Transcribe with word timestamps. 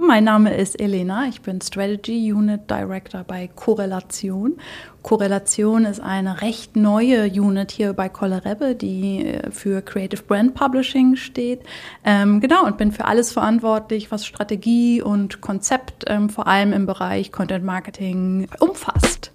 Mein 0.00 0.22
Name 0.22 0.54
ist 0.54 0.80
Elena, 0.80 1.26
ich 1.26 1.42
bin 1.42 1.60
Strategy 1.60 2.32
Unit 2.32 2.70
Director 2.70 3.24
bei 3.24 3.50
Korrelation. 3.52 4.56
Korrelation 5.02 5.84
ist 5.86 5.98
eine 5.98 6.40
recht 6.40 6.76
neue 6.76 7.24
Unit 7.24 7.72
hier 7.72 7.94
bei 7.94 8.08
Kollerebbe, 8.08 8.76
die 8.76 9.26
äh, 9.26 9.50
für 9.50 9.82
Creative 9.82 10.22
Brand 10.22 10.54
Publishing 10.54 11.16
steht. 11.16 11.62
Ähm, 12.04 12.38
genau, 12.40 12.64
und 12.64 12.78
bin 12.78 12.92
für 12.92 13.06
alles 13.06 13.32
verantwortlich, 13.32 14.12
was 14.12 14.24
Strategie 14.24 15.02
und 15.02 15.40
Konzept 15.40 16.04
ähm, 16.06 16.30
vor 16.30 16.46
allem 16.46 16.72
im 16.72 16.86
Bereich 16.86 17.32
Content 17.32 17.64
Marketing 17.64 18.46
umfasst. 18.60 19.32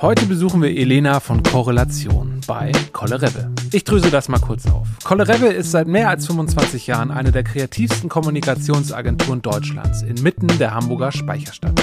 Heute 0.00 0.26
besuchen 0.26 0.62
wir 0.62 0.70
Elena 0.70 1.20
von 1.20 1.42
Korrelation 1.42 2.40
bei 2.46 2.72
Kollerebbe. 2.92 3.50
Ich 3.72 3.84
dröse 3.84 4.10
das 4.10 4.28
mal 4.28 4.40
kurz 4.40 4.66
auf. 4.66 4.86
Kollerebbe 5.04 5.46
ist 5.46 5.70
seit 5.70 5.86
mehr 5.86 6.08
als 6.08 6.26
25 6.26 6.86
Jahren 6.86 7.10
eine 7.10 7.32
der 7.32 7.44
kreativsten 7.44 8.08
Kommunikationsagenturen 8.08 9.42
Deutschlands 9.42 10.02
inmitten 10.02 10.48
der 10.58 10.74
Hamburger 10.74 11.12
Speicherstadt. 11.12 11.80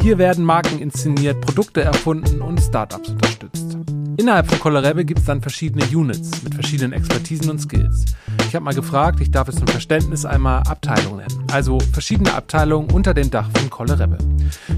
Hier 0.00 0.18
werden 0.18 0.44
Marken 0.44 0.78
inszeniert, 0.78 1.40
Produkte 1.40 1.82
erfunden 1.82 2.40
und 2.40 2.60
Startups 2.60 3.10
unterstützt. 3.10 3.76
Innerhalb 4.16 4.48
von 4.48 4.58
Kollerebbe 4.58 5.04
gibt 5.04 5.20
es 5.20 5.26
dann 5.26 5.42
verschiedene 5.42 5.84
Units 5.86 6.42
mit 6.42 6.54
verschiedenen 6.54 6.92
Expertisen 6.92 7.50
und 7.50 7.60
Skills. 7.60 8.04
Ich 8.50 8.56
habe 8.56 8.64
mal 8.64 8.74
gefragt, 8.74 9.20
ich 9.20 9.30
darf 9.30 9.46
es 9.46 9.54
zum 9.54 9.68
Verständnis 9.68 10.24
einmal 10.24 10.64
Abteilung 10.64 11.18
nennen. 11.18 11.46
Also 11.52 11.78
verschiedene 11.92 12.34
Abteilungen 12.34 12.90
unter 12.90 13.14
dem 13.14 13.30
Dach 13.30 13.48
von 13.54 13.70
Kollerebbe. 13.70 14.18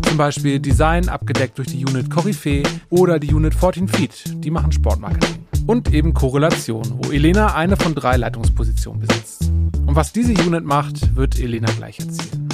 Zum 0.03 0.19
Beispiel 0.19 0.61
Design 0.61 1.09
abgedeckt 1.09 1.57
durch 1.57 1.69
die 1.69 1.83
Unit 1.83 2.11
Koryphäe 2.11 2.65
oder 2.91 3.19
die 3.19 3.33
Unit 3.33 3.55
14 3.55 3.89
Feet, 3.89 4.25
die 4.45 4.51
machen 4.51 4.73
Sportmarketing. 4.73 5.47
Und 5.67 5.95
eben 5.95 6.13
Korrelation, 6.13 6.83
wo 6.99 7.13
Elena 7.13 7.55
eine 7.55 7.79
von 7.79 7.95
drei 7.95 8.19
Leitungspositionen 8.19 9.07
besitzt. 9.07 9.51
Und 9.87 9.97
was 9.97 10.13
diese 10.13 10.35
Unit 10.35 10.67
macht, 10.67 11.17
wird 11.17 11.41
Elena 11.41 11.73
gleich 11.75 11.99
erzählen. 11.99 12.47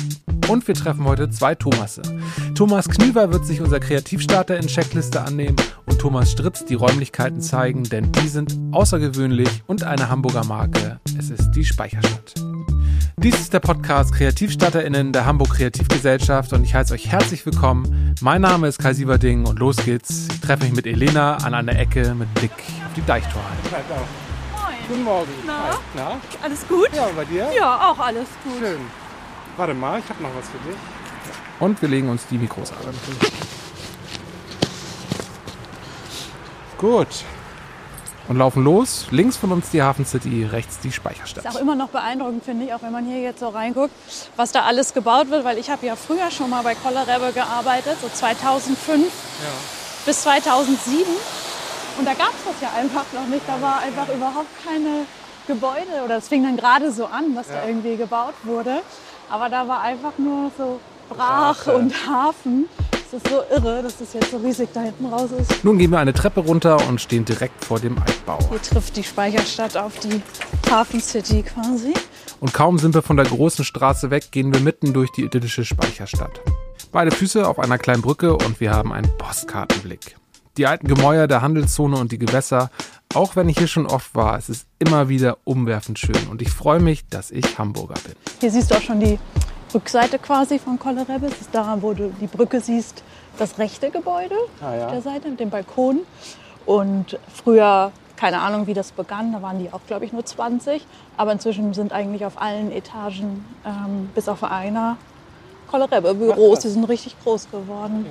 Und 0.46 0.68
wir 0.68 0.76
treffen 0.76 1.04
heute 1.04 1.28
zwei 1.30 1.56
Thomasse. 1.56 2.02
Thomas 2.54 2.88
Knüver 2.88 3.32
wird 3.32 3.44
sich 3.44 3.60
unser 3.60 3.80
Kreativstarter 3.80 4.56
in 4.56 4.68
Checkliste 4.68 5.20
annehmen 5.22 5.56
und 5.98 6.02
Thomas 6.02 6.30
Stritz 6.30 6.64
die 6.64 6.74
Räumlichkeiten 6.74 7.40
zeigen, 7.40 7.82
denn 7.82 8.12
die 8.12 8.28
sind 8.28 8.56
außergewöhnlich 8.70 9.64
und 9.66 9.82
eine 9.82 10.08
Hamburger 10.08 10.44
Marke. 10.44 11.00
Es 11.18 11.28
ist 11.28 11.50
die 11.52 11.64
Speicherstadt. 11.64 12.34
Dies 13.16 13.34
ist 13.40 13.52
der 13.52 13.58
Podcast 13.58 14.14
KreativstarterInnen 14.14 15.12
der 15.12 15.26
Hamburg 15.26 15.50
Kreativgesellschaft 15.50 16.52
und 16.52 16.62
ich 16.62 16.72
heiße 16.72 16.94
euch 16.94 17.08
herzlich 17.08 17.44
willkommen. 17.44 18.14
Mein 18.20 18.42
Name 18.42 18.68
ist 18.68 18.78
Kai 18.78 18.94
Sieverding 18.94 19.44
und 19.44 19.58
los 19.58 19.76
geht's. 19.78 20.28
Ich 20.30 20.40
treffe 20.40 20.64
mich 20.64 20.74
mit 20.74 20.86
Elena 20.86 21.38
an 21.38 21.52
einer 21.52 21.76
Ecke 21.76 22.14
mit 22.14 22.32
Blick 22.34 22.52
auf 22.52 22.94
die 22.94 23.04
Deichtorhalle. 23.04 23.56
Moin. 24.52 24.74
Guten 24.88 25.02
Morgen. 25.02 25.32
Na? 25.46 25.70
Hi. 25.70 25.76
Na? 25.96 26.20
Alles 26.44 26.68
gut? 26.68 26.90
Ja, 26.94 27.06
und 27.06 27.16
bei 27.16 27.24
dir? 27.24 27.48
Ja, 27.56 27.90
auch 27.90 27.98
alles 27.98 28.28
gut. 28.44 28.58
Schön. 28.60 28.80
Warte 29.56 29.74
mal, 29.74 29.98
ich 29.98 30.08
habe 30.08 30.22
noch 30.22 30.30
was 30.38 30.48
für 30.48 30.58
dich. 30.58 30.78
Und 31.58 31.82
wir 31.82 31.88
legen 31.88 32.08
uns 32.08 32.24
die 32.28 32.38
Mikros 32.38 32.70
an. 32.70 33.57
Gut. 36.78 37.08
Und 38.28 38.36
laufen 38.36 38.62
los. 38.62 39.06
Links 39.10 39.36
von 39.38 39.52
uns 39.52 39.70
die 39.70 39.82
Hafen 39.82 40.04
City, 40.04 40.44
rechts 40.44 40.78
die 40.80 40.92
Speicherstadt. 40.92 41.44
Ist 41.46 41.56
auch 41.56 41.60
immer 41.60 41.74
noch 41.74 41.88
beeindruckend, 41.88 42.44
finde 42.44 42.66
ich, 42.66 42.74
auch 42.74 42.82
wenn 42.82 42.92
man 42.92 43.06
hier 43.06 43.20
jetzt 43.20 43.40
so 43.40 43.48
reinguckt, 43.48 43.90
was 44.36 44.52
da 44.52 44.62
alles 44.64 44.92
gebaut 44.92 45.30
wird, 45.30 45.44
weil 45.44 45.56
ich 45.56 45.70
habe 45.70 45.86
ja 45.86 45.96
früher 45.96 46.30
schon 46.30 46.50
mal 46.50 46.62
bei 46.62 46.74
Kollerebbe 46.74 47.32
gearbeitet, 47.32 47.96
so 48.02 48.08
2005 48.12 49.04
Ja. 49.06 49.48
bis 50.04 50.22
2007. 50.22 51.06
Und 51.98 52.06
da 52.06 52.12
gab 52.12 52.28
es 52.28 52.44
das 52.52 52.60
ja 52.60 52.68
einfach 52.78 53.04
noch 53.14 53.26
nicht. 53.28 53.42
Da 53.48 53.60
war 53.62 53.78
einfach 53.80 54.06
überhaupt 54.14 54.46
keine 54.62 55.06
Gebäude 55.46 56.04
oder 56.04 56.18
es 56.18 56.28
fing 56.28 56.42
dann 56.44 56.58
gerade 56.58 56.92
so 56.92 57.06
an, 57.06 57.34
was 57.34 57.48
da 57.48 57.54
Ja. 57.62 57.66
irgendwie 57.66 57.96
gebaut 57.96 58.34
wurde. 58.44 58.82
Aber 59.30 59.48
da 59.48 59.66
war 59.66 59.80
einfach 59.80 60.12
nur 60.18 60.50
so 60.58 60.80
Brach 61.08 61.64
Brache. 61.64 61.72
und 61.76 61.94
Hafen. 62.06 62.68
Es 63.10 63.14
ist 63.14 63.28
so 63.28 63.40
irre, 63.50 63.82
dass 63.82 63.96
das 63.96 64.12
jetzt 64.12 64.30
so 64.30 64.36
riesig 64.36 64.68
da 64.74 64.82
hinten 64.82 65.06
raus 65.06 65.30
ist. 65.30 65.64
Nun 65.64 65.78
gehen 65.78 65.90
wir 65.90 65.98
eine 65.98 66.12
Treppe 66.12 66.40
runter 66.40 66.76
und 66.88 67.00
stehen 67.00 67.24
direkt 67.24 67.64
vor 67.64 67.80
dem 67.80 67.96
Altbau. 67.96 68.38
Hier 68.50 68.60
trifft 68.60 68.98
die 68.98 69.02
Speicherstadt 69.02 69.78
auf 69.78 69.98
die 70.00 70.20
Hafen 70.70 71.00
City 71.00 71.42
quasi. 71.42 71.94
Und 72.38 72.52
kaum 72.52 72.78
sind 72.78 72.94
wir 72.94 73.00
von 73.00 73.16
der 73.16 73.24
großen 73.24 73.64
Straße 73.64 74.10
weg, 74.10 74.30
gehen 74.30 74.52
wir 74.52 74.60
mitten 74.60 74.92
durch 74.92 75.10
die 75.10 75.22
idyllische 75.22 75.64
Speicherstadt. 75.64 76.42
Beide 76.92 77.10
Füße 77.10 77.48
auf 77.48 77.58
einer 77.58 77.78
kleinen 77.78 78.02
Brücke 78.02 78.34
und 78.36 78.60
wir 78.60 78.72
haben 78.72 78.92
einen 78.92 79.10
Postkartenblick. 79.16 80.16
Die 80.58 80.66
alten 80.66 80.86
Gemäuer 80.86 81.28
der 81.28 81.40
Handelszone 81.40 81.96
und 81.96 82.12
die 82.12 82.18
Gewässer, 82.18 82.70
auch 83.14 83.36
wenn 83.36 83.48
ich 83.48 83.56
hier 83.56 83.68
schon 83.68 83.86
oft 83.86 84.14
war, 84.14 84.36
es 84.36 84.50
ist 84.50 84.66
immer 84.78 85.08
wieder 85.08 85.38
umwerfend 85.44 85.98
schön 85.98 86.28
und 86.30 86.42
ich 86.42 86.50
freue 86.50 86.80
mich, 86.80 87.08
dass 87.08 87.30
ich 87.30 87.56
Hamburger 87.56 87.94
bin. 88.04 88.16
Hier 88.40 88.50
siehst 88.50 88.70
du 88.70 88.74
auch 88.74 88.82
schon 88.82 89.00
die 89.00 89.18
Rückseite 89.74 90.18
quasi 90.18 90.58
von 90.58 90.78
Kollerebbe. 90.78 91.28
Das 91.28 91.40
ist 91.40 91.50
da, 91.54 91.76
wo 91.80 91.92
du 91.92 92.10
die 92.20 92.26
Brücke 92.26 92.60
siehst, 92.60 93.02
das 93.38 93.58
rechte 93.58 93.90
Gebäude 93.90 94.34
Ah, 94.60 94.74
ja. 94.74 94.86
auf 94.86 94.92
der 94.92 95.02
Seite 95.02 95.28
mit 95.28 95.40
dem 95.40 95.50
Balkon. 95.50 96.00
Und 96.66 97.18
früher, 97.34 97.92
keine 98.16 98.40
Ahnung, 98.40 98.66
wie 98.66 98.74
das 98.74 98.92
begann, 98.92 99.32
da 99.32 99.42
waren 99.42 99.58
die 99.58 99.72
auch, 99.72 99.80
glaube 99.86 100.04
ich, 100.04 100.12
nur 100.12 100.24
20. 100.24 100.84
Aber 101.16 101.32
inzwischen 101.32 101.72
sind 101.74 101.92
eigentlich 101.92 102.24
auf 102.24 102.40
allen 102.40 102.72
Etagen, 102.72 103.44
ähm, 103.64 104.10
bis 104.14 104.28
auf 104.28 104.42
einer, 104.44 104.96
Kollerebbe-Büros. 105.70 106.60
Die 106.60 106.68
sind 106.68 106.84
richtig 106.84 107.14
groß 107.22 107.50
geworden. 107.50 108.06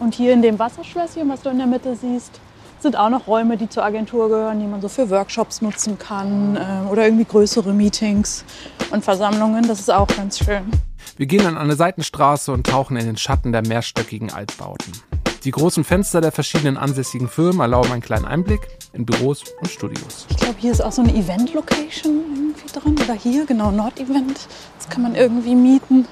Und 0.00 0.14
hier 0.14 0.32
in 0.32 0.42
dem 0.42 0.58
Wasserschlösschen, 0.58 1.28
was 1.28 1.42
du 1.42 1.50
in 1.50 1.58
der 1.58 1.66
Mitte 1.66 1.94
siehst, 1.96 2.40
sind 2.80 2.96
auch 2.96 3.10
noch 3.10 3.26
Räume, 3.26 3.56
die 3.56 3.68
zur 3.68 3.84
Agentur 3.84 4.28
gehören, 4.28 4.60
die 4.60 4.66
man 4.66 4.80
so 4.80 4.88
für 4.88 5.10
Workshops 5.10 5.62
nutzen 5.62 5.98
kann 5.98 6.56
äh, 6.56 6.90
oder 6.90 7.04
irgendwie 7.04 7.24
größere 7.24 7.72
Meetings 7.72 8.44
und 8.90 9.04
Versammlungen. 9.04 9.66
Das 9.66 9.80
ist 9.80 9.90
auch 9.90 10.08
ganz 10.08 10.38
schön. 10.38 10.70
Wir 11.16 11.26
gehen 11.26 11.44
an 11.46 11.58
eine 11.58 11.74
Seitenstraße 11.74 12.52
und 12.52 12.66
tauchen 12.66 12.96
in 12.96 13.06
den 13.06 13.16
Schatten 13.16 13.52
der 13.52 13.66
mehrstöckigen 13.66 14.32
Altbauten. 14.32 14.92
Die 15.44 15.50
großen 15.52 15.84
Fenster 15.84 16.20
der 16.20 16.32
verschiedenen 16.32 16.76
ansässigen 16.76 17.28
Firmen 17.28 17.60
erlauben 17.60 17.92
einen 17.92 18.02
kleinen 18.02 18.24
Einblick 18.24 18.60
in 18.92 19.06
Büros 19.06 19.44
und 19.60 19.70
Studios. 19.70 20.26
Ich 20.30 20.36
glaube, 20.36 20.56
hier 20.58 20.72
ist 20.72 20.80
auch 20.80 20.92
so 20.92 21.02
eine 21.02 21.14
Event-Location 21.14 22.22
irgendwie 22.34 22.66
drin. 22.72 22.96
Oder 23.04 23.14
hier, 23.14 23.46
genau, 23.46 23.70
Nord-Event. 23.70 24.48
Das 24.78 24.88
kann 24.88 25.02
man 25.02 25.14
irgendwie 25.14 25.54
mieten. 25.54 26.06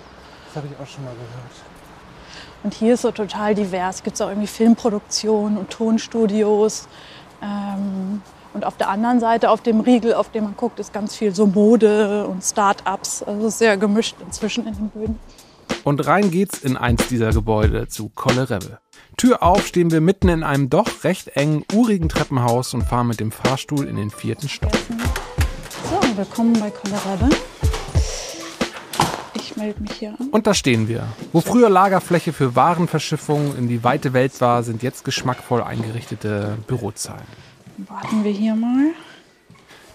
Das 0.49 0.63
habe 0.63 0.69
ich 0.73 0.81
auch 0.81 0.89
schon 0.89 1.05
mal 1.05 1.13
gehört. 1.13 1.66
Und 2.63 2.75
hier 2.75 2.95
ist 2.95 3.03
so 3.03 3.11
total 3.11 3.55
divers. 3.55 4.03
Gibt 4.03 4.17
es 4.17 4.21
auch 4.21 4.29
irgendwie 4.29 4.47
Filmproduktionen 4.47 5.59
und 5.59 5.71
Tonstudios. 5.71 6.89
Ähm, 7.43 8.23
und 8.55 8.65
auf 8.65 8.77
der 8.77 8.89
anderen 8.89 9.21
Seite, 9.21 9.51
auf 9.51 9.61
dem 9.61 9.81
Riegel, 9.81 10.15
auf 10.15 10.31
dem 10.31 10.45
man 10.45 10.57
guckt, 10.57 10.81
ist 10.81 10.93
ganz 10.93 11.15
viel 11.15 11.35
so 11.35 11.47
Mode 11.47 12.27
und 12.27 12.43
Start-ups. 12.43 13.23
Also 13.23 13.51
sehr 13.51 13.77
gemischt 13.77 14.17
inzwischen 14.25 14.67
in 14.67 14.75
den 14.75 14.89
Böden. 14.89 15.19
Und 15.85 16.07
rein 16.07 16.31
geht's 16.31 16.59
in 16.61 16.77
eins 16.77 17.07
dieser 17.09 17.33
Gebäude 17.33 17.87
zu 17.89 18.09
Kollerebbe. 18.09 18.79
Tür 19.17 19.43
auf 19.43 19.67
stehen 19.67 19.91
wir 19.91 20.01
mitten 20.01 20.29
in 20.29 20.43
einem 20.43 20.69
doch 20.69 21.05
recht 21.05 21.29
engen, 21.37 21.65
urigen 21.73 22.09
Treppenhaus 22.09 22.75
und 22.75 22.83
fahren 22.83 23.07
mit 23.07 23.21
dem 23.21 23.31
Fahrstuhl 23.31 23.87
in 23.87 23.97
den 23.97 24.11
vierten 24.11 24.49
Stock. 24.49 24.73
So, 25.91 26.17
willkommen 26.17 26.55
bei 26.59 26.71
Kollerebbe. 26.71 27.29
Ich 29.57 29.63
melde 29.63 29.81
mich 29.81 29.93
hier 29.93 30.11
an. 30.11 30.29
Und 30.29 30.47
da 30.47 30.53
stehen 30.53 30.87
wir. 30.87 31.07
Wo 31.33 31.41
früher 31.41 31.71
Lagerfläche 31.71 32.35
für 32.35 32.55
Warenverschiffung 32.55 33.57
in 33.57 33.69
die 33.69 33.83
weite 33.83 34.13
Welt 34.13 34.39
war, 34.43 34.63
sind 34.63 34.83
jetzt 34.83 35.03
geschmackvoll 35.03 35.63
eingerichtete 35.63 36.59
Bürozahlen. 36.67 37.25
Warten 37.79 38.23
wir 38.23 38.33
hier 38.33 38.55
mal. 38.55 38.91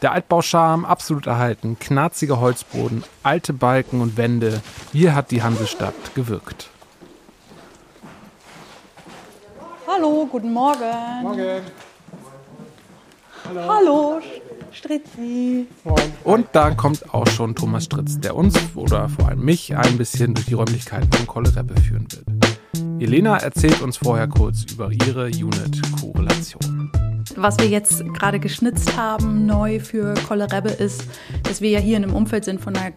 Der 0.01 0.13
Altbauscharme 0.13 0.88
absolut 0.88 1.27
erhalten, 1.27 1.77
knarziger 1.79 2.39
Holzboden, 2.39 3.03
alte 3.22 3.53
Balken 3.53 4.01
und 4.01 4.17
Wände. 4.17 4.61
Hier 4.94 5.13
hat 5.13 5.29
die 5.29 5.44
Hansestadt 5.44 6.16
gewirkt. 6.16 6.69
Hallo, 9.88 10.28
guten 10.31 10.53
Morgen. 10.53 11.22
Morgen. 11.22 11.61
Hallo, 13.53 14.22
Stritzi. 14.72 15.67
Moin. 15.84 16.13
Und 16.23 16.47
da 16.53 16.72
kommt 16.72 17.13
auch 17.13 17.28
schon 17.28 17.53
Thomas 17.53 17.84
Stritz, 17.84 18.17
der 18.17 18.35
uns 18.35 18.56
oder 18.75 19.09
vor 19.09 19.28
allem 19.28 19.44
mich 19.44 19.75
ein 19.75 19.97
bisschen 19.97 20.34
durch 20.34 20.46
die 20.46 20.53
Räumlichkeiten 20.53 21.11
von 21.11 21.28
Kollerebbe 21.28 21.75
führen 21.81 22.08
wird. 22.11 23.02
Elena 23.02 23.37
erzählt 23.37 23.81
uns 23.81 23.97
vorher 23.97 24.28
kurz 24.28 24.64
über 24.72 24.90
ihre 24.90 25.25
Unit-Korrelation. 25.25 26.91
Was 27.35 27.59
wir 27.59 27.67
jetzt 27.67 28.05
gerade 28.14 28.40
geschnitzt 28.40 28.96
haben, 28.96 29.46
neu 29.46 29.81
für 29.81 30.14
Kollerebbe, 30.28 30.70
ist, 30.70 31.03
dass 31.43 31.59
wir 31.59 31.72
ja 31.72 31.79
hier 31.79 31.97
in 31.97 32.05
einem 32.05 32.14
Umfeld 32.14 32.46
sind 32.46 32.61
von 32.61 32.75
einer 32.78 32.93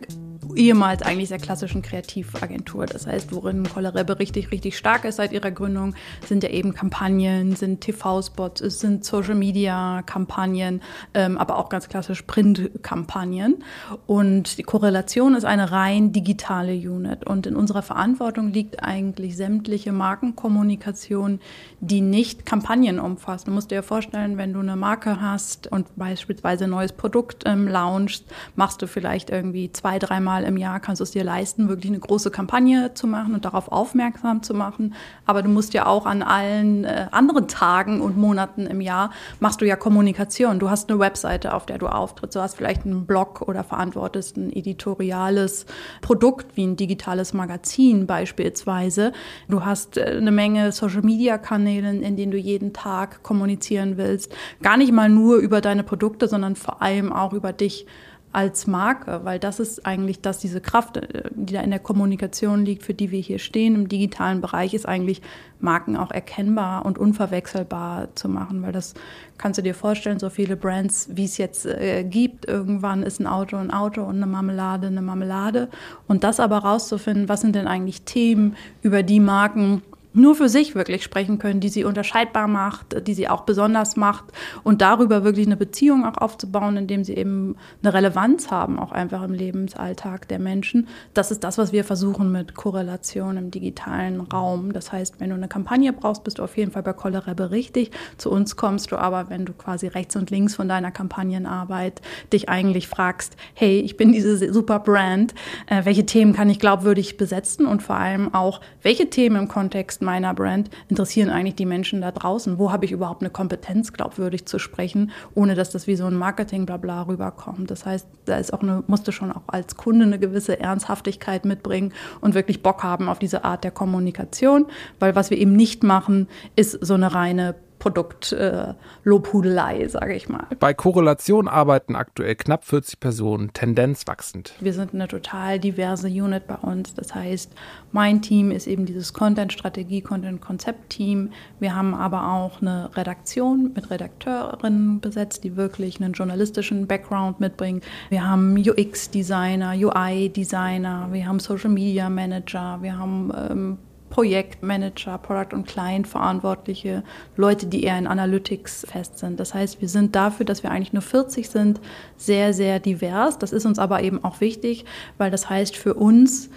ehemals 0.57 1.03
eigentlich 1.03 1.29
sehr 1.29 1.39
klassischen 1.39 1.83
Kreativagentur. 1.83 2.87
Das 2.87 3.07
heißt, 3.07 3.33
worin 3.33 3.65
Kollerebbe 3.65 4.19
richtig, 4.19 4.51
richtig 4.51 4.77
stark 4.77 5.05
ist 5.05 5.17
seit 5.17 5.33
ihrer 5.33 5.51
Gründung, 5.51 5.95
sind 6.27 6.43
ja 6.43 6.51
eben 6.51 6.75
Kampagnen, 6.75 7.57
sind 7.57 7.81
TV-Spots, 7.81 8.61
sind 8.61 9.05
Social-Media-Kampagnen, 9.05 10.83
ähm, 11.15 11.39
aber 11.39 11.59
auch 11.59 11.69
ganz 11.69 11.89
klassisch 11.89 12.23
Print-Kampagnen. 12.23 13.65
Und 14.07 14.59
die 14.59 14.63
Korrelation 14.63 15.35
ist 15.35 15.45
eine 15.45 15.73
rein 15.73 16.13
digitale 16.13 16.75
Unit. 16.75 17.27
Und 17.27 17.47
in 17.47 17.57
unserer 17.57 17.83
Verantwortung 17.83 18.53
liegt 18.53 18.83
eigentlich 18.83 19.37
sämtliche 19.37 19.93
Markenkommunikation, 19.93 21.41
die 21.81 22.01
nicht 22.01 22.47
Kampagnen 22.47 23.01
umfasst. 23.01 23.47
Du 23.47 23.51
musst 23.51 23.71
dir 23.71 23.77
ja 23.77 23.83
vorstellen, 23.83 24.39
wenn 24.39 24.53
du 24.53 24.61
eine 24.61 24.77
Marke 24.77 25.21
hast 25.21 25.71
und 25.71 25.97
beispielsweise 25.97 26.65
ein 26.65 26.71
neues 26.71 26.93
Produkt 26.93 27.45
ähm, 27.47 27.69
launchst, 27.69 28.25
machst 28.57 28.83
du 28.83 28.87
vielleicht 28.87 29.31
irgendwie 29.31 29.73
zwei, 29.73 29.99
dreimal 29.99 30.44
Im 30.45 30.57
Jahr 30.57 30.81
kannst 30.81 31.01
du 31.01 31.05
es 31.05 31.11
dir 31.11 31.25
leisten, 31.25 31.69
wirklich 31.69 31.91
eine 31.91 32.01
große 32.01 32.31
Kampagne 32.31 32.95
zu 32.95 33.07
machen 33.07 33.35
und 33.35 33.45
darauf 33.45 33.73
aufmerksam 33.73 34.43
zu 34.43 34.55
machen. 34.55 34.95
Aber 35.27 35.43
du 35.43 35.49
musst 35.49 35.75
ja 35.75 35.87
auch 35.87 36.07
an 36.07 36.23
allen 36.23 36.85
äh, 36.85 37.07
anderen 37.11 37.49
Tagen 37.49 38.01
und 38.01 38.17
Monaten 38.17 38.67
im 38.67 38.81
Jahr 38.81 39.11
machst 39.41 39.61
du 39.61 39.67
ja 39.67 39.77
Kommunikation. 39.77 40.59
Du 40.59 40.71
hast 40.71 40.91
eine 40.91 40.99
Webseite, 40.99 41.55
auf 41.55 41.67
der 41.67 41.79
du 41.79 41.87
auftrittst. 41.87 42.37
Du 42.37 42.41
hast 42.41 42.57
vielleicht 42.57 42.85
einen 42.85 43.07
Blog 43.07 43.43
oder 43.43 43.65
verantwortest 43.65 44.37
ein 44.37 44.53
editoriales 44.53 45.67
Produkt 46.01 46.57
wie 46.57 46.67
ein 46.67 46.77
digitales 46.77 47.33
Magazin 47.33 48.07
beispielsweise. 48.07 49.13
Du 49.49 49.65
hast 49.65 49.97
äh, 49.97 50.05
eine 50.05 50.33
Menge 50.33 50.73
Social-Media-Kanäle, 50.73 51.91
in 51.91 52.17
denen 52.17 52.33
du 52.33 52.39
jeden 52.39 52.73
Tag 52.73 53.23
kommunizieren 53.23 53.97
willst. 53.97 54.35
Gar 54.63 54.77
nicht 54.77 54.93
mal 54.93 55.09
nur 55.09 55.37
über 55.37 55.61
deine 55.61 55.83
Produkte, 55.83 56.29
sondern 56.29 56.57
vor 56.57 56.83
allem 56.83 57.13
auch 57.13 57.33
über 57.33 57.53
dich 57.53 57.87
als 58.35 58.67
Marke, 58.67 59.21
weil 59.25 59.39
das 59.39 59.61
ist 59.61 59.87
eigentlich 59.87 60.21
das, 60.21 60.39
diese 60.39 60.61
Kraft, 60.61 60.97
äh, 60.97 61.31
die 61.31 61.55
da 61.55 61.61
in 61.61 61.71
der 61.71 61.79
Kommunikation 61.79 62.65
liegt, 62.65 62.83
für 62.83 62.95
die 62.95 63.11
wir 63.11 63.21
hier 63.21 63.39
stehen 63.39 63.75
im 63.75 63.89
digitalen 63.89 64.41
Bereich, 64.41 64.75
ist 64.75 64.87
eigentlich 64.87 65.23
Marken 65.61 65.97
auch 65.97 66.11
erkennbar 66.11 66.85
und 66.85 66.99
unverwechselbar 66.99 68.09
zu 68.15 68.29
machen, 68.29 68.63
weil 68.63 68.73
das 68.73 68.95
kannst 69.39 69.59
du 69.59 69.63
dir 69.63 69.75
vorstellen, 69.75 70.19
so 70.19 70.31
viele 70.31 70.57
Brands, 70.57 71.09
wie 71.13 71.25
es 71.25 71.39
jetzt 71.39 71.65
äh, 71.65 72.05
gibt, 72.05 72.47
irgendwann 72.47 73.03
ist 73.03 73.21
ein 73.21 73.27
Auto 73.27 73.57
ein 73.57 73.71
Auto 73.71 74.03
und 74.03 74.17
eine 74.17 74.27
Marmelade 74.27 74.89
eine 74.89 75.03
Marmelade. 75.03 75.69
Und 76.09 76.25
das 76.25 76.41
aber 76.41 76.59
rauszufinden, 76.59 77.29
was 77.29 77.41
sind 77.41 77.55
denn 77.55 77.67
eigentlich 77.67 78.03
Themen, 78.03 78.57
über 78.83 79.03
die 79.03 79.21
Marken 79.21 79.83
nur 80.15 80.35
für 80.37 80.49
sich 80.49 80.75
wirklich 80.75 81.03
sprechen 81.03 81.39
können, 81.39 81.61
die 81.61 81.69
sie 81.69 81.85
unterscheidbar 81.85 82.49
macht, 82.49 83.07
die 83.07 83.15
sie 83.15 83.29
auch 83.29 83.43
besonders 83.43 83.97
macht 83.97 84.25
und 84.63 84.81
darüber 84.81 85.25
wirklich 85.25 85.47
eine 85.47 85.57
Beziehung 85.57 86.05
auch 86.07 86.17
aufzubauen, 86.17 86.77
indem 86.77 87.05
sie 87.05 87.15
eben 87.15 87.57
eine 87.83 87.93
Relevanz 87.93 88.51
haben, 88.51 88.79
auch 88.79 88.93
einfach 88.93 89.23
im 89.23 89.33
Lebensalltag 89.33 90.29
der 90.29 90.39
Menschen. 90.39 90.87
Das 91.13 91.31
ist 91.31 91.43
das, 91.43 91.59
was 91.59 91.73
wir 91.73 91.85
versuchen 91.85 92.31
mit 92.31 92.55
Korrelation 92.55 93.37
im 93.37 93.51
digitalen 93.51 94.21
Raum. 94.21 94.73
Das 94.73 94.93
heißt, 94.93 95.19
wenn 95.19 95.31
du 95.31 95.35
eine 95.35 95.49
Kampagne 95.49 95.93
brauchst, 95.93 96.23
bist 96.23 96.39
du 96.39 96.45
auf 96.45 96.57
jeden 96.57 96.71
Fall 96.71 96.85
bei 96.85 96.93
Kollerebe 96.93 97.51
richtig. 97.51 97.91
Zu 98.17 98.31
uns 98.31 98.55
kommst 98.57 98.93
du 98.93 98.97
aber, 98.97 99.31
wenn 99.31 99.45
du 99.45 99.53
quasi 99.53 99.89
rechts 99.89 100.15
und 100.15 100.31
links 100.31 100.55
von 100.55 100.69
deiner 100.69 100.93
Kampagnenarbeit 100.93 102.01
dich 102.33 102.49
eigentlich 102.49 102.87
fragst, 102.87 103.37
hey, 103.55 103.81
ich 103.81 103.97
bin 103.97 104.13
diese 104.13 104.53
super 104.53 104.79
Brand, 104.79 105.35
äh, 105.67 105.85
welche 105.85 106.07
Themen 106.07 106.33
kann 106.33 106.49
ich 106.49 106.61
glaubwürdig 106.61 107.17
besetzen 107.17 107.67
und 107.67 107.83
vor 107.83 107.97
allem 107.97 108.33
auch, 108.33 108.61
welche 108.83 109.11
Themen 109.11 109.37
im 109.37 109.49
Kontext 109.49 110.04
meiner 110.05 110.35
Brand 110.35 110.71
interessieren 110.89 111.31
eigentlich 111.31 111.57
die 111.57 111.67
Menschen 111.67 112.01
da 112.01 112.13
draußen? 112.13 112.59
Wo 112.59 112.71
habe 112.71 112.85
ich 112.85 112.93
überhaupt 112.93 113.23
eine 113.23 113.31
Kompetenz, 113.31 113.93
glaubwürdig 113.93 114.47
zu 114.47 114.59
sprechen, 114.59 115.11
ohne 115.35 115.55
dass 115.55 115.71
das 115.71 115.87
wie 115.87 115.97
so 115.97 116.05
ein 116.05 116.15
Marketing-Blabla 116.15 117.03
rüberkommt? 117.03 117.71
Das 117.71 117.87
heißt, 117.87 118.07
da 118.27 118.37
ist 118.37 118.53
auch 118.53 118.63
eine, 118.63 118.85
musste 118.87 119.13
schon 119.13 119.33
auch 119.33 119.43
als 119.47 119.77
Kunde 119.77 120.05
eine 120.05 120.19
gewisse 120.19 120.61
Ernsthaftigkeit 120.61 121.45
mitbringen 121.45 121.93
und 122.21 122.35
wirklich 122.35 122.63
Bock 122.63 122.83
haben 122.83 123.09
auf 123.09 123.19
diese 123.19 123.45
Art 123.45 123.65
der 123.65 123.71
Kommunikation, 123.71 124.67
weil 125.01 125.17
was 125.17 125.31
wir 125.31 125.39
eben 125.39 125.55
nicht 125.55 125.83
machen, 125.83 126.29
ist 126.57 126.73
so 126.85 126.95
eine 126.95 127.15
reine 127.15 127.55
Produktlobhudelei, 127.85 129.83
äh, 129.83 129.89
sage 129.91 130.15
ich 130.15 130.31
mal. 130.31 130.47
Bei 130.59 130.73
Korrelation 130.73 131.49
arbeiten 131.49 131.97
aktuell 131.97 132.35
knapp 132.35 132.65
40 132.65 132.99
Personen, 132.99 133.53
Tendenz 133.53 134.07
wachsend. 134.07 134.55
Wir 134.61 134.73
sind 134.73 134.95
eine 134.95 135.07
total 135.07 135.59
diverse 135.59 136.09
Unit 136.09 136.47
bei 136.47 136.55
uns. 136.55 136.95
Das 136.95 137.15
heißt, 137.15 137.53
mein 137.93 138.23
Team 138.23 138.51
ist 138.51 138.67
eben 138.67 138.87
dieses 138.87 139.13
Content-Strategie, 139.13 140.01
Content-Konzept-Team. 140.01 141.33
Wir 141.61 141.77
haben 141.77 141.95
aber 141.95 142.33
auch 142.33 142.63
eine 142.63 142.89
Redaktion 142.97 143.73
mit 143.75 143.91
Redakteurinnen 143.91 145.01
besetzt, 145.01 145.45
die 145.45 145.57
wirklich 145.57 146.01
einen 146.01 146.15
journalistischen 146.15 146.87
Background 146.87 147.39
mitbringen. 147.39 147.83
Wir 148.09 148.27
haben 148.27 148.57
UX-Designer, 148.57 149.75
UI-Designer, 149.77 151.09
wir 151.13 151.27
haben 151.27 151.39
Social-Media-Manager, 151.39 152.79
wir 152.81 152.97
haben 152.97 153.31
ähm, 153.51 153.79
Projektmanager, 154.15 155.19
Product- 155.19 155.55
und 155.55 155.67
Client-Verantwortliche, 155.67 157.03
Leute, 157.37 157.67
die 157.67 157.83
eher 157.83 157.99
in 157.99 158.07
Analytics 158.07 158.87
fest 158.89 159.19
sind. 159.19 159.41
Das 159.41 159.55
heißt, 159.55 159.81
wir 159.81 159.89
sind 159.89 160.15
dafür, 160.15 160.47
dass 160.47 160.63
wir 160.63 160.71
eigentlich 160.71 160.93
nur 160.93 161.03
40 161.03 161.51
sind, 161.51 161.81
sehr, 162.17 162.55
sehr 162.55 162.79
divers. 162.79 163.41
Das 163.41 163.53
ist 163.53 163.67
uns 163.67 163.81
aber 163.81 164.05
eben 164.05 164.23
auch 164.23 164.41
wichtig, 164.41 164.85
weil 165.19 165.33
das 165.33 165.51
heißt 165.51 165.77
für 165.77 165.95
uns, 165.95 166.49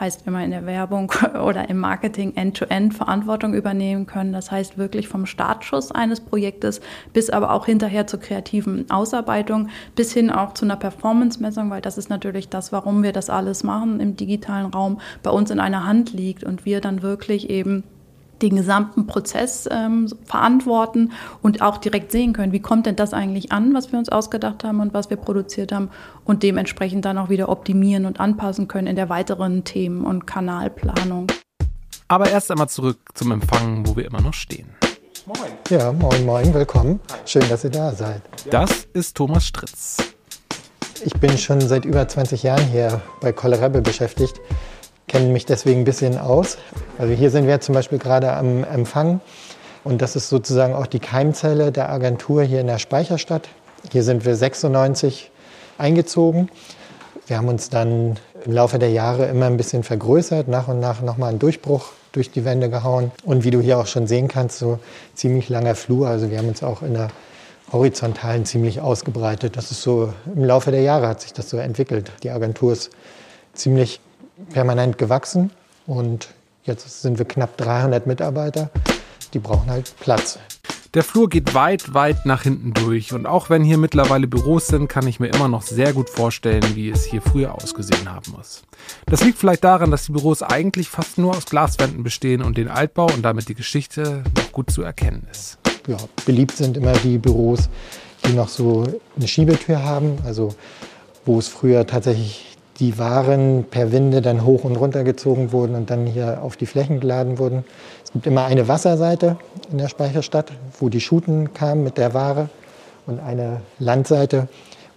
heißt, 0.00 0.26
wenn 0.26 0.34
wir 0.34 0.44
in 0.44 0.50
der 0.50 0.66
Werbung 0.66 1.12
oder 1.44 1.68
im 1.68 1.78
Marketing 1.78 2.34
end-to-end 2.34 2.92
-End 2.92 2.96
Verantwortung 2.96 3.54
übernehmen 3.54 4.06
können. 4.06 4.32
Das 4.32 4.50
heißt 4.50 4.78
wirklich 4.78 5.08
vom 5.08 5.26
Startschuss 5.26 5.92
eines 5.92 6.20
Projektes 6.20 6.80
bis 7.12 7.30
aber 7.30 7.52
auch 7.52 7.66
hinterher 7.66 8.06
zur 8.06 8.20
kreativen 8.20 8.90
Ausarbeitung, 8.90 9.68
bis 9.94 10.12
hin 10.12 10.30
auch 10.30 10.54
zu 10.54 10.64
einer 10.64 10.76
Performance-Messung, 10.76 11.70
weil 11.70 11.80
das 11.80 11.98
ist 11.98 12.10
natürlich 12.10 12.48
das, 12.48 12.72
warum 12.72 13.02
wir 13.02 13.12
das 13.12 13.30
alles 13.30 13.64
machen 13.64 14.00
im 14.00 14.16
digitalen 14.16 14.66
Raum, 14.66 15.00
bei 15.22 15.30
uns 15.30 15.50
in 15.50 15.60
einer 15.60 15.86
Hand 15.86 16.12
liegt 16.12 16.44
und 16.44 16.64
wir 16.64 16.80
dann 16.80 17.02
wirklich 17.02 17.50
eben 17.50 17.84
den 18.42 18.56
gesamten 18.56 19.06
Prozess 19.06 19.68
ähm, 19.70 20.08
verantworten 20.24 21.12
und 21.42 21.62
auch 21.62 21.78
direkt 21.78 22.12
sehen 22.12 22.32
können, 22.32 22.52
wie 22.52 22.60
kommt 22.60 22.86
denn 22.86 22.96
das 22.96 23.12
eigentlich 23.12 23.52
an, 23.52 23.74
was 23.74 23.92
wir 23.92 23.98
uns 23.98 24.08
ausgedacht 24.08 24.64
haben 24.64 24.80
und 24.80 24.94
was 24.94 25.10
wir 25.10 25.16
produziert 25.16 25.72
haben 25.72 25.90
und 26.24 26.42
dementsprechend 26.42 27.04
dann 27.04 27.18
auch 27.18 27.28
wieder 27.28 27.48
optimieren 27.48 28.06
und 28.06 28.20
anpassen 28.20 28.68
können 28.68 28.86
in 28.86 28.96
der 28.96 29.08
weiteren 29.08 29.64
Themen- 29.64 30.04
und 30.04 30.26
Kanalplanung. 30.26 31.28
Aber 32.08 32.30
erst 32.30 32.50
einmal 32.50 32.68
zurück 32.68 32.98
zum 33.14 33.32
Empfang, 33.32 33.86
wo 33.86 33.96
wir 33.96 34.06
immer 34.06 34.20
noch 34.20 34.34
stehen. 34.34 34.68
Moin. 35.26 35.38
Ja, 35.70 35.92
moin, 35.92 36.24
moin, 36.24 36.54
willkommen. 36.54 37.00
Schön, 37.24 37.42
dass 37.48 37.64
ihr 37.64 37.70
da 37.70 37.92
seid. 37.92 38.22
Das 38.48 38.86
ist 38.92 39.16
Thomas 39.16 39.44
Stritz. 39.44 39.96
Ich 41.04 41.12
bin 41.14 41.36
schon 41.36 41.60
seit 41.60 41.84
über 41.84 42.06
20 42.06 42.44
Jahren 42.44 42.64
hier 42.68 43.00
bei 43.20 43.32
Kohlerabe 43.32 43.82
beschäftigt 43.82 44.40
kenne 45.08 45.26
mich 45.26 45.46
deswegen 45.46 45.80
ein 45.80 45.84
bisschen 45.84 46.18
aus. 46.18 46.58
Also 46.98 47.12
hier 47.12 47.30
sind 47.30 47.46
wir 47.46 47.60
zum 47.60 47.74
Beispiel 47.74 47.98
gerade 47.98 48.32
am 48.32 48.64
Empfang 48.64 49.20
und 49.84 50.02
das 50.02 50.16
ist 50.16 50.28
sozusagen 50.28 50.74
auch 50.74 50.86
die 50.86 50.98
Keimzelle 50.98 51.70
der 51.72 51.90
Agentur 51.90 52.42
hier 52.42 52.60
in 52.60 52.66
der 52.66 52.78
Speicherstadt. 52.78 53.48
Hier 53.92 54.02
sind 54.02 54.24
wir 54.24 54.34
96 54.34 55.30
eingezogen. 55.78 56.48
Wir 57.26 57.38
haben 57.38 57.48
uns 57.48 57.70
dann 57.70 58.18
im 58.44 58.52
Laufe 58.52 58.78
der 58.78 58.90
Jahre 58.90 59.26
immer 59.26 59.46
ein 59.46 59.56
bisschen 59.56 59.82
vergrößert, 59.82 60.48
nach 60.48 60.68
und 60.68 60.80
nach 60.80 61.02
nochmal 61.02 61.30
einen 61.30 61.38
Durchbruch 61.38 61.90
durch 62.12 62.30
die 62.30 62.44
Wände 62.44 62.70
gehauen. 62.70 63.10
Und 63.24 63.44
wie 63.44 63.50
du 63.50 63.60
hier 63.60 63.78
auch 63.78 63.86
schon 63.86 64.06
sehen 64.06 64.28
kannst, 64.28 64.58
so 64.58 64.78
ziemlich 65.14 65.48
langer 65.48 65.74
Flur. 65.74 66.08
Also 66.08 66.30
wir 66.30 66.38
haben 66.38 66.48
uns 66.48 66.62
auch 66.62 66.82
in 66.82 66.94
der 66.94 67.08
horizontalen 67.72 68.44
ziemlich 68.44 68.80
ausgebreitet. 68.80 69.56
Das 69.56 69.70
ist 69.70 69.82
so, 69.82 70.12
im 70.34 70.44
Laufe 70.44 70.70
der 70.70 70.82
Jahre 70.82 71.08
hat 71.08 71.20
sich 71.20 71.32
das 71.32 71.50
so 71.50 71.56
entwickelt. 71.56 72.10
Die 72.22 72.30
Agentur 72.30 72.72
ist 72.72 72.90
ziemlich 73.54 74.00
permanent 74.50 74.98
gewachsen 74.98 75.50
und 75.86 76.28
jetzt 76.64 77.02
sind 77.02 77.18
wir 77.18 77.26
knapp 77.26 77.56
300 77.56 78.06
Mitarbeiter. 78.06 78.70
Die 79.34 79.38
brauchen 79.38 79.70
halt 79.70 79.94
Platz. 80.00 80.38
Der 80.94 81.04
Flur 81.04 81.28
geht 81.28 81.52
weit, 81.52 81.92
weit 81.92 82.24
nach 82.24 82.44
hinten 82.44 82.72
durch 82.72 83.12
und 83.12 83.26
auch 83.26 83.50
wenn 83.50 83.62
hier 83.62 83.76
mittlerweile 83.76 84.26
Büros 84.26 84.68
sind, 84.68 84.88
kann 84.88 85.06
ich 85.06 85.20
mir 85.20 85.26
immer 85.26 85.46
noch 85.46 85.60
sehr 85.60 85.92
gut 85.92 86.08
vorstellen, 86.08 86.64
wie 86.74 86.88
es 86.88 87.04
hier 87.04 87.20
früher 87.20 87.54
ausgesehen 87.54 88.10
haben 88.10 88.32
muss. 88.34 88.62
Das 89.04 89.22
liegt 89.22 89.36
vielleicht 89.36 89.64
daran, 89.64 89.90
dass 89.90 90.06
die 90.06 90.12
Büros 90.12 90.42
eigentlich 90.42 90.88
fast 90.88 91.18
nur 91.18 91.36
aus 91.36 91.44
Glaswänden 91.44 92.02
bestehen 92.02 92.40
und 92.40 92.56
den 92.56 92.68
Altbau 92.68 93.06
und 93.12 93.22
damit 93.22 93.48
die 93.50 93.54
Geschichte 93.54 94.22
noch 94.34 94.52
gut 94.52 94.70
zu 94.70 94.82
erkennen 94.82 95.26
ist. 95.30 95.58
Ja, 95.86 95.98
beliebt 96.24 96.56
sind 96.56 96.78
immer 96.78 96.94
die 96.94 97.18
Büros, 97.18 97.68
die 98.24 98.32
noch 98.32 98.48
so 98.48 98.86
eine 99.16 99.28
Schiebetür 99.28 99.82
haben, 99.82 100.18
also 100.24 100.54
wo 101.26 101.38
es 101.38 101.48
früher 101.48 101.86
tatsächlich 101.86 102.55
die 102.78 102.98
Waren 102.98 103.64
per 103.70 103.92
Winde 103.92 104.20
dann 104.20 104.44
hoch 104.44 104.64
und 104.64 104.76
runter 104.76 105.04
gezogen 105.04 105.52
wurden 105.52 105.74
und 105.74 105.90
dann 105.90 106.06
hier 106.06 106.42
auf 106.42 106.56
die 106.56 106.66
Flächen 106.66 107.00
geladen 107.00 107.38
wurden. 107.38 107.64
Es 108.04 108.12
gibt 108.12 108.26
immer 108.26 108.44
eine 108.44 108.68
Wasserseite 108.68 109.36
in 109.70 109.78
der 109.78 109.88
Speicherstadt, 109.88 110.52
wo 110.78 110.88
die 110.88 111.00
Schuten 111.00 111.54
kamen 111.54 111.84
mit 111.84 111.98
der 111.98 112.14
Ware 112.14 112.48
und 113.06 113.20
eine 113.20 113.60
Landseite, 113.78 114.48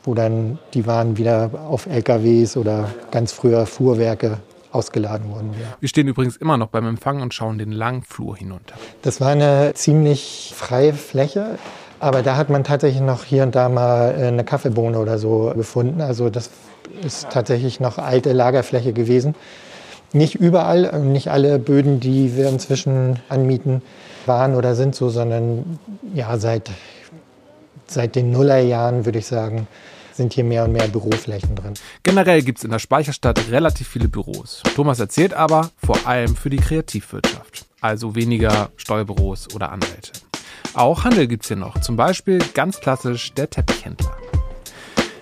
wo 0.03 0.13
dann 0.13 0.59
die 0.73 0.85
Waren 0.87 1.17
wieder 1.17 1.51
auf 1.67 1.85
LKWs 1.85 2.57
oder 2.57 2.89
ganz 3.11 3.31
früher 3.31 3.65
Fuhrwerke 3.65 4.37
ausgeladen 4.71 5.29
wurden. 5.31 5.53
Ja. 5.53 5.67
Wir 5.79 5.89
stehen 5.89 6.07
übrigens 6.07 6.37
immer 6.37 6.57
noch 6.57 6.67
beim 6.67 6.85
Empfang 6.85 7.21
und 7.21 7.33
schauen 7.33 7.57
den 7.57 7.71
langen 7.71 8.03
Flur 8.03 8.37
hinunter. 8.37 8.75
Das 9.01 9.19
war 9.19 9.29
eine 9.29 9.73
ziemlich 9.73 10.53
freie 10.55 10.93
Fläche. 10.93 11.57
Aber 12.01 12.21
da 12.23 12.37
hat 12.37 12.49
man 12.49 12.63
tatsächlich 12.63 13.01
noch 13.01 13.25
hier 13.25 13.43
und 13.43 13.55
da 13.55 13.67
mal 13.67 14.13
eine 14.15 14.45
Kaffeebohne 14.45 14.99
oder 14.99 15.17
so 15.17 15.51
gefunden. 15.55 15.99
Also 15.99 16.29
das 16.29 16.49
ist 17.03 17.29
tatsächlich 17.29 17.79
noch 17.79 17.97
alte 17.97 18.33
Lagerfläche 18.33 18.93
gewesen. 18.93 19.35
Nicht 20.11 20.35
überall, 20.35 20.99
nicht 21.01 21.29
alle 21.29 21.59
Böden, 21.59 21.99
die 21.99 22.35
wir 22.35 22.49
inzwischen 22.49 23.19
anmieten, 23.29 23.81
waren 24.25 24.55
oder 24.55 24.75
sind 24.75 24.95
so, 24.95 25.09
sondern 25.09 25.79
ja, 26.13 26.37
seit, 26.37 26.71
seit 27.87 28.15
den 28.15 28.31
Nullerjahren 28.31 29.05
würde 29.05 29.19
ich 29.19 29.27
sagen, 29.27 29.67
sind 30.19 30.33
hier 30.33 30.43
mehr 30.43 30.65
und 30.65 30.73
mehr 30.73 30.87
Büroflächen 30.87 31.55
drin. 31.55 31.75
Generell 32.03 32.41
gibt 32.41 32.57
es 32.57 32.65
in 32.65 32.71
der 32.71 32.79
Speicherstadt 32.79 33.39
relativ 33.51 33.87
viele 33.87 34.07
Büros. 34.07 34.61
Thomas 34.75 34.99
erzählt 34.99 35.33
aber 35.33 35.69
vor 35.77 36.05
allem 36.05 36.35
für 36.35 36.49
die 36.49 36.57
Kreativwirtschaft, 36.57 37.65
also 37.79 38.15
weniger 38.15 38.69
Steuerbüros 38.75 39.47
oder 39.55 39.71
Anwälte. 39.71 40.11
Auch 40.73 41.03
Handel 41.03 41.27
gibt 41.27 41.43
es 41.43 41.47
hier 41.47 41.57
noch, 41.57 41.79
zum 41.79 41.95
Beispiel 41.95 42.39
ganz 42.53 42.79
klassisch 42.79 43.33
der 43.33 43.49
Teppichhändler. 43.49 44.11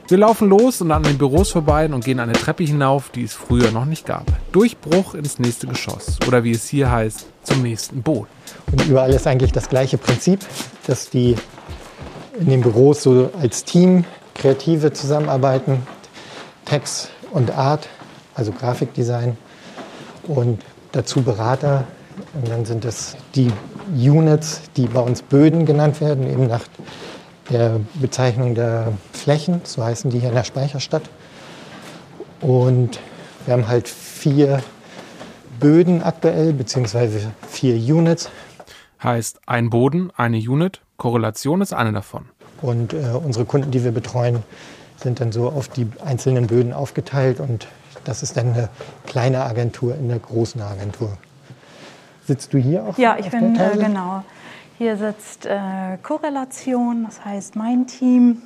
Wir 0.10 0.20
laufen 0.20 0.48
los 0.48 0.80
und 0.80 0.90
an 0.94 1.04
den 1.04 1.18
Büros 1.18 1.52
vorbei 1.52 1.86
und 1.86 2.06
gehen 2.06 2.22
eine 2.22 2.32
Treppe 2.32 2.64
hinauf, 2.64 3.10
die 3.10 3.24
es 3.24 3.34
früher 3.34 3.72
noch 3.72 3.84
nicht 3.84 4.06
gab. 4.06 4.24
Durchbruch 4.54 5.16
ins 5.16 5.38
nächste 5.38 5.68
Geschoss 5.68 6.18
oder 6.26 6.46
wie 6.46 6.52
es 6.52 6.70
hier 6.70 6.90
heißt, 6.90 7.26
zum 7.44 7.62
nächsten 7.62 8.04
Boot. 8.04 8.30
Und 8.72 8.88
überall 8.88 9.12
ist 9.12 9.28
eigentlich 9.28 9.52
das 9.52 9.68
gleiche 9.68 9.98
Prinzip, 9.98 10.40
dass 10.86 11.10
die 11.10 11.36
in 12.40 12.50
den 12.50 12.62
Büros 12.62 13.04
so 13.04 13.30
als 13.42 13.66
Team 13.66 14.06
Kreative 14.34 14.94
zusammenarbeiten, 14.94 15.86
Text 16.64 17.10
und 17.32 17.52
Art, 17.52 17.90
also 18.34 18.54
Grafikdesign 18.54 19.36
und 20.24 20.62
dazu 20.94 21.22
Berater. 21.22 21.84
Und 22.34 22.48
dann 22.48 22.64
sind 22.64 22.86
es 22.86 23.18
die 23.36 23.52
Units, 23.94 24.62
die 24.78 24.88
bei 24.88 25.02
uns 25.02 25.22
Böden 25.22 25.66
genannt 25.66 26.00
werden, 26.00 26.32
eben 26.32 26.48
nach 26.48 26.64
der 27.50 27.80
Bezeichnung 27.96 28.56
der 28.56 28.94
Flächen, 29.14 29.62
so 29.64 29.84
heißen 29.84 30.12
die 30.12 30.20
hier 30.20 30.30
in 30.30 30.36
der 30.36 30.44
Speicherstadt. 30.44 31.04
Und 32.42 33.00
wir 33.46 33.54
haben 33.54 33.68
halt 33.68 33.88
vier 33.88 34.62
Böden 35.60 36.04
aktuell, 36.04 36.54
beziehungsweise 36.54 37.32
vier 37.48 37.76
Units. 37.76 38.30
Heißt 39.02 39.40
ein 39.46 39.70
Boden, 39.70 40.12
eine 40.16 40.38
Unit, 40.38 40.82
Korrelation 40.98 41.62
ist 41.62 41.74
eine 41.74 41.94
davon. 41.94 42.26
Und 42.62 42.94
äh, 42.94 43.12
unsere 43.14 43.46
Kunden, 43.46 43.72
die 43.72 43.84
wir 43.84 43.92
betreuen, 43.92 44.44
sind 44.98 45.20
dann 45.20 45.32
so 45.32 45.50
auf 45.50 45.68
die 45.68 45.88
einzelnen 46.04 46.48
Böden 46.48 46.74
aufgeteilt 46.74 47.40
und 47.40 47.68
das 48.04 48.24
ist 48.24 48.38
dann 48.38 48.54
eine 48.54 48.70
kleine 49.06 49.44
Agentur 49.44 49.96
in 49.96 50.08
der 50.08 50.20
großen 50.20 50.62
Agentur. 50.62 51.18
Sitzt 52.26 52.54
du 52.54 52.58
hier 52.58 52.84
auch? 52.84 52.98
Ja, 52.98 53.18
ich 53.20 53.30
bin 53.30 53.56
äh, 53.56 53.78
genau. 53.78 54.24
Hier 54.78 54.96
sitzt 54.96 55.48
äh, 55.48 55.98
Korrelation, 56.04 57.06
das 57.06 57.26
heißt 57.26 57.56
mein 57.56 57.88
Team. 57.88 58.44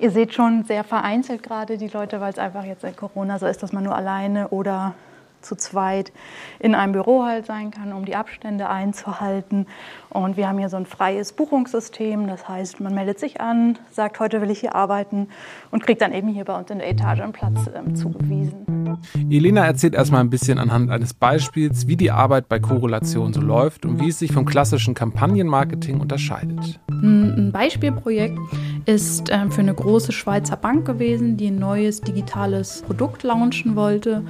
Ihr 0.00 0.10
seht 0.10 0.34
schon 0.34 0.64
sehr 0.64 0.82
vereinzelt 0.82 1.44
gerade 1.44 1.78
die 1.78 1.86
Leute, 1.86 2.20
weil 2.20 2.32
es 2.32 2.40
einfach 2.40 2.64
jetzt 2.64 2.82
seit 2.82 2.96
Corona 2.96 3.38
so 3.38 3.46
ist, 3.46 3.62
dass 3.62 3.72
man 3.72 3.84
nur 3.84 3.94
alleine 3.94 4.48
oder 4.48 4.94
zu 5.42 5.56
zweit 5.56 6.12
in 6.58 6.74
einem 6.74 6.92
Büro 6.92 7.24
halt 7.24 7.46
sein 7.46 7.70
kann, 7.70 7.92
um 7.92 8.04
die 8.04 8.16
Abstände 8.16 8.68
einzuhalten. 8.68 9.66
Und 10.10 10.36
wir 10.36 10.48
haben 10.48 10.58
hier 10.58 10.68
so 10.68 10.76
ein 10.76 10.86
freies 10.86 11.32
Buchungssystem. 11.32 12.26
Das 12.26 12.48
heißt, 12.48 12.80
man 12.80 12.94
meldet 12.94 13.18
sich 13.18 13.40
an, 13.40 13.78
sagt, 13.90 14.20
heute 14.20 14.40
will 14.40 14.50
ich 14.50 14.60
hier 14.60 14.74
arbeiten 14.74 15.28
und 15.70 15.82
kriegt 15.82 16.02
dann 16.02 16.12
eben 16.12 16.28
hier 16.28 16.44
bei 16.44 16.58
uns 16.58 16.70
in 16.70 16.78
der 16.78 16.88
Etage 16.88 17.20
einen 17.20 17.32
Platz 17.32 17.70
ähm, 17.74 17.94
zugewiesen. 17.94 18.98
Elena 19.30 19.64
erzählt 19.64 19.94
erstmal 19.94 20.20
ein 20.20 20.30
bisschen 20.30 20.58
anhand 20.58 20.90
eines 20.90 21.14
Beispiels, 21.14 21.86
wie 21.86 21.96
die 21.96 22.10
Arbeit 22.10 22.48
bei 22.48 22.58
Korrelation 22.58 23.32
so 23.32 23.40
läuft 23.40 23.86
und 23.86 24.00
wie 24.00 24.08
es 24.08 24.18
sich 24.18 24.32
vom 24.32 24.44
klassischen 24.44 24.94
Kampagnenmarketing 24.94 26.00
unterscheidet. 26.00 26.80
Ein 26.88 27.50
Beispielprojekt 27.52 28.38
ist 28.86 29.30
äh, 29.30 29.48
für 29.48 29.60
eine 29.60 29.74
große 29.74 30.12
Schweizer 30.12 30.56
Bank 30.56 30.86
gewesen, 30.86 31.36
die 31.36 31.48
ein 31.48 31.58
neues 31.58 32.00
digitales 32.00 32.82
Produkt 32.82 33.22
launchen 33.22 33.76
wollte 33.76 34.24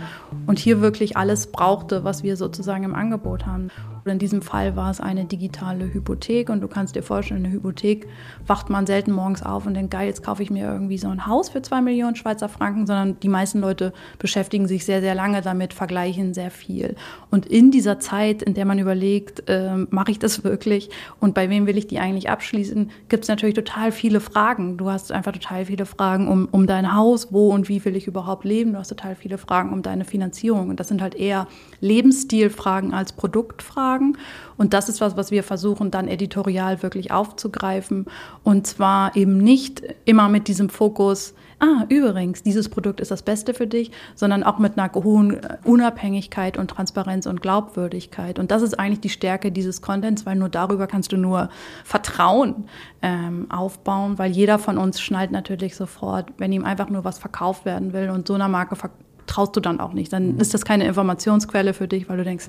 und 0.47 0.59
hier 0.59 0.81
wirklich 0.81 1.00
alles 1.17 1.51
brauchte, 1.51 2.05
was 2.05 2.23
wir 2.23 2.37
sozusagen 2.37 2.85
im 2.85 2.95
Angebot 2.95 3.47
haben. 3.47 3.69
In 4.11 4.19
diesem 4.19 4.43
Fall 4.43 4.77
war 4.77 4.91
es 4.91 5.01
eine 5.01 5.25
digitale 5.25 5.93
Hypothek 5.93 6.51
und 6.51 6.61
du 6.61 6.69
kannst 6.69 6.97
dir 6.97 7.03
vorstellen, 7.03 7.45
eine 7.45 7.55
Hypothek 7.55 8.07
wacht 8.47 8.71
man 8.71 8.87
selten 8.87 9.13
morgens 9.13 9.43
auf 9.43 9.67
und 9.67 9.75
denkt, 9.75 9.93
geil, 9.93 10.07
jetzt 10.07 10.23
kaufe 10.23 10.43
ich 10.43 10.51
mir 10.51 10.67
irgendwie 10.67 10.99
so 10.99 11.09
ein 11.09 11.27
Haus 11.27 11.49
für 11.49 11.63
zwei 11.63 11.81
Millionen 11.81 12.17
Schweizer 12.17 12.49
Franken, 12.49 12.87
sondern 12.87 13.19
die 13.21 13.29
meisten 13.29 13.61
Leute 13.61 13.93
beschäftigen 14.19 14.69
sich 14.69 14.85
sehr, 14.85 15.01
sehr 15.01 15.15
lange 15.15 15.43
damit, 15.43 15.75
vergleichen 15.75 16.35
sehr 16.35 16.51
viel. 16.51 16.97
Und 17.31 17.47
in 17.47 17.71
dieser 17.71 18.01
Zeit, 18.01 18.43
in 18.43 18.55
der 18.55 18.65
man 18.65 18.79
überlegt, 18.79 19.49
äh, 19.49 19.77
mache 19.91 20.11
ich 20.11 20.19
das 20.19 20.45
wirklich 20.45 20.91
und 21.21 21.35
bei 21.35 21.49
wem 21.49 21.67
will 21.67 21.79
ich 21.79 21.87
die 21.87 21.99
eigentlich 21.99 22.31
abschließen, 22.31 22.91
gibt 23.09 23.25
es 23.25 23.29
natürlich 23.29 23.55
total 23.55 23.93
viele 23.93 24.21
Fragen. 24.21 24.77
Du 24.77 24.91
hast 24.91 25.13
einfach 25.13 25.33
total 25.33 25.67
viele 25.67 25.87
Fragen 25.87 26.29
um, 26.29 26.49
um 26.51 26.67
dein 26.67 26.95
Haus, 26.95 27.33
wo 27.33 27.51
und 27.51 27.69
wie 27.69 27.85
will 27.85 27.97
ich 27.97 28.07
überhaupt 28.07 28.45
leben. 28.45 28.73
Du 28.73 28.79
hast 28.79 28.89
total 28.89 29.15
viele 29.15 29.39
Fragen 29.39 29.73
um 29.73 29.83
deine 29.83 30.05
Finanzierung. 30.05 30.69
Und 30.69 30.81
das 30.81 30.89
sind 30.89 31.03
halt 31.03 31.15
eher 31.15 31.47
Lebensstilfragen 31.81 32.93
als 32.93 33.13
Produktfragen. 33.13 34.00
Fragen. 34.01 34.17
Und 34.57 34.75
das 34.75 34.89
ist 34.89 35.01
was, 35.01 35.17
was 35.17 35.31
wir 35.31 35.43
versuchen 35.43 35.91
dann 35.91 36.09
editorial 36.09 36.83
wirklich 36.83 37.13
aufzugreifen. 37.13 38.07
Und 38.45 38.67
zwar 38.67 39.17
eben 39.17 39.39
nicht 39.39 39.83
immer 40.05 40.29
mit 40.29 40.49
diesem 40.49 40.69
Fokus, 40.69 41.35
ah, 41.61 41.85
übrigens, 41.89 42.43
dieses 42.43 42.69
Produkt 42.69 43.01
ist 43.01 43.11
das 43.11 43.23
Beste 43.23 43.55
für 43.55 43.67
dich, 43.67 43.91
sondern 44.15 44.43
auch 44.43 44.59
mit 44.59 44.79
einer 44.79 44.93
hohen 44.95 45.41
Unabhängigkeit 45.65 46.59
und 46.59 46.69
Transparenz 46.69 47.27
und 47.27 47.41
Glaubwürdigkeit. 47.41 48.39
Und 48.39 48.51
das 48.51 48.63
ist 48.63 48.79
eigentlich 48.79 49.01
die 49.01 49.09
Stärke 49.09 49.51
dieses 49.51 49.81
Contents, 49.83 50.27
weil 50.27 50.37
nur 50.37 50.49
darüber 50.49 50.87
kannst 50.87 51.13
du 51.13 51.17
nur 51.17 51.49
Vertrauen 51.85 52.67
ähm, 53.03 53.51
aufbauen, 53.51 54.19
weil 54.19 54.31
jeder 54.31 54.59
von 54.59 54.79
uns 54.79 55.01
schnallt 55.01 55.31
natürlich 55.31 55.75
sofort, 55.77 56.27
wenn 56.39 56.53
ihm 56.53 56.65
einfach 56.65 56.91
nur 56.91 57.05
was 57.05 57.19
verkauft 57.19 57.65
werden 57.65 57.93
will 57.93 58.11
und 58.11 58.29
so 58.29 58.35
einer 58.35 58.49
Marke 58.49 58.77
verkauft 58.77 59.05
traust 59.31 59.57
du 59.57 59.61
dann 59.61 59.81
auch 59.81 59.93
nicht. 59.93 60.13
Dann 60.13 60.39
ist 60.39 60.53
das 60.55 60.65
keine 60.65 60.85
Informationsquelle 60.87 61.73
für 61.73 61.89
dich, 61.89 62.09
weil 62.09 62.19
du 62.19 62.25
denkst, 62.25 62.47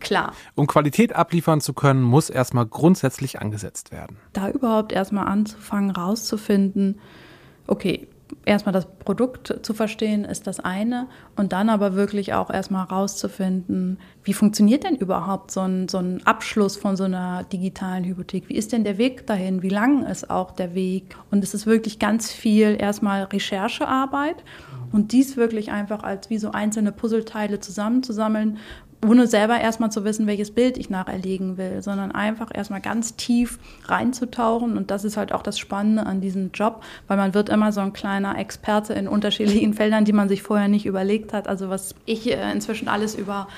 klar. 0.00 0.32
Um 0.54 0.66
Qualität 0.66 1.14
abliefern 1.14 1.60
zu 1.60 1.74
können, 1.74 2.02
muss 2.02 2.30
erstmal 2.30 2.66
grundsätzlich 2.66 3.40
angesetzt 3.40 3.92
werden. 3.92 4.16
Da 4.32 4.48
überhaupt 4.50 4.92
erstmal 4.92 5.26
anzufangen, 5.26 5.90
rauszufinden, 5.90 7.00
okay, 7.66 8.08
erstmal 8.44 8.72
das 8.72 8.86
Produkt 8.86 9.60
zu 9.62 9.74
verstehen, 9.74 10.24
ist 10.24 10.46
das 10.46 10.60
eine. 10.60 11.08
Und 11.36 11.52
dann 11.52 11.68
aber 11.68 11.94
wirklich 11.94 12.34
auch 12.34 12.50
erstmal 12.50 12.84
rauszufinden, 12.84 13.98
wie 14.24 14.32
funktioniert 14.32 14.84
denn 14.84 14.96
überhaupt 14.96 15.50
so 15.50 15.60
ein, 15.60 15.88
so 15.88 15.98
ein 15.98 16.24
Abschluss 16.26 16.76
von 16.76 16.96
so 16.96 17.04
einer 17.04 17.44
digitalen 17.44 18.04
Hypothek? 18.04 18.48
Wie 18.48 18.54
ist 18.54 18.72
denn 18.72 18.84
der 18.84 18.98
Weg 18.98 19.26
dahin? 19.26 19.62
Wie 19.62 19.68
lang 19.68 20.06
ist 20.06 20.30
auch 20.30 20.52
der 20.52 20.74
Weg? 20.74 21.16
Und 21.30 21.42
es 21.44 21.54
ist 21.54 21.66
wirklich 21.66 21.98
ganz 21.98 22.30
viel 22.30 22.76
erstmal 22.78 23.24
Recherchearbeit 23.24 24.44
und 24.92 25.12
dies 25.12 25.36
wirklich 25.36 25.70
einfach 25.72 26.02
als 26.02 26.30
wie 26.30 26.38
so 26.38 26.52
einzelne 26.52 26.92
Puzzleteile 26.92 27.60
zusammenzusammeln 27.60 28.58
ohne 29.04 29.26
selber 29.26 29.60
erstmal 29.60 29.90
zu 29.90 30.04
wissen, 30.04 30.26
welches 30.26 30.52
Bild 30.52 30.78
ich 30.78 30.88
nacherlegen 30.88 31.56
will, 31.56 31.82
sondern 31.82 32.12
einfach 32.12 32.50
erstmal 32.54 32.80
ganz 32.80 33.16
tief 33.16 33.58
reinzutauchen. 33.86 34.76
Und 34.76 34.90
das 34.90 35.04
ist 35.04 35.16
halt 35.16 35.32
auch 35.32 35.42
das 35.42 35.58
Spannende 35.58 36.06
an 36.06 36.20
diesem 36.20 36.52
Job, 36.52 36.82
weil 37.08 37.16
man 37.16 37.34
wird 37.34 37.48
immer 37.48 37.72
so 37.72 37.80
ein 37.80 37.92
kleiner 37.92 38.38
Experte 38.38 38.94
in 38.94 39.08
unterschiedlichen 39.08 39.74
Feldern, 39.74 40.04
die 40.04 40.12
man 40.12 40.28
sich 40.28 40.42
vorher 40.42 40.68
nicht 40.68 40.86
überlegt 40.86 41.32
hat. 41.32 41.48
Also 41.48 41.68
was 41.68 41.94
ich 42.04 42.30
äh, 42.30 42.52
inzwischen 42.52 42.86
alles 42.86 43.16
über 43.16 43.48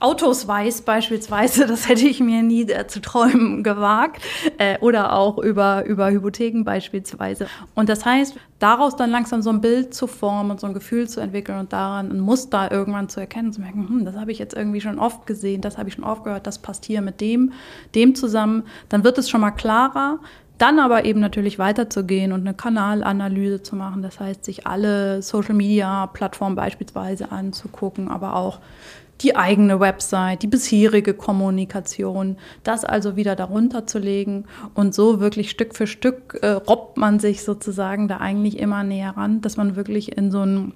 Autos 0.00 0.46
weiß 0.46 0.82
beispielsweise, 0.82 1.66
das 1.68 1.88
hätte 1.88 2.06
ich 2.06 2.20
mir 2.20 2.42
nie 2.42 2.62
äh, 2.62 2.86
zu 2.86 3.00
träumen 3.00 3.62
gewagt. 3.62 4.22
Äh, 4.58 4.78
oder 4.78 5.12
auch 5.12 5.38
über, 5.38 5.84
über 5.86 6.10
Hypotheken 6.10 6.64
beispielsweise. 6.64 7.46
Und 7.74 7.88
das 7.88 8.04
heißt, 8.04 8.36
daraus 8.58 8.96
dann 8.96 9.10
langsam 9.10 9.42
so 9.42 9.50
ein 9.50 9.60
Bild 9.60 9.94
zu 9.94 10.06
formen 10.06 10.50
und 10.50 10.60
so 10.60 10.66
ein 10.66 10.74
Gefühl 10.74 11.08
zu 11.08 11.20
entwickeln 11.20 11.58
und 11.58 11.72
daran 11.72 12.10
ein 12.10 12.20
Muster 12.20 12.70
irgendwann 12.70 13.08
zu 13.08 13.20
erkennen, 13.20 13.52
zu 13.52 13.60
merken, 13.60 13.88
hm, 13.88 14.04
das 14.04 14.16
habe 14.16 14.32
ich 14.32 14.38
jetzt 14.38 14.54
irgendwie 14.54 14.80
schon 14.80 14.98
oft 14.98 15.26
gesehen, 15.26 15.60
das 15.60 15.78
habe 15.78 15.88
ich 15.88 15.94
schon 15.94 16.04
oft 16.04 16.24
gehört, 16.24 16.46
das 16.46 16.58
passt 16.58 16.84
hier 16.84 17.02
mit 17.02 17.20
dem, 17.20 17.52
dem 17.94 18.14
zusammen, 18.14 18.64
dann 18.88 19.04
wird 19.04 19.18
es 19.18 19.28
schon 19.28 19.40
mal 19.40 19.50
klarer. 19.50 20.20
Dann 20.58 20.80
aber 20.80 21.04
eben 21.04 21.20
natürlich 21.20 21.58
weiterzugehen 21.58 22.32
und 22.32 22.40
eine 22.40 22.54
Kanalanalyse 22.54 23.62
zu 23.62 23.76
machen, 23.76 24.02
das 24.02 24.18
heißt, 24.18 24.44
sich 24.44 24.66
alle 24.66 25.22
Social-Media-Plattformen 25.22 26.56
beispielsweise 26.56 27.30
anzugucken, 27.30 28.08
aber 28.08 28.34
auch 28.34 28.58
die 29.20 29.36
eigene 29.36 29.80
Website, 29.80 30.42
die 30.42 30.46
bisherige 30.46 31.14
Kommunikation, 31.14 32.36
das 32.62 32.84
also 32.84 33.16
wieder 33.16 33.34
darunter 33.36 33.86
zu 33.86 33.98
legen 33.98 34.44
und 34.74 34.94
so 34.94 35.20
wirklich 35.20 35.50
Stück 35.50 35.74
für 35.74 35.86
Stück 35.86 36.38
äh, 36.42 36.50
robbt 36.50 36.96
man 36.96 37.18
sich 37.18 37.42
sozusagen 37.42 38.08
da 38.08 38.18
eigentlich 38.18 38.58
immer 38.58 38.84
näher 38.84 39.16
ran, 39.16 39.40
dass 39.40 39.56
man 39.56 39.76
wirklich 39.76 40.16
in 40.16 40.30
so 40.30 40.42
ein 40.42 40.72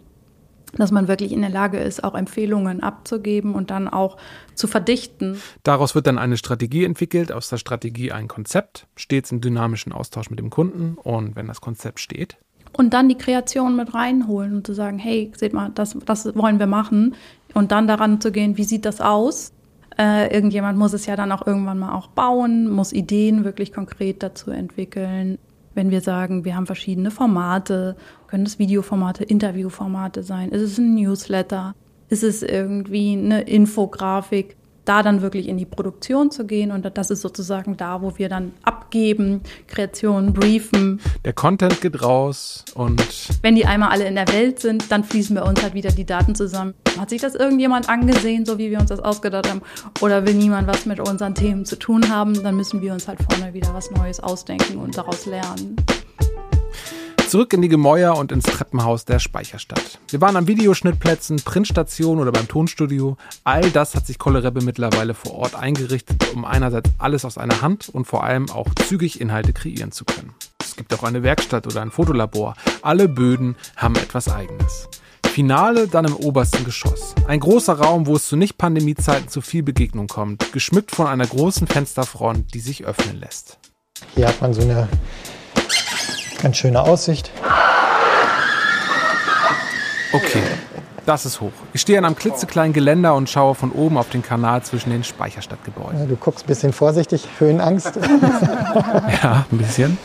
dass 0.75 0.91
man 0.91 1.09
wirklich 1.09 1.33
in 1.33 1.41
der 1.41 1.51
Lage 1.51 1.79
ist, 1.79 2.03
auch 2.03 2.15
Empfehlungen 2.15 2.83
abzugeben 2.83 3.55
und 3.55 3.71
dann 3.71 3.89
auch 3.89 4.17
zu 4.55 4.67
verdichten. 4.67 5.41
Daraus 5.63 5.95
wird 5.95 6.07
dann 6.07 6.19
eine 6.19 6.37
Strategie 6.37 6.85
entwickelt, 6.85 7.33
aus 7.33 7.49
der 7.49 7.59
Strategie 7.59 8.13
ein 8.13 8.29
Konzept, 8.29 8.87
stets 8.97 9.33
im 9.33 9.41
dynamischen 9.41 9.93
Austausch 9.93 10.31
mit 10.31 10.39
dem 10.39 10.51
Kunden 10.51 10.97
und 11.03 11.37
wenn 11.37 11.47
das 11.47 11.61
Konzept 11.61 12.01
steht, 12.01 12.39
und 12.75 12.95
dann 12.95 13.09
die 13.09 13.19
Kreation 13.19 13.77
mit 13.77 13.95
reinholen 13.95 14.57
und 14.57 14.67
zu 14.67 14.73
sagen, 14.73 14.99
hey, 14.99 15.31
seht 15.37 15.53
mal, 15.53 15.71
das, 15.75 15.97
das 16.07 16.35
wollen 16.35 16.59
wir 16.59 16.67
machen. 16.67 17.15
Und 17.55 17.71
dann 17.71 17.87
daran 17.87 18.21
zu 18.21 18.33
gehen, 18.33 18.57
wie 18.57 18.65
sieht 18.65 18.87
das 18.87 19.01
aus? 19.01 19.53
Äh, 19.99 20.35
irgendjemand 20.35 20.79
muss 20.79 20.95
es 20.95 21.05
ja 21.05 21.17
dann 21.17 21.33
auch 21.33 21.47
irgendwann 21.47 21.79
mal 21.79 21.95
auch 21.95 22.09
bauen, 22.09 22.71
muss 22.71 22.93
Ideen 22.95 23.45
wirklich 23.45 23.73
konkret 23.75 24.23
dazu 24.23 24.51
entwickeln. 24.51 25.39
Wenn 25.75 25.91
wir 25.91 26.01
sagen, 26.01 26.45
wir 26.45 26.55
haben 26.55 26.67
verschiedene 26.67 27.11
Formate, 27.11 27.97
können 28.27 28.45
es 28.45 28.59
Videoformate, 28.59 29.25
Interviewformate 29.25 30.23
sein, 30.23 30.51
ist 30.51 30.63
es 30.63 30.79
ein 30.79 30.95
Newsletter, 30.95 31.75
ist 32.09 32.23
es 32.23 32.43
irgendwie 32.43 33.13
eine 33.13 33.43
Infografik, 33.43 34.57
da 34.85 35.03
dann 35.03 35.23
wirklich 35.23 35.49
in 35.49 35.57
die 35.59 35.65
Produktion 35.65 36.31
zu 36.31 36.47
gehen 36.47 36.71
und 36.71 36.91
das 36.97 37.11
ist 37.11 37.21
sozusagen 37.21 37.77
da, 37.77 38.03
wo 38.03 38.19
wir 38.19 38.29
dann 38.29 38.53
abgeben, 38.63 39.43
Kreationen, 39.67 40.33
briefen. 40.33 41.01
Der 41.25 41.33
Content 41.33 41.81
geht 41.81 42.03
raus 42.03 42.65
und 42.75 43.03
wenn 43.43 43.55
die 43.55 43.67
einmal 43.67 43.91
alle 43.91 44.07
in 44.07 44.15
der 44.15 44.29
Welt 44.29 44.61
sind, 44.61 44.91
dann 44.91 45.05
fließen 45.05 45.35
bei 45.37 45.43
uns 45.43 45.63
halt 45.63 45.75
wieder 45.75 45.91
die 45.91 46.05
Daten 46.05 46.35
zusammen. 46.35 46.75
Hat 46.99 47.11
sich 47.11 47.21
das 47.21 47.35
irgendjemand 47.35 47.89
angesehen, 47.89 48.45
so 48.45 48.59
wie 48.59 48.71
wir 48.71 48.81
uns 48.81 48.89
das 48.89 49.01
ausgedacht 49.01 49.49
haben, 49.49 49.63
oder 50.01 50.27
will 50.27 50.35
niemand 50.35 50.69
was 50.69 50.87
mit 50.87 51.01
unseren 51.01 51.35
Themen 51.35 51.65
zu 51.65 51.79
tun 51.79 52.09
haben, 52.09 52.43
dann 52.43 52.57
müssen 52.57 52.83
wir 52.83 52.93
uns 52.93 53.09
halt 53.09 53.19
vorne 53.31 53.55
wieder 53.55 53.73
was 53.75 53.91
Neues 53.91 54.21
ausdenken 54.21 54.79
und 54.79 54.97
daraus 54.97 55.27
lernen. 55.27 55.77
Zurück 57.33 57.55
in 57.55 57.63
die 57.63 57.71
Gemäuer 57.71 58.15
und 58.19 58.31
ins 58.31 58.45
Treppenhaus 58.45 59.07
der 59.07 59.19
Speicherstadt. 59.19 59.99
Wir 60.11 60.21
waren 60.21 60.37
an 60.37 60.49
Videoschnittplätzen, 60.49 61.37
Printstationen 61.37 62.21
oder 62.21 62.31
beim 62.31 62.47
Tonstudio. 62.47 63.17
All 63.43 63.71
das 63.71 63.95
hat 63.95 64.07
sich 64.07 64.19
Kollerebbe 64.19 64.63
mittlerweile 64.63 65.15
vor 65.15 65.37
Ort 65.37 65.55
eingerichtet, 65.55 66.23
um 66.35 66.45
einerseits 66.45 66.91
alles 66.99 67.25
aus 67.25 67.39
einer 67.39 67.63
Hand 67.63 67.89
und 67.89 68.05
vor 68.05 68.23
allem 68.23 68.51
auch 68.51 68.69
zügig 68.87 69.19
Inhalte 69.19 69.55
kreieren 69.55 69.93
zu 69.93 70.05
können. 70.05 70.35
Es 70.61 70.77
gibt 70.77 70.93
auch 70.93 71.05
eine 71.05 71.23
Werkstatt 71.23 71.67
oder 71.67 71.81
ein 71.81 71.91
Fotolabor. 71.91 72.55
Alle 72.83 73.09
Böden 73.09 73.57
haben 73.77 73.97
etwas 73.97 74.29
Eigenes. 74.29 74.91
Finale 75.25 75.89
dann 75.89 76.05
im 76.05 76.17
obersten 76.17 76.67
Geschoss. 76.67 77.15
Ein 77.27 77.41
großer 77.41 77.79
Raum, 77.79 78.07
wo 78.07 78.17
es 78.17 78.29
zu 78.29 78.37
Nicht-Pandemie-Zeiten 78.37 79.29
zu 79.29 79.41
viel 79.41 79.63
Begegnung 79.63 80.07
kommt, 80.07 80.53
geschmückt 80.53 80.95
von 80.95 81.07
einer 81.07 81.27
großen 81.27 81.67
Fensterfront, 81.67 82.53
die 82.53 82.61
sich 82.61 82.85
öffnen 82.85 83.19
lässt. 83.19 83.57
Hier 84.17 84.29
hat 84.29 84.43
man 84.43 84.53
so 84.53 84.61
eine 84.61 84.87
ganz 86.43 86.57
schöne 86.57 86.81
Aussicht. 86.83 87.31
Okay, 90.13 90.43
das 91.07 91.25
ist 91.25 91.41
hoch. 91.41 91.53
Ich 91.73 91.81
stehe 91.81 91.99
an 91.99 92.05
einem 92.05 92.17
klitzekleinen 92.17 92.73
Geländer 92.73 93.15
und 93.15 93.31
schaue 93.31 93.55
von 93.55 93.71
oben 93.73 93.97
auf 93.97 94.11
den 94.11 94.23
Kanal 94.23 94.63
zwischen 94.63 94.91
den 94.91 95.05
Speicherstadtgebäuden. 95.05 96.01
Ja, 96.01 96.07
du 96.07 96.17
guckst 96.17 96.45
ein 96.45 96.49
bisschen 96.49 96.73
vorsichtig, 96.73 97.27
Höhenangst. 97.39 97.97
ja, 99.23 99.47
ein 99.51 99.59
bisschen. 99.59 99.97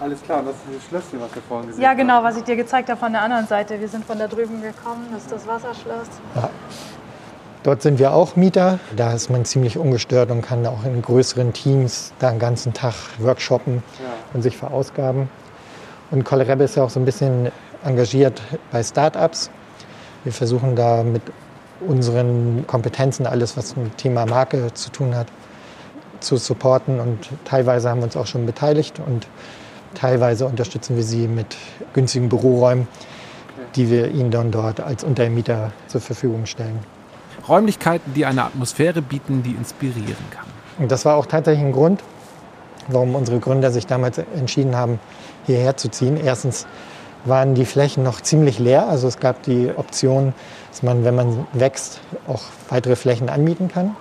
Alles 0.00 0.22
klar, 0.22 0.38
und 0.40 0.46
das 0.46 0.54
ist 0.56 0.62
dieses 0.68 0.84
Schlösschen, 0.88 1.20
was 1.20 1.34
wir 1.34 1.42
vorhin 1.42 1.68
gesehen 1.68 1.82
Ja, 1.82 1.90
haben. 1.90 1.96
genau, 1.98 2.22
was 2.24 2.36
ich 2.36 2.42
dir 2.44 2.56
gezeigt 2.56 2.88
habe 2.88 2.98
von 2.98 3.12
der 3.12 3.22
anderen 3.22 3.46
Seite. 3.46 3.78
Wir 3.78 3.88
sind 3.88 4.04
von 4.04 4.18
da 4.18 4.26
drüben 4.26 4.60
gekommen, 4.62 5.06
das 5.12 5.22
ist 5.24 5.32
das 5.32 5.46
Wasserschloss. 5.46 6.08
Dort 7.62 7.82
sind 7.82 7.98
wir 8.00 8.12
auch 8.12 8.34
Mieter. 8.34 8.80
Da 8.96 9.12
ist 9.12 9.30
man 9.30 9.44
ziemlich 9.44 9.78
ungestört 9.78 10.30
und 10.32 10.42
kann 10.42 10.66
auch 10.66 10.84
in 10.84 11.00
größeren 11.00 11.52
Teams 11.52 12.12
da 12.18 12.28
einen 12.28 12.40
ganzen 12.40 12.72
Tag 12.72 12.94
workshoppen 13.18 13.82
Ja. 14.00 14.10
und 14.34 14.42
sich 14.42 14.56
verausgaben. 14.56 15.28
Und 16.10 16.24
Kollerebbe 16.24 16.64
ist 16.64 16.74
ja 16.76 16.82
auch 16.82 16.90
so 16.90 16.98
ein 16.98 17.04
bisschen 17.04 17.52
engagiert 17.84 18.42
bei 18.72 18.82
Startups. 18.82 19.50
Wir 20.24 20.32
versuchen 20.32 20.74
da 20.74 21.04
mit 21.04 21.22
unseren 21.86 22.64
Kompetenzen 22.66 23.26
alles, 23.26 23.56
was 23.56 23.76
mit 23.76 23.86
dem 23.86 23.96
Thema 23.96 24.26
Marke 24.26 24.74
zu 24.74 24.90
tun 24.90 25.14
hat, 25.14 25.28
zu 26.20 26.36
supporten. 26.36 26.98
Und 27.00 27.28
teilweise 27.44 27.88
haben 27.88 27.98
wir 28.00 28.04
uns 28.04 28.16
auch 28.16 28.26
schon 28.26 28.44
beteiligt 28.44 29.00
und 29.04 29.28
teilweise 29.94 30.46
unterstützen 30.46 30.96
wir 30.96 31.04
sie 31.04 31.28
mit 31.28 31.56
günstigen 31.92 32.28
Büroräumen, 32.28 32.88
die 33.76 33.88
wir 33.88 34.10
ihnen 34.10 34.32
dann 34.32 34.50
dort 34.50 34.80
als 34.80 35.04
Untermieter 35.04 35.70
zur 35.86 36.00
Verfügung 36.00 36.46
stellen. 36.46 36.80
Räumlichkeiten, 37.52 38.14
die 38.14 38.24
eine 38.24 38.44
Atmosphäre 38.44 39.02
bieten, 39.02 39.42
die 39.42 39.50
inspirieren 39.50 40.24
kann. 40.30 40.46
Und 40.78 40.90
das 40.90 41.04
war 41.04 41.16
auch 41.16 41.26
tatsächlich 41.26 41.62
ein 41.62 41.72
Grund, 41.72 42.02
warum 42.88 43.14
unsere 43.14 43.40
Gründer 43.40 43.70
sich 43.70 43.86
damals 43.86 44.16
entschieden 44.16 44.74
haben, 44.74 44.98
hierher 45.44 45.76
zu 45.76 45.90
ziehen. 45.90 46.16
Erstens 46.16 46.66
waren 47.26 47.54
die 47.54 47.66
Flächen 47.66 48.04
noch 48.04 48.22
ziemlich 48.22 48.58
leer. 48.58 48.88
Also 48.88 49.06
es 49.06 49.18
gab 49.18 49.42
die 49.42 49.70
Option, 49.76 50.32
dass 50.70 50.82
man, 50.82 51.04
wenn 51.04 51.14
man 51.14 51.46
wächst, 51.52 52.00
auch 52.26 52.40
weitere 52.70 52.96
Flächen 52.96 53.28
anmieten 53.28 53.68
kann. 53.68 53.96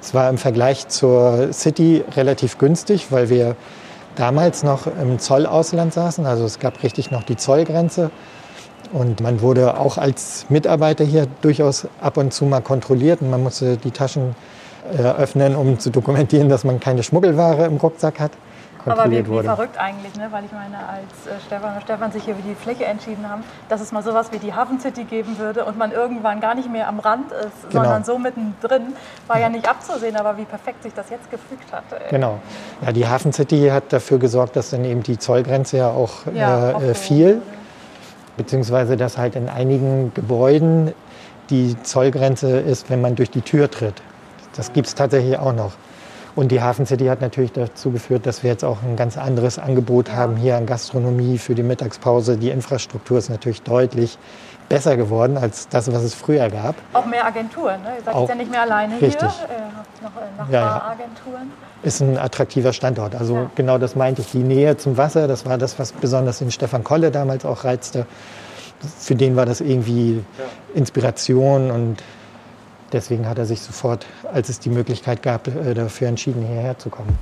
Es 0.00 0.14
war 0.14 0.30
im 0.30 0.38
Vergleich 0.38 0.86
zur 0.86 1.52
City 1.52 2.04
relativ 2.16 2.58
günstig, 2.58 3.10
weil 3.10 3.28
wir 3.28 3.56
damals 4.14 4.62
noch 4.62 4.86
im 4.86 5.18
Zollausland 5.18 5.92
saßen. 5.92 6.26
Also 6.26 6.44
es 6.44 6.60
gab 6.60 6.80
richtig 6.84 7.10
noch 7.10 7.24
die 7.24 7.36
Zollgrenze. 7.36 8.12
Und 8.94 9.20
man 9.20 9.40
wurde 9.40 9.76
auch 9.78 9.98
als 9.98 10.46
Mitarbeiter 10.48 11.04
hier 11.04 11.26
durchaus 11.42 11.88
ab 12.00 12.16
und 12.16 12.32
zu 12.32 12.44
mal 12.44 12.60
kontrolliert. 12.60 13.20
Und 13.22 13.30
man 13.30 13.42
musste 13.42 13.76
die 13.76 13.90
Taschen 13.90 14.36
äh, 14.96 15.02
öffnen, 15.02 15.56
um 15.56 15.80
zu 15.80 15.90
dokumentieren, 15.90 16.48
dass 16.48 16.62
man 16.62 16.78
keine 16.78 17.02
Schmuggelware 17.02 17.66
im 17.66 17.76
Rucksack 17.76 18.20
hat. 18.20 18.30
Aber 18.86 19.10
wie, 19.10 19.26
wie 19.26 19.42
verrückt 19.42 19.78
eigentlich, 19.78 20.14
ne? 20.16 20.28
weil 20.30 20.44
ich 20.44 20.52
meine, 20.52 20.76
als 20.76 21.26
äh, 21.26 21.40
Stefan 21.46 21.74
und 21.74 21.82
Stefan 21.82 22.12
sich 22.12 22.22
hier 22.24 22.34
für 22.36 22.42
die 22.42 22.54
Fläche 22.54 22.84
entschieden 22.84 23.28
haben, 23.28 23.42
dass 23.68 23.80
es 23.80 23.92
mal 23.92 24.02
sowas 24.02 24.30
wie 24.30 24.38
die 24.38 24.52
Hafen 24.52 24.78
City 24.78 25.04
geben 25.04 25.38
würde 25.38 25.64
und 25.64 25.78
man 25.78 25.90
irgendwann 25.90 26.38
gar 26.40 26.54
nicht 26.54 26.70
mehr 26.70 26.86
am 26.86 27.00
Rand 27.00 27.32
ist, 27.32 27.70
Genau. 27.70 27.82
sondern 27.82 28.04
so 28.04 28.18
mittendrin, 28.18 28.94
war 29.26 29.40
ja 29.40 29.48
nicht 29.48 29.68
abzusehen, 29.68 30.16
aber 30.16 30.36
wie 30.36 30.44
perfekt 30.44 30.82
sich 30.82 30.92
das 30.92 31.08
jetzt 31.08 31.30
gefügt 31.30 31.72
hat. 31.72 31.84
äh. 31.92 32.10
Genau. 32.10 32.38
Ja, 32.84 32.92
die 32.92 33.08
Hafen 33.08 33.32
City 33.32 33.68
hat 33.72 33.90
dafür 33.90 34.18
gesorgt, 34.18 34.54
dass 34.54 34.70
dann 34.70 34.84
eben 34.84 35.02
die 35.02 35.18
Zollgrenze 35.18 35.78
ja 35.78 35.88
auch 35.88 36.26
Ja, 36.34 36.72
äh, 36.78 36.90
äh, 36.90 36.94
fiel. 36.94 37.40
Beziehungsweise, 38.36 38.96
dass 38.96 39.18
halt 39.18 39.36
in 39.36 39.48
einigen 39.48 40.12
Gebäuden 40.14 40.92
die 41.50 41.76
Zollgrenze 41.82 42.58
ist, 42.58 42.90
wenn 42.90 43.00
man 43.00 43.16
durch 43.16 43.30
die 43.30 43.42
Tür 43.42 43.70
tritt. 43.70 43.94
Das 44.56 44.72
gibt 44.72 44.86
es 44.86 44.94
tatsächlich 44.94 45.38
auch 45.38 45.52
noch. 45.52 45.72
Und 46.36 46.50
die 46.50 46.60
Hafen 46.60 46.84
City 46.84 47.06
hat 47.06 47.20
natürlich 47.20 47.52
dazu 47.52 47.92
geführt, 47.92 48.26
dass 48.26 48.42
wir 48.42 48.50
jetzt 48.50 48.64
auch 48.64 48.82
ein 48.82 48.96
ganz 48.96 49.16
anderes 49.16 49.58
Angebot 49.58 50.10
haben 50.10 50.36
hier 50.36 50.56
an 50.56 50.66
Gastronomie 50.66 51.38
für 51.38 51.54
die 51.54 51.62
Mittagspause. 51.62 52.36
Die 52.36 52.50
Infrastruktur 52.50 53.18
ist 53.18 53.30
natürlich 53.30 53.62
deutlich 53.62 54.18
besser 54.68 54.96
geworden 54.96 55.36
als 55.36 55.68
das, 55.68 55.92
was 55.92 56.02
es 56.02 56.14
früher 56.14 56.48
gab. 56.50 56.74
Auch 56.92 57.06
mehr 57.06 57.26
Agenturen. 57.26 57.82
Ne? 57.82 57.90
Ihr 57.98 58.04
seid 58.04 58.14
Auch- 58.14 58.20
jetzt 58.22 58.28
ja 58.30 58.34
nicht 58.36 58.50
mehr 58.50 58.62
alleine 58.62 58.94
Richtig. 59.00 59.20
hier, 59.20 59.28
äh, 59.28 59.60
habt 59.76 60.02
noch 60.02 60.48
äh, 60.48 60.52
Ja, 60.52 60.60
ja. 60.60 60.66
Nachbaragenturen. 60.66 61.52
ist 61.82 62.00
ein 62.00 62.18
attraktiver 62.18 62.72
Standort. 62.72 63.14
Also 63.14 63.34
Ja. 63.34 63.50
genau 63.54 63.78
das 63.78 63.94
meinte 63.94 64.22
ich. 64.22 64.30
Die 64.30 64.38
Nähe 64.38 64.76
zum 64.76 64.96
Wasser, 64.96 65.28
das 65.28 65.44
war 65.46 65.58
das, 65.58 65.78
was 65.78 65.92
besonders 65.92 66.38
den 66.38 66.50
Stefan 66.50 66.82
Kolle 66.82 67.10
damals 67.10 67.44
auch 67.44 67.64
reizte. 67.64 68.06
Für 68.98 69.14
den 69.14 69.36
war 69.36 69.46
das 69.46 69.60
irgendwie 69.60 70.24
Inspiration 70.74 71.70
und 71.70 72.02
deswegen 72.92 73.28
hat 73.28 73.38
er 73.38 73.46
sich 73.46 73.60
sofort, 73.62 74.06
als 74.32 74.48
es 74.48 74.60
die 74.60 74.70
Möglichkeit 74.70 75.22
gab, 75.22 75.46
äh, 75.48 75.74
dafür 75.74 76.08
entschieden, 76.08 76.42
hierher 76.46 76.78
zu 76.78 76.90
kommen. 76.90 77.16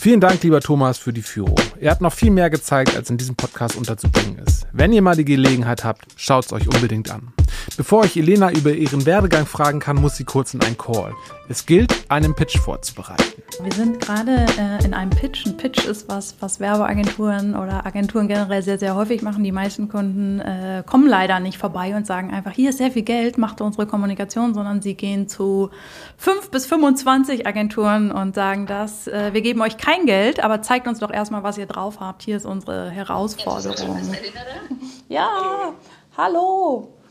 Vielen 0.00 0.20
Dank, 0.20 0.42
lieber 0.42 0.60
Thomas, 0.60 0.98
für 0.98 1.12
die 1.12 1.22
Führung. 1.22 1.56
Er 1.80 1.90
hat 1.92 2.00
noch 2.00 2.12
viel 2.12 2.30
mehr 2.30 2.50
gezeigt, 2.50 2.96
als 2.96 3.10
in 3.10 3.18
diesem 3.18 3.36
Podcast 3.36 3.76
unterzubringen 3.76 4.38
ist. 4.38 4.66
Wenn 4.72 4.92
ihr 4.92 5.02
mal 5.02 5.16
die 5.16 5.24
Gelegenheit 5.24 5.84
habt, 5.84 6.06
schaut 6.16 6.46
es 6.46 6.52
euch 6.52 6.66
unbedingt 6.66 7.10
an. 7.10 7.32
Bevor 7.76 8.04
ich 8.04 8.16
Elena 8.16 8.50
über 8.50 8.72
ihren 8.72 9.06
Werdegang 9.06 9.46
fragen 9.46 9.80
kann, 9.80 9.96
muss 9.96 10.16
sie 10.16 10.24
kurz 10.24 10.54
in 10.54 10.62
einen 10.62 10.76
Call. 10.78 11.12
Es 11.48 11.66
gilt, 11.66 11.92
einen 12.08 12.34
Pitch 12.34 12.58
vorzubereiten. 12.58 13.24
Wir 13.62 13.72
sind 13.72 14.00
gerade 14.00 14.46
äh, 14.58 14.84
in 14.84 14.94
einem 14.94 15.10
Pitch. 15.10 15.46
Ein 15.46 15.56
Pitch 15.56 15.84
ist 15.86 16.08
was, 16.08 16.36
was 16.40 16.60
Werbeagenturen 16.60 17.54
oder 17.54 17.84
Agenturen 17.84 18.28
generell 18.28 18.62
sehr, 18.62 18.78
sehr 18.78 18.94
häufig 18.94 19.22
machen. 19.22 19.44
Die 19.44 19.52
meisten 19.52 19.88
Kunden 19.88 20.40
äh, 20.40 20.82
kommen 20.86 21.08
leider 21.08 21.40
nicht 21.40 21.58
vorbei 21.58 21.94
und 21.94 22.06
sagen 22.06 22.32
einfach, 22.32 22.52
hier 22.52 22.70
ist 22.70 22.78
sehr 22.78 22.90
viel 22.90 23.02
Geld, 23.02 23.38
macht 23.38 23.60
unsere 23.60 23.86
Kommunikation, 23.86 24.54
sondern 24.54 24.80
sie 24.80 24.94
gehen 24.94 25.28
zu 25.28 25.70
fünf 26.16 26.50
bis 26.50 26.66
25 26.66 27.46
Agenturen 27.46 28.10
und 28.10 28.34
sagen 28.34 28.66
das, 28.66 29.06
äh, 29.08 29.34
wir 29.34 29.42
geben 29.42 29.60
euch 29.60 29.76
kein 29.76 30.06
Geld, 30.06 30.42
aber 30.42 30.62
zeigt 30.62 30.88
uns 30.88 31.00
doch 31.00 31.12
erstmal, 31.12 31.42
was 31.42 31.58
ihr 31.58 31.66
drauf 31.66 32.00
habt. 32.00 32.22
Hier 32.22 32.36
ist 32.36 32.46
unsere 32.46 32.90
Herausforderung. 32.90 34.00
Ja, 35.08 35.74
hallo. 36.16 37.01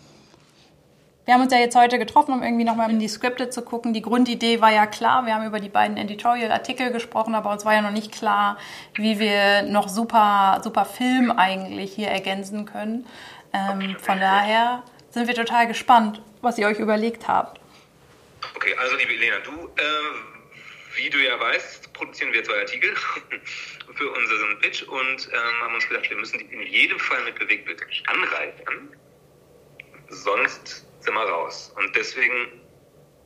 Wir 1.25 1.35
haben 1.35 1.41
uns 1.41 1.53
ja 1.53 1.59
jetzt 1.59 1.75
heute 1.75 1.99
getroffen, 1.99 2.33
um 2.33 2.41
irgendwie 2.41 2.63
nochmal 2.63 2.89
in 2.89 2.99
die 2.99 3.07
Skripte 3.07 3.51
zu 3.51 3.61
gucken. 3.61 3.93
Die 3.93 4.01
Grundidee 4.01 4.59
war 4.59 4.71
ja 4.71 4.87
klar. 4.87 5.25
Wir 5.25 5.35
haben 5.35 5.45
über 5.45 5.59
die 5.59 5.69
beiden 5.69 5.95
Editorial-Artikel 5.97 6.91
gesprochen, 6.91 7.35
aber 7.35 7.51
uns 7.51 7.63
war 7.63 7.73
ja 7.73 7.81
noch 7.81 7.91
nicht 7.91 8.11
klar, 8.11 8.57
wie 8.95 9.19
wir 9.19 9.61
noch 9.61 9.87
super, 9.87 10.61
super 10.63 10.83
Film 10.83 11.29
eigentlich 11.31 11.93
hier 11.93 12.07
ergänzen 12.07 12.65
können. 12.65 13.05
Ähm, 13.53 13.95
von 13.99 14.19
daher 14.19 14.81
sind 15.11 15.27
wir 15.27 15.35
total 15.35 15.67
gespannt, 15.67 16.23
was 16.41 16.57
ihr 16.57 16.67
euch 16.67 16.79
überlegt 16.79 17.27
habt. 17.27 17.59
Okay, 18.55 18.75
also 18.79 18.95
liebe 18.95 19.13
Elena, 19.13 19.37
du, 19.43 19.51
äh, 19.51 20.95
wie 20.95 21.09
du 21.11 21.19
ja 21.19 21.39
weißt, 21.39 21.93
produzieren 21.93 22.33
wir 22.33 22.43
zwei 22.43 22.59
Artikel 22.61 22.95
für 23.93 24.09
unseren 24.09 24.59
Pitch 24.59 24.81
und 24.83 25.29
ähm, 25.31 25.63
haben 25.63 25.75
uns 25.75 25.87
gedacht, 25.87 26.09
wir 26.09 26.17
müssen 26.17 26.39
die 26.39 26.45
in 26.45 26.63
jedem 26.63 26.97
Fall 26.97 27.23
mit 27.25 27.37
Bewegtbild 27.37 27.85
anreichern, 28.07 28.89
sonst 30.09 30.87
sind 31.01 31.13
wir 31.13 31.23
raus. 31.23 31.73
Und 31.75 31.95
deswegen 31.95 32.61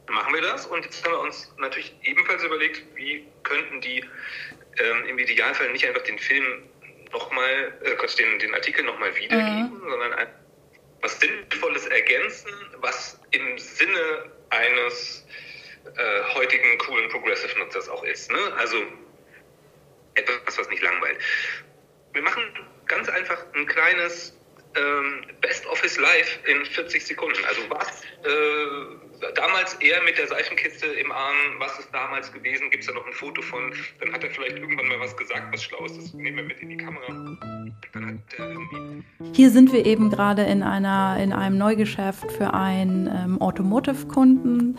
machen 0.07 0.33
wir 0.33 0.41
das 0.41 0.65
und 0.67 0.83
jetzt 0.83 1.03
haben 1.03 1.13
wir 1.13 1.19
uns 1.19 1.51
natürlich 1.57 1.95
ebenfalls 2.03 2.43
überlegt, 2.43 2.83
wie 2.95 3.27
könnten 3.43 3.81
die 3.81 4.03
ähm, 4.77 5.05
im 5.07 5.19
Idealfall 5.19 5.71
nicht 5.71 5.85
einfach 5.87 6.03
den 6.03 6.19
Film 6.19 6.63
nochmal, 7.11 7.73
äh, 7.83 8.15
den, 8.17 8.39
den 8.39 8.53
Artikel 8.53 8.83
nochmal 8.83 9.15
wiedergeben, 9.15 9.81
sondern 9.87 10.13
ein, 10.13 10.27
was 11.01 11.19
Sinnvolles 11.19 11.85
ergänzen, 11.87 12.51
was 12.77 13.19
im 13.31 13.57
Sinne 13.57 14.31
eines 14.49 15.25
äh, 15.95 16.33
heutigen 16.33 16.77
coolen 16.79 17.09
Progressive-Nutzers 17.09 17.89
auch 17.89 18.03
ist. 18.03 18.31
Ne? 18.31 18.53
Also 18.57 18.77
etwas, 20.15 20.57
was 20.57 20.69
nicht 20.69 20.81
langweilt. 20.81 21.19
Wir 22.13 22.21
machen 22.21 22.43
ganz 22.87 23.09
einfach 23.09 23.45
ein 23.53 23.65
kleines 23.65 24.37
ähm, 24.75 25.25
Best 25.41 25.65
of 25.67 25.81
His 25.81 25.97
Life 25.97 26.39
in 26.47 26.65
40 26.65 27.05
Sekunden. 27.05 27.43
Also 27.45 27.61
was 27.69 28.03
äh, 28.23 29.31
damals 29.33 29.73
er 29.75 30.01
mit 30.03 30.17
der 30.17 30.27
Seifenkiste 30.27 30.87
im 30.87 31.11
Arm, 31.11 31.35
was 31.59 31.79
ist 31.79 31.93
damals 31.93 32.31
gewesen, 32.31 32.69
gibt 32.69 32.83
es 32.83 32.87
da 32.87 32.93
noch 32.93 33.05
ein 33.05 33.13
Foto 33.13 33.41
von, 33.41 33.73
dann 33.99 34.13
hat 34.13 34.23
er 34.23 34.31
vielleicht 34.31 34.57
irgendwann 34.57 34.87
mal 34.87 34.99
was 34.99 35.15
gesagt, 35.17 35.53
was 35.53 35.63
schlau 35.63 35.85
ist, 35.85 35.97
das 35.97 36.13
nehmen 36.13 36.37
wir 36.37 36.43
mit 36.43 36.59
in 36.59 36.69
die 36.69 36.77
Kamera. 36.77 37.07
Hier 39.33 39.51
sind 39.51 39.73
wir 39.73 39.85
eben 39.85 40.09
gerade 40.09 40.43
in, 40.43 40.63
einer, 40.63 41.17
in 41.21 41.33
einem 41.33 41.57
Neugeschäft 41.57 42.31
für 42.31 42.53
einen 42.53 43.07
ähm, 43.07 43.41
Automotive-Kunden. 43.41 44.77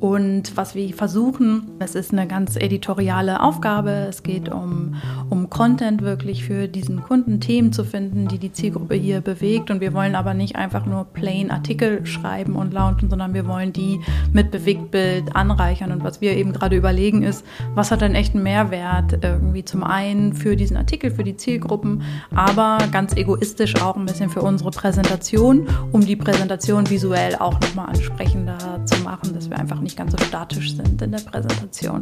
Und 0.00 0.56
was 0.56 0.74
wir 0.74 0.92
versuchen, 0.94 1.70
es 1.78 1.94
ist 1.94 2.12
eine 2.12 2.26
ganz 2.26 2.56
editoriale 2.56 3.42
Aufgabe, 3.42 3.90
es 4.08 4.22
geht 4.22 4.48
um, 4.48 4.94
um 5.28 5.50
Content 5.50 6.02
wirklich 6.02 6.44
für 6.44 6.68
diesen 6.68 7.02
Kunden, 7.02 7.40
Themen 7.40 7.72
zu 7.72 7.84
finden, 7.84 8.28
die 8.28 8.38
die 8.38 8.52
Zielgruppe 8.52 8.94
hier 8.94 9.20
bewegt. 9.20 9.70
Und 9.70 9.80
wir 9.80 9.92
wollen 9.92 10.14
aber 10.14 10.34
nicht 10.34 10.56
einfach 10.56 10.86
nur 10.86 11.04
plain 11.04 11.50
Artikel 11.50 12.06
schreiben 12.06 12.56
und 12.56 12.72
launchen, 12.72 13.10
sondern 13.10 13.34
wir 13.34 13.46
wollen 13.46 13.72
die 13.72 14.00
mit 14.32 14.50
Bewegtbild 14.50 15.36
anreichern. 15.36 15.92
Und 15.92 16.04
was 16.04 16.20
wir 16.20 16.36
eben 16.36 16.52
gerade 16.52 16.76
überlegen 16.76 17.22
ist, 17.22 17.44
was 17.74 17.90
hat 17.90 18.02
einen 18.02 18.14
echten 18.14 18.42
Mehrwert 18.42 19.18
irgendwie 19.22 19.64
zum 19.64 19.84
einen 19.84 20.32
für 20.32 20.56
diesen 20.56 20.76
Artikel, 20.76 21.10
für 21.10 21.24
die 21.24 21.36
Zielgruppen, 21.36 22.02
aber 22.34 22.78
ganz 22.90 23.14
egoistisch 23.14 23.76
auch 23.82 23.87
ein 23.96 24.06
bisschen 24.06 24.30
für 24.30 24.42
unsere 24.42 24.70
Präsentation, 24.70 25.66
um 25.92 26.00
die 26.00 26.16
Präsentation 26.16 26.88
visuell 26.88 27.36
auch 27.36 27.60
nochmal 27.60 27.88
ansprechender 27.88 28.84
zu 28.84 29.02
machen, 29.02 29.34
dass 29.34 29.48
wir 29.50 29.58
einfach 29.58 29.80
nicht 29.80 29.96
ganz 29.96 30.12
so 30.12 30.18
statisch 30.24 30.76
sind 30.76 31.00
in 31.02 31.12
der 31.12 31.20
Präsentation. 31.20 32.00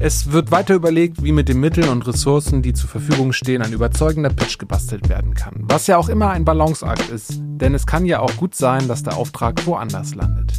Es 0.00 0.32
wird 0.32 0.50
weiter 0.50 0.74
überlegt, 0.74 1.22
wie 1.22 1.32
mit 1.32 1.48
den 1.48 1.60
Mitteln 1.60 1.88
und 1.88 2.06
Ressourcen, 2.06 2.62
die 2.62 2.74
zur 2.74 2.90
Verfügung 2.90 3.32
stehen, 3.32 3.62
ein 3.62 3.72
überzeugender 3.72 4.28
Pitch 4.28 4.58
gebastelt 4.58 5.08
werden 5.08 5.34
kann. 5.34 5.64
Was 5.68 5.86
ja 5.86 5.96
auch 5.96 6.08
immer 6.08 6.30
ein 6.30 6.44
Balanceakt 6.44 7.08
ist, 7.10 7.40
denn 7.40 7.74
es 7.74 7.86
kann 7.86 8.04
ja 8.04 8.20
auch 8.20 8.36
gut 8.36 8.54
sein, 8.54 8.88
dass 8.88 9.02
der 9.02 9.16
Auftrag 9.16 9.66
woanders 9.66 10.14
landet. 10.14 10.52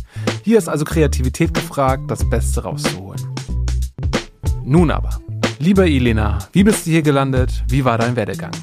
Hier 0.43 0.57
ist 0.57 0.69
also 0.69 0.85
Kreativität 0.85 1.53
gefragt, 1.53 2.09
das 2.09 2.27
Beste 2.29 2.63
rauszuholen. 2.63 3.21
Nun 4.63 4.89
aber, 4.89 5.19
lieber 5.59 5.85
Elena, 5.85 6.39
wie 6.53 6.63
bist 6.63 6.87
du 6.87 6.91
hier 6.91 7.03
gelandet? 7.03 7.63
Wie 7.67 7.85
war 7.85 7.97
dein 7.97 8.15
Werdegang? 8.15 8.53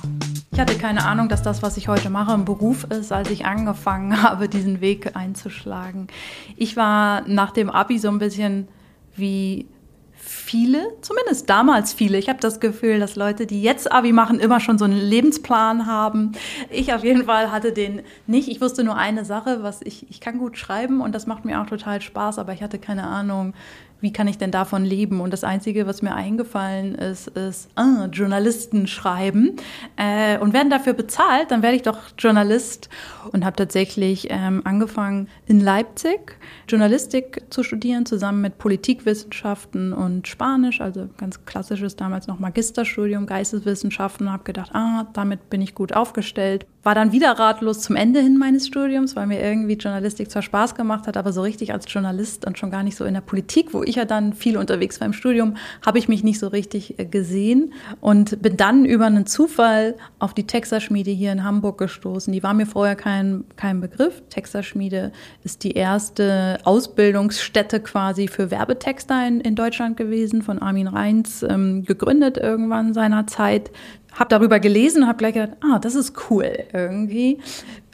Ich 0.54 0.60
hatte 0.60 0.76
keine 0.76 1.06
Ahnung, 1.06 1.30
dass 1.30 1.42
das, 1.42 1.62
was 1.62 1.78
ich 1.78 1.88
heute 1.88 2.10
mache, 2.10 2.34
ein 2.34 2.44
Beruf 2.44 2.84
ist, 2.84 3.10
als 3.10 3.30
ich 3.30 3.46
angefangen 3.46 4.22
habe, 4.22 4.50
diesen 4.50 4.82
Weg 4.82 5.16
einzuschlagen. 5.16 6.08
Ich 6.56 6.76
war 6.76 7.26
nach 7.26 7.52
dem 7.52 7.70
Abi 7.70 7.98
so 7.98 8.08
ein 8.08 8.18
bisschen 8.18 8.68
wie 9.16 9.66
viele, 10.12 10.88
zumindest 11.00 11.48
damals 11.48 11.94
viele. 11.94 12.18
Ich 12.18 12.28
habe 12.28 12.38
das 12.38 12.60
Gefühl, 12.60 13.00
dass 13.00 13.16
Leute, 13.16 13.46
die 13.46 13.62
jetzt 13.62 13.90
Abi 13.90 14.12
machen, 14.12 14.38
immer 14.40 14.60
schon 14.60 14.76
so 14.76 14.84
einen 14.84 15.00
Lebensplan 15.00 15.86
haben. 15.86 16.32
Ich 16.68 16.92
auf 16.92 17.02
jeden 17.02 17.24
Fall 17.24 17.50
hatte 17.50 17.72
den 17.72 18.02
nicht. 18.26 18.48
Ich 18.48 18.60
wusste 18.60 18.84
nur 18.84 18.96
eine 18.96 19.24
Sache, 19.24 19.62
was 19.62 19.80
ich, 19.82 20.08
ich 20.10 20.20
kann 20.20 20.38
gut 20.38 20.58
schreiben 20.58 21.00
und 21.00 21.14
das 21.14 21.26
macht 21.26 21.46
mir 21.46 21.62
auch 21.62 21.66
total 21.66 22.02
Spaß, 22.02 22.38
aber 22.38 22.52
ich 22.52 22.62
hatte 22.62 22.78
keine 22.78 23.04
Ahnung, 23.04 23.54
wie 24.02 24.12
kann 24.12 24.28
ich 24.28 24.36
denn 24.36 24.50
davon 24.50 24.84
leben? 24.84 25.20
Und 25.20 25.32
das 25.32 25.44
Einzige, 25.44 25.86
was 25.86 26.02
mir 26.02 26.14
eingefallen 26.14 26.94
ist, 26.94 27.28
ist 27.28 27.70
ah, 27.76 28.08
Journalisten 28.12 28.86
schreiben 28.86 29.56
äh, 29.96 30.38
und 30.38 30.52
werden 30.52 30.70
dafür 30.70 30.92
bezahlt, 30.92 31.50
dann 31.50 31.62
werde 31.62 31.76
ich 31.76 31.82
doch 31.82 31.98
Journalist 32.18 32.88
und 33.32 33.44
habe 33.44 33.56
tatsächlich 33.56 34.26
ähm, 34.30 34.62
angefangen 34.64 35.28
in 35.46 35.60
Leipzig 35.60 36.36
Journalistik 36.68 37.42
zu 37.50 37.62
studieren, 37.62 38.06
zusammen 38.06 38.40
mit 38.40 38.58
Politikwissenschaften 38.58 39.92
und 39.92 40.26
Spanisch, 40.26 40.80
also 40.80 41.08
ganz 41.16 41.44
klassisches 41.44 41.96
damals 41.96 42.26
noch 42.26 42.38
Magisterstudium, 42.38 43.26
Geisteswissenschaften, 43.26 44.32
habe 44.32 44.44
gedacht, 44.44 44.70
ah, 44.74 45.06
damit 45.12 45.50
bin 45.50 45.62
ich 45.62 45.74
gut 45.74 45.94
aufgestellt. 45.94 46.66
War 46.84 46.96
dann 46.96 47.12
wieder 47.12 47.30
ratlos 47.38 47.80
zum 47.80 47.94
Ende 47.94 48.20
hin 48.20 48.38
meines 48.38 48.66
Studiums, 48.66 49.14
weil 49.14 49.28
mir 49.28 49.40
irgendwie 49.40 49.74
Journalistik 49.74 50.30
zwar 50.30 50.42
Spaß 50.42 50.74
gemacht 50.74 51.06
hat, 51.06 51.16
aber 51.16 51.32
so 51.32 51.42
richtig 51.42 51.72
als 51.72 51.84
Journalist 51.86 52.44
und 52.44 52.58
schon 52.58 52.72
gar 52.72 52.82
nicht 52.82 52.96
so 52.96 53.04
in 53.04 53.14
der 53.14 53.20
Politik, 53.20 53.72
wo 53.72 53.84
ich 53.84 53.94
ja 53.94 54.04
dann 54.04 54.32
viel 54.32 54.56
unterwegs 54.56 55.00
war 55.00 55.06
im 55.06 55.12
Studium, 55.12 55.56
habe 55.86 55.98
ich 56.00 56.08
mich 56.08 56.24
nicht 56.24 56.40
so 56.40 56.48
richtig 56.48 56.98
äh, 56.98 57.04
gesehen 57.04 57.72
und 58.00 58.42
bin 58.42 58.56
dann 58.56 58.84
über 58.84 59.06
einen 59.06 59.26
Zufall 59.26 59.94
auf 60.18 60.34
die 60.34 60.46
Texas-Schmiede 60.46 61.12
hier 61.12 61.30
in 61.30 61.44
Hamburg 61.44 61.78
gestoßen. 61.78 62.32
Die 62.32 62.42
war 62.42 62.52
mir 62.52 62.66
vorher 62.66 62.96
kein, 62.96 63.44
kein 63.56 63.80
Begriff. 63.80 64.20
Texas-Schmiede 64.28 65.12
ist 65.44 65.62
die 65.62 65.72
erste 65.72 66.58
Ausbildungsstätte 66.64 67.78
quasi 67.78 68.26
für 68.26 68.50
Werbetexter 68.50 69.28
in, 69.28 69.40
in 69.40 69.54
Deutschland 69.54 69.96
gewesen, 69.96 70.42
von 70.42 70.58
Armin 70.58 70.88
Reins 70.88 71.44
ähm, 71.44 71.84
gegründet 71.84 72.38
irgendwann 72.38 72.92
seiner 72.92 73.28
Zeit. 73.28 73.70
Hab 74.14 74.28
darüber 74.28 74.60
gelesen, 74.60 75.06
habe 75.06 75.18
gleich 75.18 75.34
gedacht, 75.34 75.56
ah, 75.62 75.78
das 75.78 75.94
ist 75.94 76.30
cool 76.30 76.52
irgendwie. 76.72 77.38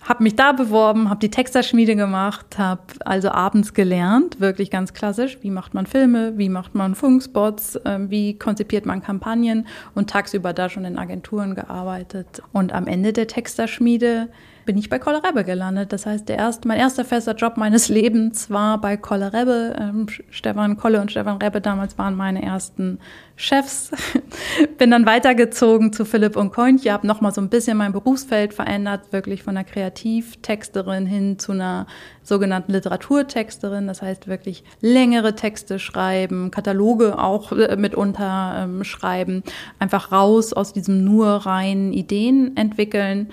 Hab 0.03 0.21
mich 0.21 0.37
da 0.37 0.53
beworben, 0.53 1.11
habe 1.11 1.21
die 1.21 1.31
Texterschmiede 1.31 1.95
gemacht, 1.95 2.57
habe 2.57 2.83
also 3.05 3.31
abends 3.31 3.75
gelernt, 3.75 4.41
wirklich 4.41 4.71
ganz 4.71 4.95
klassisch, 4.95 5.39
wie 5.43 5.51
macht 5.51 5.75
man 5.75 5.87
Filme, 5.87 6.39
wie 6.39 6.49
macht 6.49 6.75
man 6.75 6.95
Funkspots, 6.95 7.77
äh, 7.77 7.99
wie 8.09 8.39
konzipiert 8.39 8.87
man 8.87 9.03
Kampagnen 9.03 9.67
und 9.95 10.09
tagsüber 10.09 10.53
da 10.53 10.69
schon 10.69 10.85
in 10.85 10.99
Agenturen 10.99 11.55
gearbeitet. 11.55 12.43
Und 12.53 12.73
am 12.73 12.87
Ende 12.87 13.13
der 13.13 13.27
Texterschmiede 13.27 14.29
bin 14.69 14.77
ich 14.77 14.91
bei 14.91 14.99
Kollerebbe 14.99 15.45
gelandet. 15.45 15.95
Das 15.95 16.05
heißt, 16.05 16.29
der 16.29 16.37
erste, 16.37 16.69
mein 16.69 16.79
erster 16.79 17.03
fester 17.03 17.35
Job 17.35 17.57
meines 17.57 17.89
Lebens 17.99 18.51
war 18.51 18.79
bei 18.79 18.99
Kollerebbe. 18.99 19.75
Ähm, 19.81 20.07
Stefan 20.29 20.77
Kolle 20.77 21.01
und 21.01 21.11
Stefan 21.11 21.39
Rebbe 21.39 21.63
damals 21.63 21.97
waren 21.97 22.15
meine 22.15 22.43
ersten 22.43 22.99
Chefs. 23.35 23.93
bin 24.79 24.91
dann 24.91 25.07
weitergezogen 25.07 25.95
zu 25.95 26.05
Philipp 26.05 26.37
und 26.37 26.53
Kointje, 26.53 26.93
habe 26.93 27.07
nochmal 27.07 27.33
so 27.33 27.41
ein 27.41 27.49
bisschen 27.49 27.79
mein 27.79 27.93
Berufsfeld 27.93 28.53
verändert, 28.53 29.11
wirklich 29.11 29.43
von 29.43 29.57
einer 29.57 29.65
Kreativtexterin 29.65 31.07
hin 31.07 31.39
zu 31.39 31.53
einer 31.53 31.87
sogenannten 32.23 32.73
Literaturtexterin. 32.73 33.87
Das 33.87 34.03
heißt 34.03 34.29
wirklich 34.29 34.65
längere 34.83 35.35
Texte 35.35 35.79
schreiben, 35.79 36.51
Kataloge 36.51 37.19
auch 37.19 37.53
äh, 37.53 37.75
mitunter 37.77 38.65
ähm, 38.65 38.85
schreiben, 38.85 39.43
einfach 39.79 40.13
raus 40.13 40.53
aus 40.53 40.75
diesem 40.75 41.05
nur 41.05 41.27
reinen 41.27 41.95
Ideen 41.95 42.55
entwickeln 42.55 43.33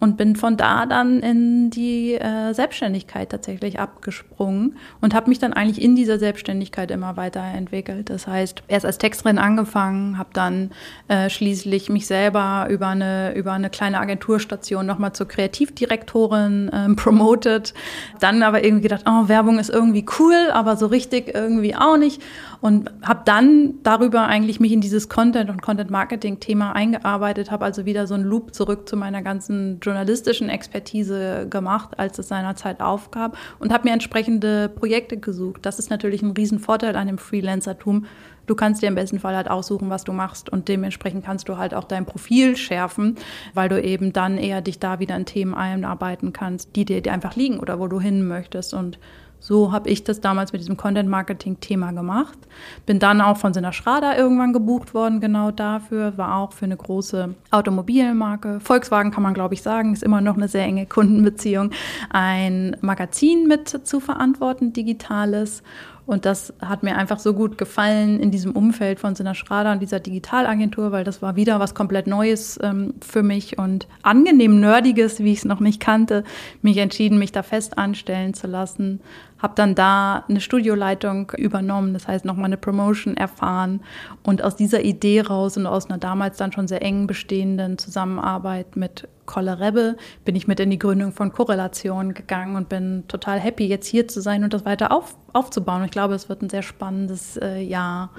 und 0.00 0.16
bin 0.16 0.34
von 0.34 0.56
da 0.56 0.86
dann 0.86 1.20
in 1.20 1.70
die 1.70 2.14
äh, 2.14 2.54
Selbstständigkeit 2.54 3.30
tatsächlich 3.30 3.78
abgesprungen 3.78 4.76
und 5.02 5.14
habe 5.14 5.28
mich 5.28 5.38
dann 5.38 5.52
eigentlich 5.52 5.80
in 5.80 5.94
dieser 5.94 6.18
Selbstständigkeit 6.18 6.90
immer 6.90 7.16
weiterentwickelt. 7.16 8.08
Das 8.08 8.26
heißt, 8.26 8.62
erst 8.66 8.86
als 8.86 8.98
Texterin 8.98 9.38
angefangen, 9.38 10.16
habe 10.16 10.30
dann 10.32 10.70
äh, 11.08 11.28
schließlich 11.28 11.90
mich 11.90 12.06
selber 12.06 12.66
über 12.70 12.88
eine 12.88 13.34
über 13.34 13.52
eine 13.52 13.68
kleine 13.68 14.00
Agenturstation 14.00 14.86
nochmal 14.86 15.12
zur 15.12 15.28
Kreativdirektorin 15.28 16.70
ähm, 16.72 16.96
promoted. 16.96 17.74
Dann 18.18 18.42
aber 18.42 18.64
irgendwie 18.64 18.84
gedacht, 18.84 19.04
oh, 19.06 19.28
Werbung 19.28 19.58
ist 19.58 19.70
irgendwie 19.70 20.06
cool, 20.18 20.50
aber 20.52 20.76
so 20.76 20.86
richtig 20.86 21.34
irgendwie 21.34 21.76
auch 21.76 21.98
nicht 21.98 22.22
und 22.60 22.90
habe 23.02 23.22
dann 23.24 23.74
darüber 23.82 24.26
eigentlich 24.26 24.60
mich 24.60 24.72
in 24.72 24.80
dieses 24.80 25.08
Content 25.08 25.48
und 25.50 25.62
Content 25.62 25.90
Marketing 25.90 26.40
Thema 26.40 26.72
eingearbeitet, 26.72 27.50
habe 27.50 27.64
also 27.64 27.86
wieder 27.86 28.06
so 28.06 28.14
einen 28.14 28.24
Loop 28.24 28.54
zurück 28.54 28.88
zu 28.88 28.96
meiner 28.96 29.22
ganzen 29.22 29.80
journalistischen 29.80 30.48
Expertise 30.48 31.46
gemacht, 31.48 31.98
als 31.98 32.18
es 32.18 32.28
seinerzeit 32.28 32.80
aufgab 32.80 33.36
und 33.58 33.72
habe 33.72 33.88
mir 33.88 33.94
entsprechende 33.94 34.68
Projekte 34.68 35.16
gesucht. 35.16 35.64
Das 35.64 35.78
ist 35.78 35.90
natürlich 35.90 36.22
ein 36.22 36.32
Riesenvorteil 36.32 36.96
an 36.96 37.06
dem 37.06 37.18
Freelancertum. 37.18 38.06
Du 38.46 38.54
kannst 38.56 38.82
dir 38.82 38.88
im 38.88 38.94
besten 38.96 39.20
Fall 39.20 39.36
halt 39.36 39.48
aussuchen, 39.48 39.90
was 39.90 40.04
du 40.04 40.12
machst 40.12 40.50
und 40.50 40.68
dementsprechend 40.68 41.24
kannst 41.24 41.48
du 41.48 41.56
halt 41.56 41.72
auch 41.72 41.84
dein 41.84 42.04
Profil 42.04 42.56
schärfen, 42.56 43.16
weil 43.54 43.68
du 43.68 43.80
eben 43.80 44.12
dann 44.12 44.38
eher 44.38 44.60
dich 44.60 44.78
da 44.80 44.98
wieder 44.98 45.16
in 45.16 45.24
Themen 45.24 45.54
einarbeiten 45.54 46.32
kannst, 46.32 46.74
die 46.74 46.84
dir 46.84 47.12
einfach 47.12 47.36
liegen 47.36 47.60
oder 47.60 47.78
wo 47.78 47.86
du 47.86 48.00
hin 48.00 48.26
möchtest 48.26 48.74
und 48.74 48.98
so 49.40 49.72
habe 49.72 49.88
ich 49.88 50.04
das 50.04 50.20
damals 50.20 50.52
mit 50.52 50.60
diesem 50.60 50.76
Content-Marketing-Thema 50.76 51.92
gemacht. 51.92 52.38
Bin 52.84 52.98
dann 52.98 53.22
auch 53.22 53.38
von 53.38 53.54
Sinna 53.54 53.72
Schrader 53.72 54.16
irgendwann 54.16 54.52
gebucht 54.52 54.92
worden, 54.92 55.18
genau 55.20 55.50
dafür. 55.50 56.16
War 56.18 56.36
auch 56.36 56.52
für 56.52 56.66
eine 56.66 56.76
große 56.76 57.34
Automobilmarke. 57.50 58.60
Volkswagen 58.60 59.10
kann 59.10 59.22
man, 59.22 59.32
glaube 59.32 59.54
ich, 59.54 59.62
sagen, 59.62 59.94
ist 59.94 60.02
immer 60.02 60.20
noch 60.20 60.36
eine 60.36 60.46
sehr 60.46 60.64
enge 60.64 60.84
Kundenbeziehung. 60.84 61.70
Ein 62.10 62.76
Magazin 62.82 63.48
mit 63.48 63.68
zu 63.68 63.98
verantworten, 63.98 64.74
digitales. 64.74 65.62
Und 66.10 66.24
das 66.26 66.52
hat 66.60 66.82
mir 66.82 66.96
einfach 66.96 67.20
so 67.20 67.34
gut 67.34 67.56
gefallen 67.56 68.18
in 68.18 68.32
diesem 68.32 68.50
Umfeld 68.50 68.98
von 68.98 69.14
Sinna 69.14 69.32
Schrader 69.32 69.70
und 69.70 69.78
dieser 69.78 70.00
Digitalagentur, 70.00 70.90
weil 70.90 71.04
das 71.04 71.22
war 71.22 71.36
wieder 71.36 71.60
was 71.60 71.72
komplett 71.72 72.08
Neues 72.08 72.58
ähm, 72.64 72.94
für 73.00 73.22
mich 73.22 73.58
und 73.58 73.86
angenehm 74.02 74.58
Nerdiges, 74.58 75.20
wie 75.20 75.30
ich 75.30 75.38
es 75.38 75.44
noch 75.44 75.60
nicht 75.60 75.78
kannte, 75.78 76.24
mich 76.62 76.78
entschieden, 76.78 77.20
mich 77.20 77.30
da 77.30 77.44
fest 77.44 77.78
anstellen 77.78 78.34
zu 78.34 78.48
lassen. 78.48 79.00
Habe 79.38 79.54
dann 79.54 79.76
da 79.76 80.24
eine 80.28 80.40
Studioleitung 80.40 81.30
übernommen, 81.36 81.92
das 81.92 82.08
heißt 82.08 82.24
nochmal 82.24 82.46
eine 82.46 82.56
Promotion 82.56 83.16
erfahren 83.16 83.78
und 84.24 84.42
aus 84.42 84.56
dieser 84.56 84.82
Idee 84.82 85.20
raus 85.20 85.56
und 85.56 85.68
aus 85.68 85.86
einer 85.86 85.98
damals 85.98 86.38
dann 86.38 86.50
schon 86.50 86.66
sehr 86.66 86.82
eng 86.82 87.06
bestehenden 87.06 87.78
Zusammenarbeit 87.78 88.74
mit 88.74 89.06
Kolle 89.30 89.60
Rebbe 89.60 89.96
bin 90.24 90.34
ich 90.34 90.48
mit 90.48 90.58
in 90.58 90.70
die 90.70 90.78
Gründung 90.78 91.12
von 91.12 91.32
Korrelation 91.32 92.14
gegangen 92.14 92.56
und 92.56 92.68
bin 92.68 93.04
total 93.06 93.38
happy, 93.38 93.68
jetzt 93.68 93.86
hier 93.86 94.08
zu 94.08 94.20
sein 94.20 94.42
und 94.42 94.52
das 94.52 94.64
weiter 94.64 94.90
auf, 94.90 95.14
aufzubauen. 95.32 95.84
Ich 95.84 95.92
glaube, 95.92 96.14
es 96.14 96.28
wird 96.28 96.42
ein 96.42 96.50
sehr 96.50 96.62
spannendes 96.62 97.36
äh, 97.36 97.60
Jahr. 97.60 98.10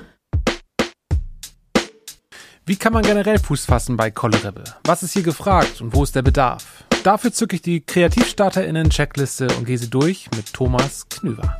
Wie 2.65 2.77
kann 2.77 2.93
man 2.93 3.03
generell 3.03 3.39
Fuß 3.39 3.65
fassen 3.65 3.97
bei 3.97 4.09
Kolle 4.09 4.41
Rebbe? 4.41 4.63
Was 4.85 5.03
ist 5.03 5.11
hier 5.11 5.23
gefragt 5.23 5.81
und 5.81 5.93
wo 5.93 6.03
ist 6.03 6.15
der 6.15 6.21
Bedarf? 6.21 6.85
Dafür 7.03 7.33
zücke 7.33 7.57
ich 7.57 7.61
die 7.61 7.81
KreativstarterInnen-Checkliste 7.81 9.47
und 9.57 9.65
gehe 9.65 9.77
sie 9.77 9.89
durch 9.89 10.29
mit 10.33 10.53
Thomas 10.53 11.09
Knüver. 11.09 11.57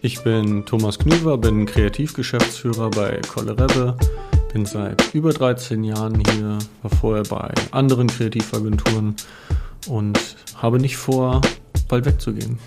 Ich 0.00 0.22
bin 0.22 0.64
Thomas 0.64 1.00
Knüver, 1.00 1.38
bin 1.38 1.66
Kreativgeschäftsführer 1.66 2.90
bei 2.90 3.20
Kollerebbe, 3.26 3.96
bin 4.56 4.64
seit 4.64 5.12
über 5.12 5.34
13 5.34 5.84
Jahren 5.84 6.22
hier, 6.30 6.56
war 6.80 6.90
vorher 6.90 7.24
bei 7.24 7.52
anderen 7.72 8.06
Kreativagenturen 8.06 9.14
und 9.86 10.18
habe 10.54 10.78
nicht 10.78 10.96
vor, 10.96 11.42
bald 11.88 12.06
wegzugehen. 12.06 12.58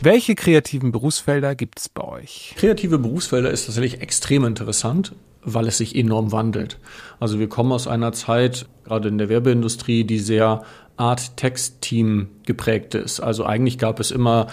Welche 0.00 0.34
kreativen 0.34 0.90
Berufsfelder 0.90 1.54
gibt 1.54 1.78
es 1.78 1.88
bei 1.88 2.02
euch? 2.02 2.54
Kreative 2.56 2.98
Berufsfelder 2.98 3.52
ist 3.52 3.66
tatsächlich 3.66 4.00
extrem 4.00 4.44
interessant, 4.44 5.14
weil 5.44 5.68
es 5.68 5.78
sich 5.78 5.94
enorm 5.94 6.32
wandelt. 6.32 6.80
Also 7.20 7.38
wir 7.38 7.48
kommen 7.48 7.70
aus 7.70 7.86
einer 7.86 8.12
Zeit, 8.12 8.66
gerade 8.82 9.10
in 9.10 9.18
der 9.18 9.28
Werbeindustrie, 9.28 10.02
die 10.02 10.18
sehr 10.18 10.64
Art-Text-Team 10.96 12.30
geprägt 12.46 12.96
ist. 12.96 13.20
Also 13.20 13.44
eigentlich 13.44 13.78
gab 13.78 14.00
es 14.00 14.10
immer 14.10 14.48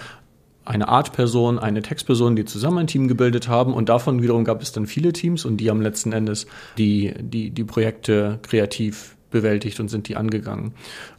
eine 0.69 0.87
Art-Person, 0.87 1.57
eine 1.57 1.81
Textperson, 1.81 2.35
die 2.35 2.45
zusammen 2.45 2.77
ein 2.77 2.87
Team 2.87 3.07
gebildet 3.07 3.47
haben 3.47 3.73
und 3.73 3.89
davon 3.89 4.21
wiederum 4.21 4.43
gab 4.43 4.61
es 4.61 4.71
dann 4.71 4.85
viele 4.85 5.13
Teams 5.13 5.43
und 5.43 5.57
die 5.57 5.71
haben 5.71 5.81
letzten 5.81 6.11
Endes 6.13 6.45
die, 6.77 7.11
die, 7.19 7.49
die 7.49 7.63
Projekte 7.63 8.37
kreativ 8.43 9.15
bewältigt 9.31 9.79
und 9.79 9.89
sind 9.89 10.07
die 10.07 10.15
angegangen. 10.15 10.73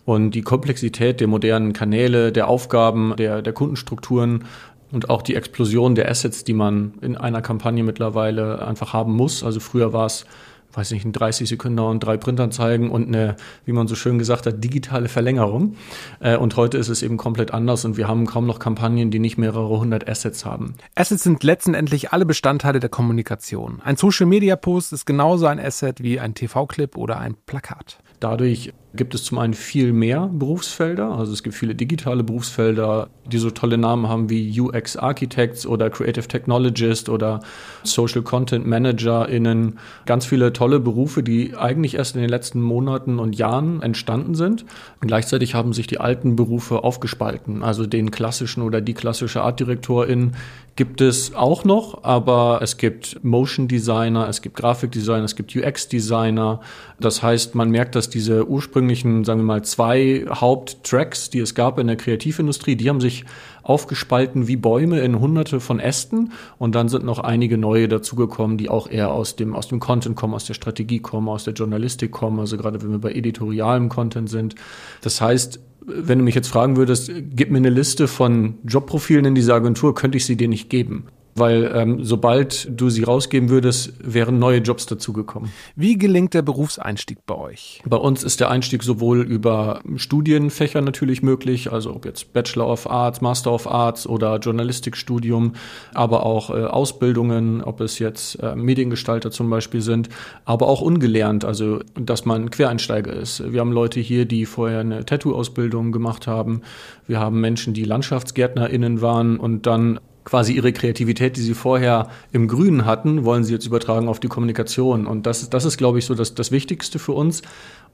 Und 0.05 0.37
die 0.37 0.43
Komplexität 0.43 1.19
der 1.19 1.27
modernen 1.27 1.73
Kanäle, 1.73 2.31
der 2.31 2.47
Aufgaben, 2.47 3.15
der, 3.17 3.43
der 3.43 3.53
Kundenstrukturen 3.53 4.45
und 4.93 5.11
auch 5.11 5.23
die 5.23 5.35
Explosion 5.35 5.97
der 5.97 6.09
Assets, 6.09 6.45
die 6.45 6.53
man 6.53 6.95
in 7.01 7.17
einer 7.17 7.43
Kampagne 7.43 7.83
mittlerweile 7.83 8.65
einfach 8.65 8.93
haben 8.93 9.15
muss. 9.15 9.43
Also 9.43 9.59
früher 9.59 9.93
war 9.93 10.07
es 10.07 10.27
weiß 10.73 10.93
nicht, 10.93 11.05
ein 11.05 11.13
30 11.13 11.49
Sekunden 11.49 11.79
und 11.81 12.01
drei 12.01 12.17
Printanzeigen 12.17 12.91
und 12.91 13.09
eine, 13.09 13.37
wie 13.65 13.73
man 13.73 13.89
so 13.89 13.95
schön 13.95 14.19
gesagt 14.19 14.47
hat, 14.47 14.63
digitale 14.63 15.09
Verlängerung. 15.09 15.77
Äh, 16.21 16.37
und 16.37 16.57
heute 16.57 16.79
ist 16.79 16.89
es 16.89 17.03
eben 17.03 17.17
komplett 17.17 17.53
anders 17.53 17.85
und 17.85 17.97
wir 17.97 18.09
haben 18.09 18.27
kaum 18.27 18.47
noch 18.47 18.59
Kampagnen, 18.59 19.11
die 19.11 19.19
nicht 19.19 19.39
mehrere 19.39 19.69
hundert 19.69 20.09
Assets 20.09 20.45
haben. 20.45 20.75
Assets 20.95 21.23
sind 21.23 21.43
letztendlich 21.43 22.13
alle 22.13 22.27
Bestandteile 22.27 22.81
der 22.81 22.91
Kommunikation. 22.91 23.81
Ein 23.85 23.97
Social 23.97 24.27
Media 24.27 24.57
Post 24.57 24.93
ist 24.93 25.07
genauso 25.07 25.47
ein 25.47 25.59
Asset 25.59 26.03
wie 26.03 26.21
ein 26.21 26.35
TV-Clip 26.35 26.97
oder 26.97 27.19
ein 27.19 27.37
Plakat. 27.47 27.99
Dadurch 28.21 28.73
gibt 28.95 29.15
es 29.15 29.25
zum 29.25 29.39
einen 29.39 29.55
viel 29.55 29.93
mehr 29.93 30.29
Berufsfelder. 30.33 31.13
Also 31.13 31.33
es 31.33 31.43
gibt 31.43 31.55
viele 31.55 31.75
digitale 31.75 32.25
Berufsfelder, 32.25 33.09
die 33.31 33.39
so 33.39 33.51
tolle 33.51 33.79
Namen 33.79 34.09
haben 34.09 34.31
wie 34.31 34.61
UX 34.61 34.97
Architects 34.97 35.67
oder 35.67 35.91
Creative 35.91 36.27
Technologist 36.27 37.09
oder 37.09 37.41
Social 37.85 38.23
Content 38.23 38.67
ManagerInnen. 38.67 39.79
Ganz 40.07 40.27
viele 40.27 40.53
tolle 40.53 40.81
Berufe, 40.81 41.23
die 41.23 41.57
eigentlich 41.57 41.95
erst 41.95 42.17
in 42.17 42.23
den 42.23 42.31
letzten 42.31 42.61
Monaten 42.61 43.19
und 43.19 43.37
Jahren 43.37 43.81
entstanden 43.83 44.35
sind. 44.35 44.65
Und 45.01 45.09
gleichzeitig 45.09 45.55
haben 45.55 45.73
sich 45.73 45.87
die 45.87 46.01
alten 46.01 46.35
Berufe 46.35 46.83
aufgespalten. 46.83 47.63
Also 47.63 47.87
den 47.87 48.11
klassischen 48.11 48.63
oder 48.63 48.81
die 48.81 48.95
klassische 48.95 49.43
Artdirektorin 49.43 50.33
gibt 50.77 51.01
es 51.01 51.35
auch 51.35 51.65
noch, 51.65 52.05
aber 52.05 52.61
es 52.63 52.79
gibt 52.79 53.23
Motion 53.23 53.69
Designer, 53.69 54.29
es 54.29 54.41
gibt 54.41 54.57
Grafikdesigner, 54.57 55.25
es 55.25 55.37
gibt 55.37 55.55
UX 55.55 55.89
Designer. 55.89 56.61
Das 56.99 57.23
heißt, 57.23 57.55
man 57.55 57.71
merkt, 57.71 57.97
dass 57.97 58.09
diese 58.09 58.49
ursprünglichen, 58.81 59.25
sagen 59.25 59.41
wir 59.41 59.45
mal, 59.45 59.63
zwei 59.63 60.25
Haupttracks, 60.29 61.29
die 61.29 61.41
es 61.41 61.55
gab 61.55 61.79
in 61.79 61.87
der 61.87 61.97
Kreativindustrie, 61.97 62.77
die 62.77 62.89
haben 62.89 63.01
sich 63.01 63.25
aufgespalten 63.63 64.49
wie 64.49 64.57
Bäume 64.57 65.01
in 65.01 65.21
hunderte 65.21 65.61
von 65.61 65.81
Ästen. 65.81 66.33
Und 66.59 66.75
dann 66.75 66.89
sind 66.89 67.05
noch 67.05 67.19
einige 67.19 67.59
neue 67.59 67.89
dazugekommen, 67.89 68.57
die 68.57 68.71
auch 68.71 68.89
eher 68.89 69.11
aus 69.11 69.37
dem, 69.37 69.55
aus 69.55 69.69
dem 69.69 69.81
Content 69.81 70.17
kommen, 70.17 70.35
aus 70.35 70.47
der 70.47 70.55
Strategie 70.55 71.01
kommen, 71.01 71.29
aus 71.29 71.45
der 71.45 71.53
Journalistik 71.53 72.11
kommen, 72.11 72.41
also 72.41 72.57
gerade 72.57 72.81
wenn 72.83 72.91
wir 72.91 72.99
bei 72.99 73.13
editorialem 73.13 73.91
Content 73.91 74.31
sind. 74.31 74.55
Das 75.03 75.21
heißt, 75.21 75.61
wenn 75.87 76.19
du 76.19 76.25
mich 76.25 76.35
jetzt 76.35 76.49
fragen 76.49 76.77
würdest, 76.77 77.11
gib 77.35 77.51
mir 77.51 77.59
eine 77.59 77.71
Liste 77.71 78.09
von 78.09 78.55
Jobprofilen 78.65 79.27
in 79.27 79.35
dieser 79.35 79.55
Agentur, 79.55 79.95
könnte 79.95 80.17
ich 80.17 80.25
sie 80.25 80.37
dir 80.37 80.49
nicht 80.49 80.71
geben 80.71 81.07
weil 81.35 81.71
ähm, 81.75 82.05
sobald 82.05 82.69
du 82.71 82.91
sie 82.91 83.03
rausgeben 83.03 83.49
würdest, 83.49 83.93
wären 84.03 84.39
neue 84.39 84.59
Jobs 84.59 84.87
dazugekommen. 84.87 85.51
Wie 85.77 85.97
gelingt 85.97 86.35
der 86.35 86.43
Berufseinstieg 86.43 87.19
bei 87.27 87.35
euch? 87.35 87.83
Bei 87.87 87.97
uns 87.97 88.23
ist 88.23 88.41
der 88.41 88.51
Einstieg 88.51 88.83
sowohl 88.83 89.23
über 89.23 89.81
Studienfächer 89.97 90.81
natürlich 90.81 91.23
möglich, 91.23 91.73
also 91.73 91.95
ob 91.95 92.05
jetzt 92.05 92.33
Bachelor 92.33 92.69
of 92.69 92.91
Arts, 92.91 93.21
Master 93.21 93.53
of 93.53 93.67
Arts 93.67 94.07
oder 94.07 94.39
Journalistikstudium, 94.39 95.55
aber 95.95 96.27
auch 96.27 96.51
äh, 96.51 96.65
Ausbildungen, 96.65 97.63
ob 97.63 97.81
es 97.81 97.99
jetzt 97.99 98.37
äh, 98.43 98.57
Mediengestalter 98.57 99.31
zum 99.31 99.51
Beispiel 99.51 99.81
sind, 99.81 100.09
aber 100.45 100.69
auch 100.69 100.81
ungelernt, 100.81 101.45
also 101.45 101.81
dass 101.95 102.25
man 102.25 102.51
Quereinsteiger 102.51 103.13
ist. 103.13 103.53
Wir 103.53 103.61
haben 103.61 103.73
Leute 103.73 104.01
hier, 104.01 104.25
die 104.25 104.47
vorher 104.47 104.81
eine 104.81 105.05
Tattoo-Ausbildung 105.05 105.93
gemacht 105.93 106.27
haben. 106.27 106.63
Wir 107.07 107.21
haben 107.21 107.41
Menschen, 107.41 107.75
die 107.75 107.85
LandschaftsgärtnerInnen 107.85 109.01
waren 109.01 109.39
und 109.39 109.67
dann 109.67 110.01
quasi 110.25 110.53
ihre 110.53 110.73
Kreativität, 110.73 111.37
die 111.37 111.41
sie 111.41 111.55
vorher 111.55 112.09
im 112.33 112.49
Grünen 112.49 112.85
hatten, 112.85 113.25
wollen 113.25 113.45
sie 113.45 113.53
jetzt 113.53 113.67
übertragen 113.67 114.09
auf 114.09 114.21
die 114.21 114.29
Kommunikation. 114.29 115.07
Und 115.07 115.27
das, 115.27 115.49
das 115.51 115.65
ist, 115.65 115.77
glaube 115.77 115.99
ich, 115.99 116.05
so 116.05 116.15
das, 116.15 116.35
das 116.35 116.53
Wichtigste 116.53 116.99
für 116.99 117.13
uns 117.13 117.43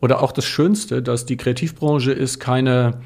oder 0.01 0.23
auch 0.23 0.33
das 0.33 0.45
Schönste, 0.45 1.03
dass 1.03 1.27
die 1.27 1.37
Kreativbranche 1.37 2.13
ist 2.13 2.39
keine, 2.39 3.01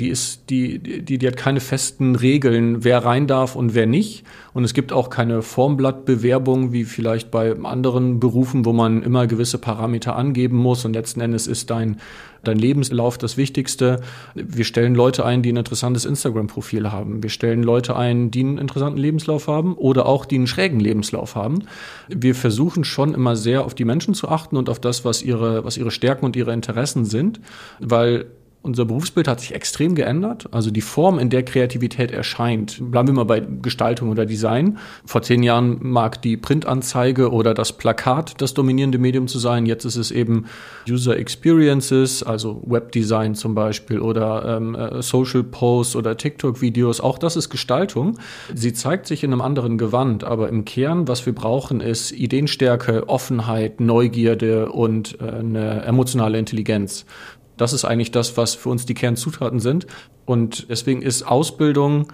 die 0.00 0.08
ist, 0.08 0.48
die, 0.50 0.78
die, 0.78 1.18
die 1.18 1.26
hat 1.26 1.36
keine 1.36 1.60
festen 1.60 2.16
Regeln, 2.16 2.82
wer 2.84 3.04
rein 3.04 3.26
darf 3.26 3.54
und 3.54 3.74
wer 3.74 3.86
nicht. 3.86 4.24
Und 4.54 4.64
es 4.64 4.74
gibt 4.74 4.92
auch 4.92 5.10
keine 5.10 5.42
Formblattbewerbung, 5.42 6.72
wie 6.72 6.84
vielleicht 6.84 7.30
bei 7.30 7.54
anderen 7.62 8.18
Berufen, 8.18 8.64
wo 8.64 8.72
man 8.72 9.02
immer 9.02 9.26
gewisse 9.26 9.58
Parameter 9.58 10.16
angeben 10.16 10.56
muss. 10.56 10.84
Und 10.84 10.94
letzten 10.94 11.20
Endes 11.20 11.46
ist 11.46 11.70
dein, 11.70 12.00
dein 12.42 12.58
Lebenslauf 12.58 13.18
das 13.18 13.36
Wichtigste. 13.36 14.00
Wir 14.34 14.64
stellen 14.64 14.94
Leute 14.94 15.24
ein, 15.24 15.42
die 15.42 15.52
ein 15.52 15.56
interessantes 15.56 16.06
Instagram-Profil 16.06 16.90
haben. 16.90 17.22
Wir 17.22 17.30
stellen 17.30 17.62
Leute 17.62 17.94
ein, 17.94 18.30
die 18.30 18.40
einen 18.40 18.58
interessanten 18.58 18.98
Lebenslauf 18.98 19.46
haben 19.46 19.74
oder 19.74 20.06
auch 20.06 20.24
die 20.24 20.36
einen 20.36 20.46
schrägen 20.46 20.80
Lebenslauf 20.80 21.36
haben. 21.36 21.64
Wir 22.08 22.34
versuchen 22.34 22.84
schon 22.84 23.14
immer 23.14 23.36
sehr 23.36 23.64
auf 23.64 23.74
die 23.74 23.84
Menschen 23.84 24.14
zu 24.14 24.28
achten 24.28 24.56
und 24.56 24.70
auf 24.70 24.80
das, 24.80 25.04
was 25.04 25.22
ihre, 25.22 25.64
was 25.64 25.76
ihre 25.76 25.90
Stärken 25.90 26.24
und 26.24 26.34
ihre 26.36 26.52
Interessen 26.52 27.04
sind, 27.04 27.40
weil 27.78 28.26
unser 28.62 28.84
Berufsbild 28.84 29.26
hat 29.26 29.40
sich 29.40 29.54
extrem 29.54 29.94
geändert. 29.94 30.48
Also 30.50 30.70
die 30.70 30.82
Form, 30.82 31.18
in 31.18 31.30
der 31.30 31.44
Kreativität 31.44 32.10
erscheint. 32.10 32.78
Bleiben 32.90 33.08
wir 33.08 33.14
mal 33.14 33.24
bei 33.24 33.40
Gestaltung 33.40 34.10
oder 34.10 34.26
Design. 34.26 34.78
Vor 35.06 35.22
zehn 35.22 35.42
Jahren 35.42 35.78
mag 35.80 36.20
die 36.20 36.36
Printanzeige 36.36 37.32
oder 37.32 37.54
das 37.54 37.72
Plakat 37.72 38.34
das 38.42 38.52
dominierende 38.52 38.98
Medium 38.98 39.28
zu 39.28 39.38
sein. 39.38 39.64
Jetzt 39.64 39.86
ist 39.86 39.96
es 39.96 40.10
eben 40.10 40.44
User 40.88 41.16
Experiences, 41.16 42.22
also 42.22 42.62
Webdesign 42.66 43.34
zum 43.34 43.54
Beispiel 43.54 43.98
oder 43.98 44.56
ähm, 44.56 44.74
äh, 44.74 45.00
Social 45.00 45.42
Posts 45.42 45.96
oder 45.96 46.18
TikTok-Videos. 46.18 47.00
Auch 47.00 47.18
das 47.18 47.36
ist 47.36 47.48
Gestaltung. 47.48 48.18
Sie 48.54 48.74
zeigt 48.74 49.06
sich 49.06 49.24
in 49.24 49.32
einem 49.32 49.40
anderen 49.40 49.78
Gewand, 49.78 50.24
aber 50.24 50.50
im 50.50 50.66
Kern, 50.66 51.08
was 51.08 51.24
wir 51.24 51.34
brauchen, 51.34 51.80
ist 51.80 52.12
Ideenstärke, 52.12 53.08
Offenheit, 53.08 53.80
Neugierde 53.80 54.70
und 54.70 55.18
äh, 55.18 55.30
eine 55.30 55.82
emotionale 55.84 56.38
Intelligenz. 56.38 57.06
Das 57.60 57.74
ist 57.74 57.84
eigentlich 57.84 58.10
das, 58.10 58.38
was 58.38 58.54
für 58.54 58.70
uns 58.70 58.86
die 58.86 58.94
Kernzutaten 58.94 59.60
sind. 59.60 59.86
Und 60.24 60.70
deswegen 60.70 61.02
ist 61.02 61.24
Ausbildung 61.24 62.10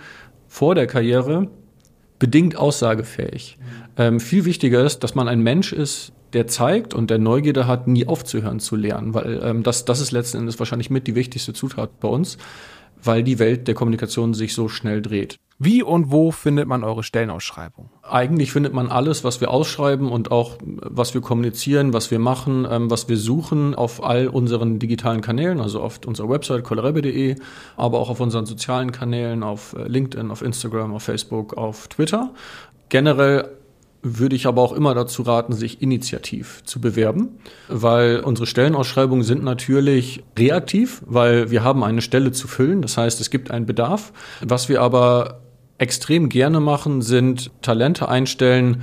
vor 0.49 0.75
der 0.75 0.89
Karriere 0.89 1.49
bedingt 2.19 2.57
aussagefähig. 2.57 3.57
Ähm, 3.97 4.19
viel 4.19 4.45
wichtiger 4.45 4.85
ist, 4.85 5.05
dass 5.05 5.15
man 5.15 5.29
ein 5.29 5.41
Mensch 5.41 5.73
ist, 5.73 6.13
der 6.33 6.49
zeigt 6.49 6.95
und 6.95 7.11
der 7.11 7.19
Neugierde 7.19 7.69
hat, 7.69 7.87
nie 7.87 8.09
aufzuhören 8.09 8.59
zu 8.59 8.75
lernen, 8.75 9.15
weil 9.15 9.41
ähm, 9.41 9.63
das, 9.63 9.85
das 9.85 10.01
ist 10.01 10.11
letzten 10.11 10.39
Endes 10.39 10.59
wahrscheinlich 10.59 10.91
mit 10.91 11.07
die 11.07 11.15
wichtigste 11.15 11.53
Zutat 11.53 12.01
bei 12.01 12.09
uns, 12.09 12.39
weil 13.01 13.23
die 13.23 13.39
Welt 13.39 13.69
der 13.69 13.77
Kommunikation 13.77 14.35
sich 14.35 14.53
so 14.53 14.69
schnell 14.69 15.01
dreht. 15.01 15.39
Wie 15.59 15.83
und 15.83 16.11
wo 16.13 16.33
findet 16.33 16.69
man 16.69 16.85
eure 16.85 17.03
Stellenausschreibung? 17.03 17.89
Eigentlich 18.03 18.53
findet 18.53 18.75
man 18.75 18.89
alles, 18.89 19.25
was 19.25 19.41
wir 19.41 19.51
ausschreiben 19.51 20.11
und 20.11 20.31
auch 20.31 20.59
was 20.61 21.15
wir 21.15 21.23
kommunizieren, 21.23 21.95
was 21.95 22.11
wir 22.11 22.19
machen, 22.19 22.67
ähm, 22.71 22.91
was 22.91 23.09
wir 23.09 23.17
suchen 23.17 23.75
auf 23.75 24.05
all 24.05 24.29
unseren 24.29 24.79
digitalen 24.79 25.23
Kanälen, 25.23 25.61
also 25.61 25.81
auf 25.81 26.01
unserer 26.05 26.29
Website 26.29 26.63
kollerebe.de, 26.63 27.37
aber 27.79 27.99
auch 28.01 28.11
auf 28.11 28.21
unseren 28.21 28.45
sozialen 28.45 28.93
Kanälen, 28.93 29.43
auf 29.43 29.75
äh, 29.79 29.89
LinkedIn, 29.89 30.31
auf 30.31 30.43
Instagram, 30.43 30.95
auf 30.95 31.05
Facebook, 31.05 31.57
auf 31.57 31.89
Twitter. 31.89 32.35
Generell 32.91 33.49
würde 34.03 34.37
ich 34.37 34.47
aber 34.47 34.61
auch 34.61 34.73
immer 34.73 34.95
dazu 34.95 35.23
raten, 35.23 35.55
sich 35.55 35.81
initiativ 35.81 36.63
zu 36.65 36.81
bewerben, 36.83 37.39
weil 37.69 38.21
unsere 38.21 38.47
Stellenausschreibungen 38.47 39.25
sind 39.25 39.43
natürlich 39.43 40.23
reaktiv, 40.39 41.03
weil 41.07 41.51
wir 41.51 41.65
haben 41.65 41.83
eine 41.83 42.03
Stelle 42.03 42.31
zu 42.31 42.47
füllen. 42.47 42.83
Das 42.83 42.99
heißt, 42.99 43.21
es 43.21 43.31
gibt 43.31 43.51
einen 43.51 43.67
Bedarf. 43.67 44.13
Was 44.43 44.69
wir 44.69 44.83
aber 44.83 45.41
extrem 45.79 46.29
gerne 46.29 46.61
machen, 46.61 47.03
sind 47.03 47.51
Talente 47.63 48.09
einstellen, 48.09 48.83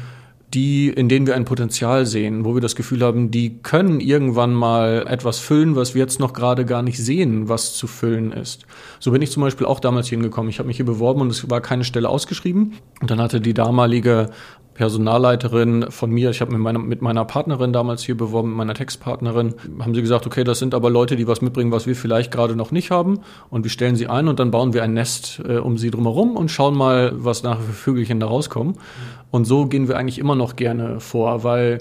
die, 0.54 0.90
in 0.90 1.10
denen 1.10 1.26
wir 1.26 1.36
ein 1.36 1.46
Potenzial 1.46 2.06
sehen, 2.06 2.46
wo 2.46 2.54
wir 2.54 2.62
das 2.62 2.76
Gefühl 2.76 3.02
haben, 3.02 3.32
die 3.32 3.58
können 3.62 4.00
irgendwann 4.00 4.54
mal 4.54 5.06
etwas 5.08 5.40
füllen, 5.40 5.76
was 5.76 5.96
wir 5.96 6.02
jetzt 6.02 6.20
noch 6.20 6.34
gerade 6.34 6.66
gar 6.66 6.82
nicht 6.82 6.98
sehen, 6.98 7.50
was 7.50 7.76
zu 7.76 7.88
füllen 7.88 8.32
ist. 8.32 8.66
So 9.00 9.12
bin 9.12 9.22
ich 9.22 9.32
zum 9.32 9.42
Beispiel 9.42 9.66
auch 9.66 9.80
damals 9.80 10.10
hingekommen. 10.10 10.50
Ich 10.50 10.60
habe 10.60 10.68
mich 10.68 10.78
hier 10.78 10.86
beworben 10.86 11.22
und 11.22 11.30
es 11.30 11.50
war 11.50 11.62
keine 11.62 11.84
Stelle 11.84 12.10
ausgeschrieben. 12.10 12.74
Und 13.02 13.12
dann 13.12 13.20
hatte 13.20 13.42
die 13.42 13.54
damalige 13.54 14.30
Personalleiterin 14.74 15.86
von 15.90 16.10
mir, 16.10 16.32
ich 16.32 16.42
habe 16.42 16.52
mit 16.52 16.62
meiner, 16.62 16.80
mit 16.80 17.02
meiner 17.02 17.26
Partnerin 17.26 17.74
damals 17.74 18.04
hier 18.04 18.18
beworben, 18.18 18.50
mit 18.50 18.58
meiner 18.58 18.74
Textpartnerin, 18.74 19.54
haben 19.80 19.94
sie 19.94 20.02
gesagt, 20.02 20.26
okay, 20.26 20.44
das 20.44 20.60
sind 20.60 20.74
aber 20.74 20.90
Leute, 20.90 21.16
die 21.16 21.28
was 21.28 21.42
mitbringen, 21.42 21.72
was 21.72 21.86
wir 21.86 21.96
vielleicht 21.96 22.32
gerade 22.32 22.56
noch 22.56 22.72
nicht 22.72 22.90
haben 22.90 23.20
und 23.50 23.64
wir 23.64 23.70
stellen 23.70 23.96
sie 23.96 24.08
ein 24.08 24.28
und 24.28 24.40
dann 24.40 24.52
bauen 24.52 24.74
wir 24.74 24.84
ein 24.84 24.94
Nest 24.94 25.42
äh, 25.48 25.58
um 25.58 25.78
sie 25.78 25.92
drumherum 25.92 26.36
und 26.36 26.50
schauen 26.50 26.76
mal, 26.76 27.14
was 27.16 27.44
nachher 27.44 27.62
für 27.62 27.74
Vögelchen 27.74 28.20
da 28.20 28.28
rauskommen. 28.28 28.76
Und 29.34 29.46
so 29.46 29.66
gehen 29.66 29.88
wir 29.88 29.98
eigentlich 29.98 30.20
immer 30.20 30.36
noch 30.36 30.56
gerne 30.56 31.00
vor, 31.00 31.44
weil 31.44 31.80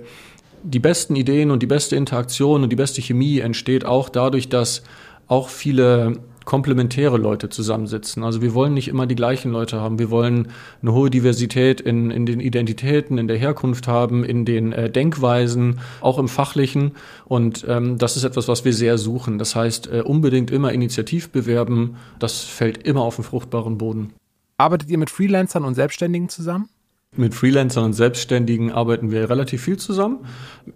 die 0.63 0.79
besten 0.79 1.17
Ideen 1.17 1.51
und 1.51 1.63
die 1.63 1.67
beste 1.67 1.97
Interaktion 1.97 2.63
und 2.63 2.71
die 2.71 2.77
beste 2.77 3.03
Chemie 3.03 3.41
entsteht 3.41 3.85
auch 3.85 4.09
dadurch, 4.09 4.49
dass 4.49 4.85
auch 5.29 5.51
viele 5.51 6.15
komplementäre 6.47 7.19
Leute 7.19 7.51
zusammensitzen. 7.51 8.25
Also 8.25 8.41
wir 8.41 8.55
wollen 8.55 8.73
nicht 8.73 8.89
immer 8.89 9.07
die 9.07 9.17
gleichen 9.17 9.53
Leute 9.53 9.83
haben. 9.83 9.99
Wir 9.99 10.11
wollen 10.11 10.49
eine 10.81 10.95
hohe 10.95 11.11
Diversität 11.11 11.83
in, 11.83 12.11
in 12.11 12.25
den 12.25 12.41
Identitäten, 12.41 13.19
in 13.19 13.29
der 13.29 13.37
Herkunft 13.37 13.87
haben, 13.87 14.25
in 14.25 14.47
den 14.47 14.73
äh, 14.73 14.89
Denkweisen, 14.89 15.81
auch 16.01 16.19
im 16.19 16.29
Fachlichen. 16.29 16.93
Und 17.27 17.67
ähm, 17.69 17.99
das 17.99 18.17
ist 18.17 18.25
etwas, 18.25 18.49
was 18.49 18.65
wir 18.65 18.73
sehr 18.73 18.97
suchen. 18.97 19.39
Das 19.39 19.55
heißt, 19.55 19.93
äh, 19.93 20.01
unbedingt 20.01 20.51
immer 20.51 20.73
Initiativ 20.73 21.29
bewerben. 21.29 21.97
Das 22.19 22.41
fällt 22.41 22.79
immer 22.79 23.03
auf 23.03 23.17
den 23.17 23.27
fruchtbaren 23.27 23.77
Boden. 23.77 24.15
Arbeitet 24.57 24.89
ihr 24.89 24.97
mit 24.97 25.11
Freelancern 25.11 25.67
und 25.67 25.75
Selbstständigen 25.75 26.31
zusammen? 26.31 26.71
Mit 27.15 27.35
Freelancern 27.35 27.85
und 27.85 27.93
Selbstständigen 27.93 28.73
arbeiten 28.73 29.11
wir 29.11 29.29
relativ 29.29 29.61
viel 29.65 29.77
zusammen. 29.77 30.21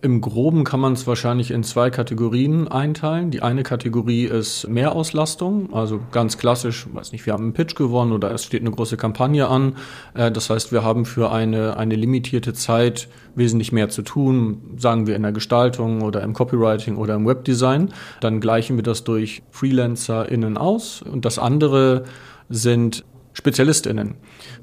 Im 0.02 0.20
Groben 0.20 0.64
kann 0.64 0.80
man 0.80 0.92
es 0.92 1.06
wahrscheinlich 1.06 1.50
in 1.50 1.62
zwei 1.62 1.88
Kategorien 1.88 2.68
einteilen. 2.68 3.30
Die 3.30 3.40
eine 3.40 3.62
Kategorie 3.62 4.26
ist 4.26 4.68
Mehrauslastung, 4.68 5.72
also 5.72 5.98
ganz 6.12 6.36
klassisch, 6.36 6.88
weiß 6.92 7.12
nicht, 7.12 7.24
wir 7.24 7.32
haben 7.32 7.44
einen 7.44 7.52
Pitch 7.54 7.74
gewonnen 7.74 8.12
oder 8.12 8.32
es 8.32 8.44
steht 8.44 8.60
eine 8.60 8.70
große 8.70 8.98
Kampagne 8.98 9.48
an. 9.48 9.76
Äh, 10.12 10.30
das 10.30 10.50
heißt, 10.50 10.72
wir 10.72 10.84
haben 10.84 11.06
für 11.06 11.32
eine, 11.32 11.78
eine 11.78 11.94
limitierte 11.94 12.52
Zeit 12.52 13.08
wesentlich 13.34 13.72
mehr 13.72 13.88
zu 13.88 14.02
tun, 14.02 14.60
sagen 14.76 15.06
wir 15.06 15.16
in 15.16 15.22
der 15.22 15.32
Gestaltung 15.32 16.02
oder 16.02 16.22
im 16.22 16.34
Copywriting 16.34 16.96
oder 16.96 17.14
im 17.14 17.26
Webdesign. 17.26 17.94
Dann 18.20 18.42
gleichen 18.42 18.76
wir 18.76 18.82
das 18.82 19.04
durch 19.04 19.42
FreelancerInnen 19.52 20.58
aus. 20.58 21.00
Und 21.00 21.24
das 21.24 21.38
andere 21.38 22.04
sind 22.50 23.06
SpezialistInnen. 23.32 24.16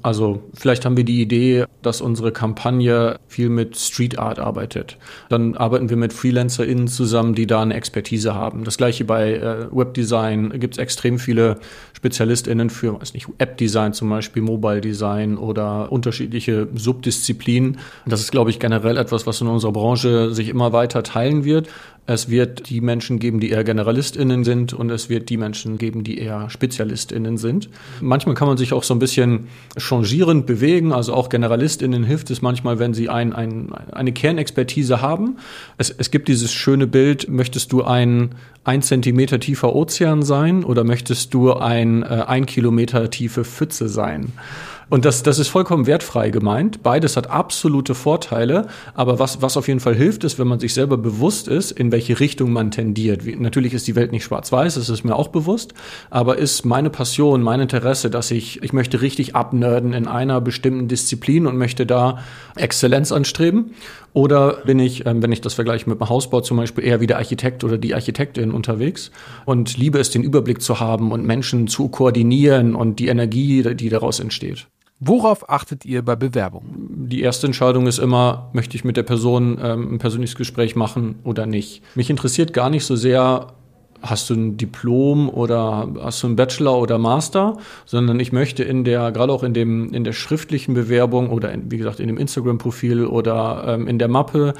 Also 0.04 0.42
vielleicht 0.52 0.84
haben 0.84 0.98
wir 0.98 1.04
die 1.04 1.22
Idee, 1.22 1.64
dass 1.80 2.02
unsere 2.02 2.30
Kampagne 2.30 3.18
viel 3.26 3.48
mit 3.48 3.78
Street 3.78 4.18
Art 4.18 4.38
arbeitet. 4.38 4.98
Dann 5.30 5.56
arbeiten 5.56 5.88
wir 5.88 5.96
mit 5.96 6.12
FreelancerInnen 6.12 6.88
zusammen, 6.88 7.34
die 7.34 7.46
da 7.46 7.62
eine 7.62 7.72
Expertise 7.72 8.34
haben. 8.34 8.64
Das 8.64 8.76
gleiche 8.76 9.06
bei 9.06 9.32
äh, 9.32 9.66
Webdesign 9.74 10.60
gibt 10.60 10.74
es 10.74 10.78
extrem 10.78 11.18
viele 11.18 11.56
SpezialistInnen 11.96 12.68
für, 12.68 13.00
weiß 13.00 13.14
nicht, 13.14 13.28
App-Design 13.38 13.94
zum 13.94 14.10
Beispiel, 14.10 14.42
Mobile-Design 14.42 15.38
oder 15.38 15.90
unterschiedliche 15.90 16.68
Subdisziplinen. 16.74 17.78
Das 18.04 18.20
ist, 18.20 18.30
glaube 18.30 18.50
ich, 18.50 18.58
generell 18.58 18.98
etwas, 18.98 19.26
was 19.26 19.40
in 19.40 19.46
unserer 19.46 19.72
Branche 19.72 20.34
sich 20.34 20.50
immer 20.50 20.74
weiter 20.74 21.02
teilen 21.02 21.44
wird. 21.44 21.70
Es 22.06 22.28
wird 22.28 22.68
die 22.68 22.82
Menschen 22.82 23.18
geben, 23.18 23.40
die 23.40 23.50
eher 23.50 23.64
GeneralistInnen 23.64 24.44
sind 24.44 24.74
und 24.74 24.90
es 24.90 25.08
wird 25.08 25.30
die 25.30 25.38
Menschen 25.38 25.78
geben, 25.78 26.04
die 26.04 26.18
eher 26.18 26.50
SpezialistInnen 26.50 27.38
sind. 27.38 27.70
Manchmal 28.02 28.34
kann 28.34 28.46
man 28.46 28.58
sich 28.58 28.74
auch 28.74 28.82
so 28.82 28.94
ein 28.94 28.98
bisschen 28.98 29.48
changierend 29.78 30.44
bewegen. 30.44 30.92
Also 30.92 31.14
auch 31.14 31.30
GeneralistInnen 31.30 32.04
hilft 32.04 32.30
es 32.30 32.42
manchmal, 32.42 32.78
wenn 32.78 32.92
sie 32.92 33.08
ein, 33.08 33.32
ein, 33.32 33.72
eine 33.72 34.12
Kernexpertise 34.12 35.00
haben. 35.00 35.38
Es, 35.78 35.88
es 35.90 36.10
gibt 36.10 36.28
dieses 36.28 36.52
schöne 36.52 36.86
Bild, 36.86 37.28
möchtest 37.28 37.72
du 37.72 37.82
ein 37.82 38.34
ein 38.66 38.80
Zentimeter 38.80 39.38
tiefer 39.40 39.76
Ozean 39.76 40.22
sein 40.22 40.64
oder 40.64 40.84
möchtest 40.84 41.34
du 41.34 41.52
ein 41.52 42.02
äh, 42.02 42.24
ein 42.26 42.46
Kilometer 42.46 43.10
tiefe 43.10 43.44
Pfütze 43.44 43.90
sein? 43.90 44.32
Und 44.90 45.04
das, 45.04 45.22
das 45.22 45.38
ist 45.38 45.48
vollkommen 45.48 45.86
wertfrei 45.86 46.30
gemeint. 46.30 46.82
Beides 46.82 47.16
hat 47.16 47.30
absolute 47.30 47.94
Vorteile. 47.94 48.66
Aber 48.94 49.18
was, 49.18 49.42
was 49.42 49.56
auf 49.56 49.68
jeden 49.68 49.80
Fall 49.80 49.94
hilft, 49.94 50.24
ist, 50.24 50.38
wenn 50.38 50.48
man 50.48 50.60
sich 50.60 50.74
selber 50.74 50.96
bewusst 50.96 51.48
ist, 51.48 51.72
in 51.72 51.92
welche 51.92 52.20
Richtung 52.20 52.52
man 52.52 52.70
tendiert. 52.70 53.24
Wie, 53.24 53.36
natürlich 53.36 53.74
ist 53.74 53.86
die 53.86 53.96
Welt 53.96 54.12
nicht 54.12 54.24
schwarz-weiß, 54.24 54.74
das 54.74 54.88
ist 54.88 55.04
mir 55.04 55.16
auch 55.16 55.28
bewusst. 55.28 55.74
Aber 56.10 56.38
ist 56.38 56.64
meine 56.64 56.90
Passion, 56.90 57.42
mein 57.42 57.60
Interesse, 57.60 58.10
dass 58.10 58.30
ich, 58.30 58.62
ich 58.62 58.72
möchte 58.72 59.00
richtig 59.00 59.34
abnörden 59.34 59.92
in 59.92 60.06
einer 60.06 60.40
bestimmten 60.40 60.88
Disziplin 60.88 61.46
und 61.46 61.56
möchte 61.56 61.86
da 61.86 62.18
Exzellenz 62.56 63.12
anstreben? 63.12 63.74
Oder 64.14 64.58
bin 64.64 64.78
ich, 64.78 65.06
ähm, 65.06 65.22
wenn 65.22 65.32
ich 65.32 65.40
das 65.40 65.54
vergleiche 65.54 65.90
mit 65.90 66.00
dem 66.00 66.08
Hausbau 66.08 66.40
zum 66.40 66.56
Beispiel, 66.56 66.84
eher 66.84 67.00
wie 67.00 67.08
der 67.08 67.18
Architekt 67.18 67.64
oder 67.64 67.78
die 67.78 67.94
Architektin 67.94 68.52
unterwegs 68.52 69.10
und 69.44 69.76
liebe 69.76 69.98
es, 69.98 70.10
den 70.10 70.22
Überblick 70.22 70.62
zu 70.62 70.78
haben 70.78 71.10
und 71.10 71.26
Menschen 71.26 71.66
zu 71.66 71.88
koordinieren 71.88 72.76
und 72.76 73.00
die 73.00 73.08
Energie, 73.08 73.74
die 73.74 73.88
daraus 73.88 74.20
entsteht? 74.20 74.68
Worauf 75.06 75.50
achtet 75.50 75.84
ihr 75.84 76.02
bei 76.02 76.16
Bewerbungen? 76.16 77.08
Die 77.10 77.20
erste 77.20 77.46
Entscheidung 77.46 77.86
ist 77.86 77.98
immer, 77.98 78.48
möchte 78.54 78.74
ich 78.76 78.84
mit 78.84 78.96
der 78.96 79.02
Person 79.02 79.58
ähm, 79.62 79.94
ein 79.94 79.98
persönliches 79.98 80.34
Gespräch 80.34 80.76
machen 80.76 81.16
oder 81.24 81.44
nicht. 81.44 81.82
Mich 81.94 82.08
interessiert 82.08 82.54
gar 82.54 82.70
nicht 82.70 82.86
so 82.86 82.96
sehr, 82.96 83.48
hast 84.00 84.30
du 84.30 84.34
ein 84.34 84.56
Diplom 84.56 85.28
oder 85.28 85.88
hast 86.02 86.22
du 86.22 86.28
einen 86.28 86.36
Bachelor 86.36 86.78
oder 86.78 86.96
Master, 86.98 87.58
sondern 87.84 88.18
ich 88.18 88.32
möchte 88.32 88.64
in 88.64 88.84
der, 88.84 89.12
gerade 89.12 89.32
auch 89.32 89.42
in 89.42 89.52
dem, 89.52 89.92
in 89.92 90.04
der 90.04 90.14
schriftlichen 90.14 90.72
Bewerbung 90.72 91.28
oder 91.28 91.52
in, 91.52 91.70
wie 91.70 91.76
gesagt 91.76 92.00
in 92.00 92.08
dem 92.08 92.16
Instagram-Profil 92.16 93.04
oder 93.04 93.64
ähm, 93.66 93.86
in 93.86 93.98
der 93.98 94.08
Mappe, 94.08 94.54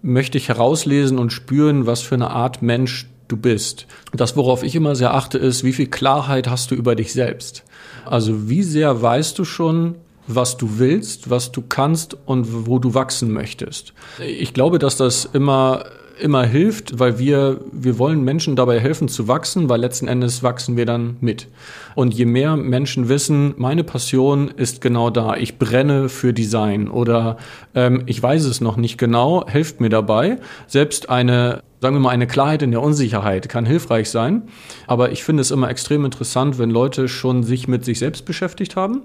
möchte 0.00 0.38
ich 0.38 0.48
herauslesen 0.48 1.18
und 1.18 1.32
spüren, 1.32 1.86
was 1.86 2.02
für 2.02 2.14
eine 2.14 2.30
Art 2.30 2.62
Mensch 2.62 3.08
du 3.26 3.36
bist. 3.36 3.86
Das, 4.12 4.36
worauf 4.36 4.62
ich 4.62 4.76
immer 4.76 4.94
sehr 4.94 5.14
achte, 5.14 5.38
ist, 5.38 5.64
wie 5.64 5.72
viel 5.72 5.86
Klarheit 5.86 6.48
hast 6.48 6.70
du 6.70 6.76
über 6.76 6.94
dich 6.94 7.12
selbst? 7.12 7.64
Also 8.04 8.48
wie 8.48 8.62
sehr 8.62 9.02
weißt 9.02 9.38
du 9.38 9.44
schon, 9.44 9.96
was 10.26 10.56
du 10.56 10.78
willst, 10.78 11.30
was 11.30 11.52
du 11.52 11.62
kannst 11.68 12.16
und 12.26 12.66
wo 12.66 12.78
du 12.78 12.94
wachsen 12.94 13.32
möchtest. 13.32 13.92
Ich 14.24 14.54
glaube, 14.54 14.78
dass 14.78 14.96
das 14.96 15.24
immer 15.24 15.84
immer 16.20 16.44
hilft, 16.44 16.98
weil 16.98 17.18
wir, 17.18 17.60
wir 17.72 17.98
wollen 17.98 18.22
Menschen 18.22 18.54
dabei 18.54 18.78
helfen 18.78 19.08
zu 19.08 19.28
wachsen, 19.28 19.68
weil 19.68 19.80
letzten 19.80 20.08
Endes 20.08 20.42
wachsen 20.42 20.76
wir 20.76 20.86
dann 20.86 21.16
mit. 21.20 21.48
Und 21.94 22.14
je 22.14 22.26
mehr 22.26 22.56
Menschen 22.56 23.08
wissen, 23.08 23.54
meine 23.56 23.82
Passion 23.82 24.48
ist 24.48 24.80
genau 24.80 25.10
da, 25.10 25.36
ich 25.36 25.58
brenne 25.58 26.08
für 26.08 26.32
Design 26.32 26.88
oder 26.88 27.38
ähm, 27.74 28.02
ich 28.06 28.22
weiß 28.22 28.44
es 28.44 28.60
noch 28.60 28.76
nicht 28.76 28.98
genau, 28.98 29.46
hilft 29.48 29.80
mir 29.80 29.88
dabei. 29.88 30.38
Selbst 30.66 31.10
eine 31.10 31.62
sagen 31.82 31.96
wir 31.96 32.00
mal, 32.00 32.10
eine 32.10 32.28
Klarheit 32.28 32.62
in 32.62 32.70
der 32.70 32.80
Unsicherheit 32.80 33.48
kann 33.48 33.66
hilfreich 33.66 34.08
sein. 34.08 34.44
Aber 34.86 35.10
ich 35.10 35.24
finde 35.24 35.40
es 35.40 35.50
immer 35.50 35.68
extrem 35.68 36.04
interessant, 36.04 36.60
wenn 36.60 36.70
Leute 36.70 37.08
schon 37.08 37.42
sich 37.42 37.66
mit 37.66 37.84
sich 37.84 37.98
selbst 37.98 38.24
beschäftigt 38.24 38.76
haben 38.76 39.02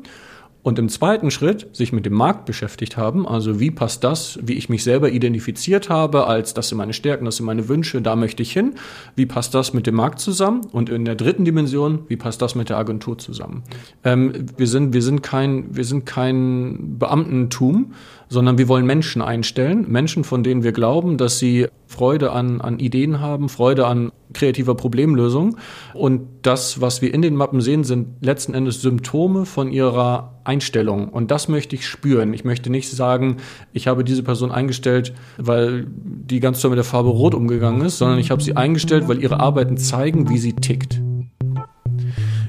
und 0.62 0.78
im 0.78 0.88
zweiten 0.88 1.32
Schritt 1.32 1.76
sich 1.76 1.92
mit 1.92 2.06
dem 2.06 2.14
Markt 2.14 2.46
beschäftigt 2.46 2.96
haben, 2.96 3.28
also 3.28 3.60
wie 3.60 3.72
passt 3.72 4.04
das, 4.04 4.38
wie 4.44 4.54
ich 4.54 4.70
mich 4.70 4.84
selber 4.84 5.10
identifiziert 5.10 5.90
habe, 5.90 6.28
als 6.28 6.54
das 6.54 6.70
sind 6.70 6.78
meine 6.78 6.94
Stärken, 6.94 7.26
das 7.26 7.38
sind 7.38 7.48
meine 7.48 7.68
Wünsche, 7.68 8.00
da 8.00 8.16
möchte 8.16 8.44
ich 8.44 8.52
hin, 8.52 8.76
wie 9.16 9.26
passt 9.26 9.56
das 9.56 9.74
mit 9.74 9.88
dem 9.88 9.96
Markt 9.96 10.20
zusammen 10.20 10.62
und 10.72 10.90
in 10.90 11.04
der 11.04 11.16
dritten 11.16 11.46
Dimension, 11.46 12.04
wie 12.10 12.18
passt 12.18 12.44
das 12.44 12.54
mit 12.54 12.70
der 12.70 12.78
Agentur 12.78 13.18
zusammen. 13.18 13.64
Ähm, 14.04 14.46
wir, 14.56 14.68
sind, 14.68 14.94
wir, 14.94 15.02
sind 15.02 15.24
kein, 15.24 15.76
wir 15.76 15.86
sind 15.86 16.06
kein 16.06 17.00
Beamtentum, 17.00 17.94
sondern 18.30 18.58
wir 18.58 18.68
wollen 18.68 18.86
Menschen 18.86 19.22
einstellen, 19.22 19.86
Menschen, 19.90 20.24
von 20.24 20.44
denen 20.44 20.64
wir 20.64 20.72
glauben, 20.72 21.18
dass 21.18 21.40
sie 21.40 21.68
Freude 21.88 22.32
an, 22.32 22.60
an 22.62 22.80
Ideen 22.80 23.22
haben, 23.22 23.50
Freude 23.50 23.88
an 23.88 24.12
kreativer 24.34 24.76
Problemlösung. 24.76 25.58
Und 25.94 26.28
das, 26.42 26.82
was 26.82 27.02
wir 27.02 27.14
in 27.14 27.22
den 27.22 27.36
Mappen 27.36 27.62
sehen, 27.62 27.84
sind 27.84 28.08
letzten 28.22 28.54
Endes 28.54 28.82
Symptome 28.82 29.46
von 29.46 29.72
ihrer 29.72 30.40
Einstellung. 30.44 31.10
Und 31.10 31.32
das 31.32 31.48
möchte 31.48 31.76
ich 31.76 31.88
spüren. 31.88 32.34
Ich 32.34 32.44
möchte 32.44 32.70
nicht 32.70 32.90
sagen, 32.92 33.38
ich 33.72 33.88
habe 33.88 34.04
diese 34.04 34.24
Person 34.24 34.52
eingestellt, 34.52 35.14
weil 35.38 35.88
die 35.90 36.40
ganz 36.40 36.62
toll 36.62 36.72
mit 36.72 36.78
der 36.78 36.84
Farbe 36.84 37.10
Rot 37.10 37.34
umgegangen 37.34 37.82
ist, 37.82 37.98
sondern 37.98 38.20
ich 38.20 38.32
habe 38.32 38.44
sie 38.44 38.56
eingestellt, 38.56 39.08
weil 39.08 39.22
ihre 39.22 39.40
Arbeiten 39.40 39.78
zeigen, 39.78 40.30
wie 40.30 40.38
sie 40.38 40.54
tickt. 40.54 41.02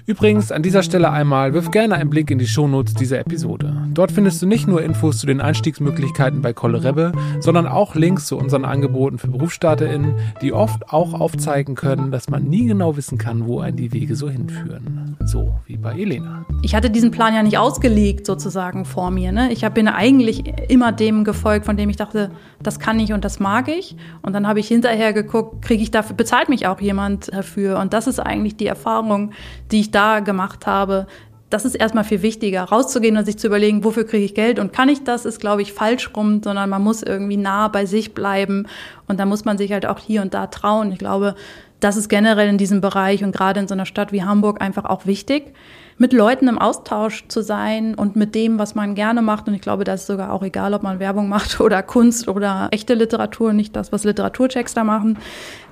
Übrigens, 0.09 0.53
an 0.53 0.63
dieser 0.63 0.83
Stelle 0.83 1.11
einmal, 1.11 1.53
wirf 1.53 1.71
gerne 1.71 1.97
einen 1.97 2.09
Blick 2.09 2.31
in 2.31 2.39
die 2.39 2.47
Shownotes 2.47 2.95
dieser 2.95 3.19
Episode. 3.19 3.77
Dort 3.93 4.11
findest 4.11 4.41
du 4.41 4.47
nicht 4.47 4.67
nur 4.67 4.83
Infos 4.83 5.19
zu 5.19 5.27
den 5.27 5.43
Einstiegsmöglichkeiten 5.43 6.41
bei 6.41 6.55
Kolle 6.55 6.83
Rebbe, 6.83 7.13
sondern 7.41 7.67
auch 7.67 7.95
Links 7.95 8.25
zu 8.25 8.39
unseren 8.39 8.65
Angeboten 8.65 9.19
für 9.19 9.29
BerufsstarterInnen, 9.29 10.15
die 10.41 10.55
oft 10.55 10.95
auch 10.95 11.13
aufzeigen 11.13 11.75
können, 11.75 12.11
dass 12.11 12.31
man 12.31 12.45
nie 12.45 12.65
genau 12.65 12.97
wissen 12.97 13.19
kann, 13.19 13.47
wo 13.47 13.61
einen 13.61 13.77
die 13.77 13.93
Wege 13.93 14.17
so 14.17 14.31
hinführen. 14.31 15.19
So 15.27 15.53
wie 15.67 15.77
bei 15.77 15.93
Elena. 15.93 16.47
Ich 16.63 16.75
hatte 16.75 16.89
diesen 16.89 17.11
Plan 17.11 17.35
ja 17.35 17.43
nicht 17.43 17.59
ausgelegt 17.59 18.25
sozusagen 18.25 18.87
vor 18.87 19.11
mir. 19.11 19.31
Ne? 19.31 19.53
Ich 19.53 19.69
bin 19.69 19.89
eigentlich 19.89 20.55
immer 20.71 20.91
dem 20.91 21.23
gefolgt, 21.23 21.67
von 21.67 21.77
dem 21.77 21.91
ich 21.91 21.97
dachte, 21.97 22.31
das 22.63 22.79
kann 22.79 22.99
ich 22.99 23.13
und 23.13 23.27
das 23.27 23.41
mag 23.41 23.69
ich. 23.69 23.95
Und 24.23 24.33
dann 24.33 24.49
habe 24.49 24.59
ich 24.59 24.69
hinterher 24.69 25.13
geguckt, 25.13 25.61
kriege 25.61 25.83
ich 25.83 25.91
dafür, 25.91 26.17
bezahlt 26.17 26.49
mich 26.49 26.67
auch 26.67 26.81
jemand 26.81 27.31
dafür. 27.31 27.79
Und 27.79 27.93
das 27.93 28.07
ist 28.07 28.21
eigentlich 28.21 28.57
die 28.57 28.67
Erfahrung, 28.67 29.33
die 29.71 29.81
ich 29.81 29.91
da 29.91 29.98
da 29.99 30.21
gemacht 30.21 30.67
habe, 30.67 31.07
das 31.51 31.65
ist 31.65 31.75
erstmal 31.75 32.05
viel 32.05 32.23
wichtiger, 32.23 32.63
rauszugehen 32.63 33.17
und 33.17 33.25
sich 33.25 33.39
zu 33.39 33.47
überlegen, 33.47 33.83
wofür 33.83 34.07
kriege 34.07 34.25
ich 34.25 34.35
Geld 34.35 34.59
und 34.59 34.73
kann 34.73 34.89
ich 34.89 35.03
das, 35.03 35.25
ist, 35.25 35.41
glaube 35.41 35.63
ich, 35.63 35.73
falsch 35.73 36.11
rum, 36.15 36.43
sondern 36.43 36.71
man 36.71 36.83
muss 36.83 37.03
irgendwie 37.03 37.39
nah 37.39 37.69
bei 37.69 37.87
sich 37.87 38.15
bleiben 38.15 38.67
und 39.07 39.19
da 39.19 39.27
muss 39.27 39.45
man 39.45 39.59
sich 39.59 39.73
halt 39.73 39.87
auch 39.87 39.99
hier 39.99 40.23
und 40.23 40.35
da 40.35 40.47
trauen. 40.47 40.93
Ich 40.93 40.99
glaube, 40.99 41.35
das 41.81 41.97
ist 41.97 42.09
generell 42.09 42.49
in 42.49 42.59
diesem 42.59 42.81
Bereich 42.81 43.25
und 43.25 43.33
gerade 43.35 43.61
in 43.61 43.69
so 43.69 43.75
einer 43.75 43.87
Stadt 43.87 44.13
wie 44.13 44.23
Hamburg 44.23 44.61
einfach 44.61 44.85
auch 44.85 45.07
wichtig 45.07 45.55
mit 45.99 46.13
Leuten 46.13 46.47
im 46.47 46.59
Austausch 46.59 47.27
zu 47.27 47.43
sein 47.43 47.95
und 47.95 48.15
mit 48.15 48.35
dem, 48.35 48.59
was 48.59 48.75
man 48.77 48.95
gerne 48.95 49.21
macht. 49.21 49.49
Und 49.49 49.55
ich 49.55 49.61
glaube, 49.61 49.85
das 49.85 50.03
ist 50.03 50.07
sogar 50.07 50.33
auch 50.33 50.43
egal, 50.43 50.73
ob 50.73 50.83
man 50.83 51.01
Werbung 51.01 51.29
macht 51.29 51.61
oder 51.61 51.83
Kunst 51.83 52.29
oder 52.29 52.69
echte 52.71 52.95
Literatur, 52.95 53.53
nicht 53.53 53.75
das, 53.77 53.93
was 53.93 54.05
Literaturchecks 54.05 54.75
da 54.75 54.85
machen, 54.85 55.19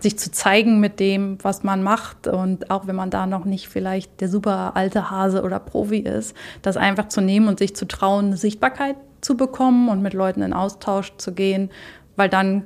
sich 0.01 0.19
zu 0.19 0.31
zeigen 0.31 0.81
mit 0.81 1.01
dem, 1.01 1.39
was 1.43 1.63
man 1.63 1.83
macht. 1.83 2.27
Und 2.27 2.71
auch 2.71 2.87
wenn 2.87 2.97
man 2.97 3.11
da 3.11 3.27
noch 3.27 3.45
nicht 3.45 3.69
vielleicht 3.69 4.21
der 4.21 4.29
super 4.29 4.73
alte 4.75 5.11
Hase 5.11 5.43
oder 5.43 5.61
Profi 5.61 5.99
ist, 5.99 6.37
das 6.63 6.77
einfach 6.77 7.09
zu 7.09 7.21
nehmen 7.21 7.49
und 7.49 7.59
sich 7.59 7.77
zu 7.77 7.87
trauen, 7.87 8.27
eine 8.27 8.37
Sichtbarkeit 8.37 8.97
zu 9.21 9.37
bekommen 9.37 9.89
und 9.89 10.03
mit 10.03 10.13
Leuten 10.13 10.43
in 10.43 10.53
Austausch 10.53 11.13
zu 11.17 11.33
gehen, 11.33 11.71
weil 12.17 12.29
dann 12.29 12.65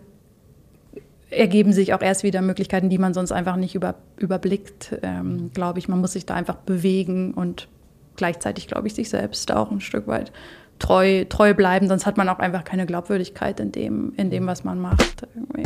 ergeben 1.31 1.73
sich 1.73 1.95
auch 1.95 2.03
erst 2.03 2.23
wieder 2.23 2.43
Möglichkeiten, 2.43 2.91
die 2.91 2.99
man 2.99 3.15
sonst 3.15 3.33
einfach 3.33 3.57
nicht 3.57 3.75
über, 3.75 3.95
überblickt, 4.19 4.99
ähm, 5.03 5.51
glaube 5.55 5.79
ich. 5.79 5.89
Man 5.89 6.01
muss 6.01 6.13
sich 6.13 6.27
da 6.27 6.35
einfach 6.35 6.57
bewegen 6.57 7.35
und 7.35 7.69
gleichzeitig, 8.17 8.67
glaube 8.67 8.89
ich, 8.89 8.95
sich 8.95 9.09
selbst 9.09 9.53
auch 9.53 9.71
ein 9.71 9.81
Stück 9.81 10.07
weit 10.07 10.33
treu, 10.79 11.25
treu 11.29 11.55
bleiben, 11.55 11.89
sonst 11.89 12.07
hat 12.07 12.17
man 12.17 12.29
auch 12.29 12.39
einfach 12.39 12.65
keine 12.65 12.87
Glaubwürdigkeit 12.87 13.61
in 13.61 13.71
dem, 13.71 14.13
in 14.17 14.31
dem 14.31 14.47
was 14.47 14.65
man 14.65 14.81
macht. 14.81 15.27
Irgendwie. 15.35 15.65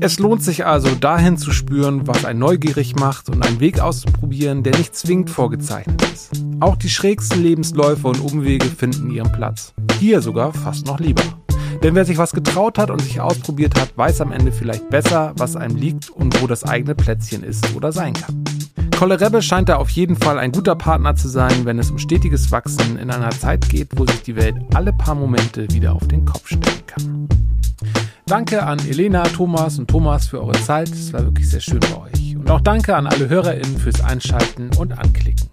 Es 0.00 0.18
lohnt 0.18 0.42
sich 0.42 0.64
also, 0.64 0.94
dahin 0.94 1.36
zu 1.36 1.50
spüren, 1.50 2.06
was 2.06 2.24
einen 2.24 2.38
neugierig 2.38 2.94
macht 2.96 3.28
und 3.28 3.44
einen 3.44 3.58
Weg 3.60 3.80
auszuprobieren, 3.80 4.62
der 4.62 4.76
nicht 4.76 4.94
zwingend 4.94 5.30
vorgezeichnet 5.30 6.00
ist. 6.02 6.30
Auch 6.60 6.76
die 6.76 6.88
schrägsten 6.88 7.42
Lebensläufe 7.42 8.06
und 8.06 8.20
Umwege 8.20 8.66
finden 8.66 9.10
ihren 9.10 9.32
Platz. 9.32 9.74
Hier 9.98 10.22
sogar 10.22 10.52
fast 10.52 10.86
noch 10.86 11.00
lieber. 11.00 11.37
Denn 11.82 11.94
wer 11.94 12.04
sich 12.04 12.18
was 12.18 12.32
getraut 12.32 12.78
hat 12.78 12.90
und 12.90 13.00
sich 13.00 13.20
ausprobiert 13.20 13.78
hat, 13.80 13.96
weiß 13.96 14.20
am 14.20 14.32
Ende 14.32 14.50
vielleicht 14.50 14.88
besser, 14.90 15.32
was 15.36 15.54
einem 15.54 15.76
liegt 15.76 16.10
und 16.10 16.40
wo 16.42 16.46
das 16.46 16.64
eigene 16.64 16.94
Plätzchen 16.94 17.44
ist 17.44 17.74
oder 17.76 17.92
sein 17.92 18.14
kann. 18.14 18.44
Kolle 18.98 19.42
scheint 19.42 19.68
da 19.68 19.76
auf 19.76 19.90
jeden 19.90 20.16
Fall 20.16 20.40
ein 20.40 20.50
guter 20.50 20.74
Partner 20.74 21.14
zu 21.14 21.28
sein, 21.28 21.64
wenn 21.64 21.78
es 21.78 21.92
um 21.92 21.98
stetiges 21.98 22.50
Wachsen 22.50 22.98
in 22.98 23.12
einer 23.12 23.30
Zeit 23.30 23.68
geht, 23.68 23.90
wo 23.94 24.04
sich 24.04 24.22
die 24.22 24.34
Welt 24.34 24.56
alle 24.74 24.92
paar 24.92 25.14
Momente 25.14 25.70
wieder 25.70 25.94
auf 25.94 26.08
den 26.08 26.24
Kopf 26.24 26.48
stellen 26.48 26.84
kann. 26.84 27.28
Danke 28.26 28.64
an 28.64 28.80
Elena, 28.80 29.22
Thomas 29.22 29.78
und 29.78 29.88
Thomas 29.88 30.26
für 30.26 30.40
eure 30.40 30.60
Zeit. 30.60 30.90
Es 30.90 31.12
war 31.12 31.22
wirklich 31.22 31.48
sehr 31.48 31.60
schön 31.60 31.78
bei 31.78 31.96
euch. 31.96 32.36
Und 32.36 32.50
auch 32.50 32.60
danke 32.60 32.96
an 32.96 33.06
alle 33.06 33.28
HörerInnen 33.28 33.78
fürs 33.78 34.02
Einschalten 34.02 34.70
und 34.76 34.98
Anklicken. 34.98 35.47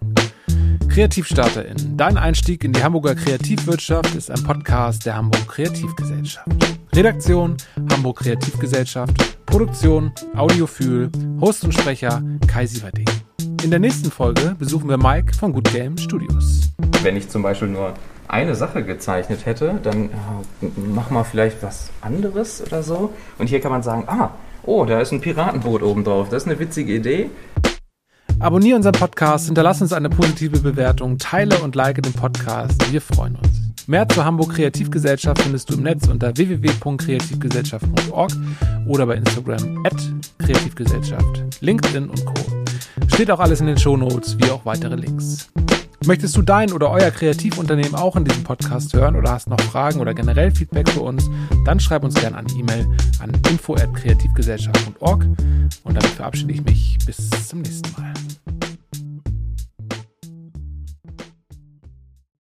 KreativstarterInnen. 0.96 1.98
Dein 1.98 2.18
Einstieg 2.18 2.64
in 2.64 2.72
die 2.72 2.82
Hamburger 2.82 3.16
Kreativwirtschaft 3.16 4.16
ist 4.16 4.32
ein 4.32 4.42
Podcast 4.46 5.06
der 5.06 5.18
Hamburg 5.18 5.46
Kreativgesellschaft. 5.46 6.48
Redaktion 6.96 7.58
Hamburg 7.92 8.20
Kreativgesellschaft. 8.20 9.12
Produktion 9.46 10.14
Audiophil. 10.38 11.12
Host 11.42 11.66
und 11.66 11.74
Sprecher 11.74 12.24
Kai 12.48 12.66
Sieverding. 12.66 13.10
In 13.62 13.72
der 13.72 13.80
nächsten 13.80 14.10
Folge 14.10 14.56
besuchen 14.58 14.88
wir 14.88 14.98
Mike 14.98 15.34
von 15.34 15.52
Good 15.52 15.70
Game 15.74 15.98
Studios. 15.98 16.72
Wenn 17.04 17.18
ich 17.18 17.28
zum 17.28 17.44
Beispiel 17.44 17.68
nur 17.68 17.96
eine 18.30 18.56
Sache 18.56 18.82
gezeichnet 18.82 19.46
hätte, 19.46 19.82
dann 19.84 20.06
äh, 20.06 20.68
mach 20.78 21.10
mal 21.10 21.26
vielleicht 21.26 21.62
was 21.62 21.90
anderes 22.00 22.64
oder 22.66 22.84
so. 22.84 23.12
Und 23.38 23.48
hier 23.48 23.60
kann 23.60 23.72
man 23.72 23.84
sagen, 23.84 24.06
ah, 24.08 24.30
oh, 24.64 24.86
da 24.86 25.02
ist 25.02 25.12
ein 25.12 25.20
Piratenboot 25.20 25.84
oben 25.84 26.06
drauf. 26.06 26.30
Das 26.30 26.44
ist 26.44 26.48
eine 26.48 26.58
witzige 26.58 26.96
Idee. 26.96 27.32
Abonniere 28.40 28.76
unseren 28.76 28.94
Podcast, 28.94 29.46
hinterlass 29.46 29.82
uns 29.82 29.94
eine 29.94 30.10
positive 30.10 30.60
Bewertung, 30.60 31.18
teile 31.18 31.58
und 31.60 31.76
like 31.76 32.02
den 32.02 32.14
Podcast. 32.14 32.92
Wir 32.92 33.02
freuen 33.02 33.36
uns. 33.36 33.62
Mehr 33.88 34.08
zur 34.10 34.26
Hamburg 34.26 34.56
Kreativgesellschaft 34.56 35.42
findest 35.42 35.70
du 35.70 35.76
im 35.76 35.84
Netz 35.84 36.08
unter 36.08 36.36
www.kreativgesellschaft.org 36.36 38.32
oder 38.88 39.06
bei 39.06 39.16
Instagram 39.16 39.86
at 39.86 39.96
Kreativgesellschaft, 40.40 41.44
LinkedIn 41.62 42.10
und 42.10 42.26
Co. 42.26 42.34
Steht 43.14 43.32
auch 43.32 43.40
alles 43.40 43.62
in 43.62 43.68
den 43.68 43.78
Shownotes, 43.78 44.38
wie 44.40 44.50
auch 44.50 44.66
weitere 44.66 44.96
Links. 44.96 45.50
Möchtest 46.06 46.38
du 46.38 46.44
dein 46.44 46.72
oder 46.72 46.92
euer 46.92 47.10
Kreativunternehmen 47.10 47.96
auch 47.96 48.16
in 48.16 48.26
diesem 48.26 48.44
Podcast 48.44 48.94
hören 48.94 49.16
oder 49.16 49.32
hast 49.32 49.50
noch 49.50 49.60
Fragen 49.62 50.00
oder 50.00 50.14
generell 50.14 50.52
Feedback 50.52 50.88
für 50.90 51.02
uns, 51.02 51.32
dann 51.66 51.80
schreib 51.80 52.04
uns 52.04 52.14
gerne 52.14 52.38
an 52.38 52.46
E-Mail 52.56 52.86
an 53.20 53.32
info@kreativgesellschaft.org 53.50 55.26
und 55.84 55.96
damit 55.96 56.06
verabschiede 56.06 56.54
ich 56.54 56.64
mich 56.64 56.98
bis 57.08 57.30
zum 57.48 57.62
nächsten 57.62 57.92
Mal. 58.00 58.14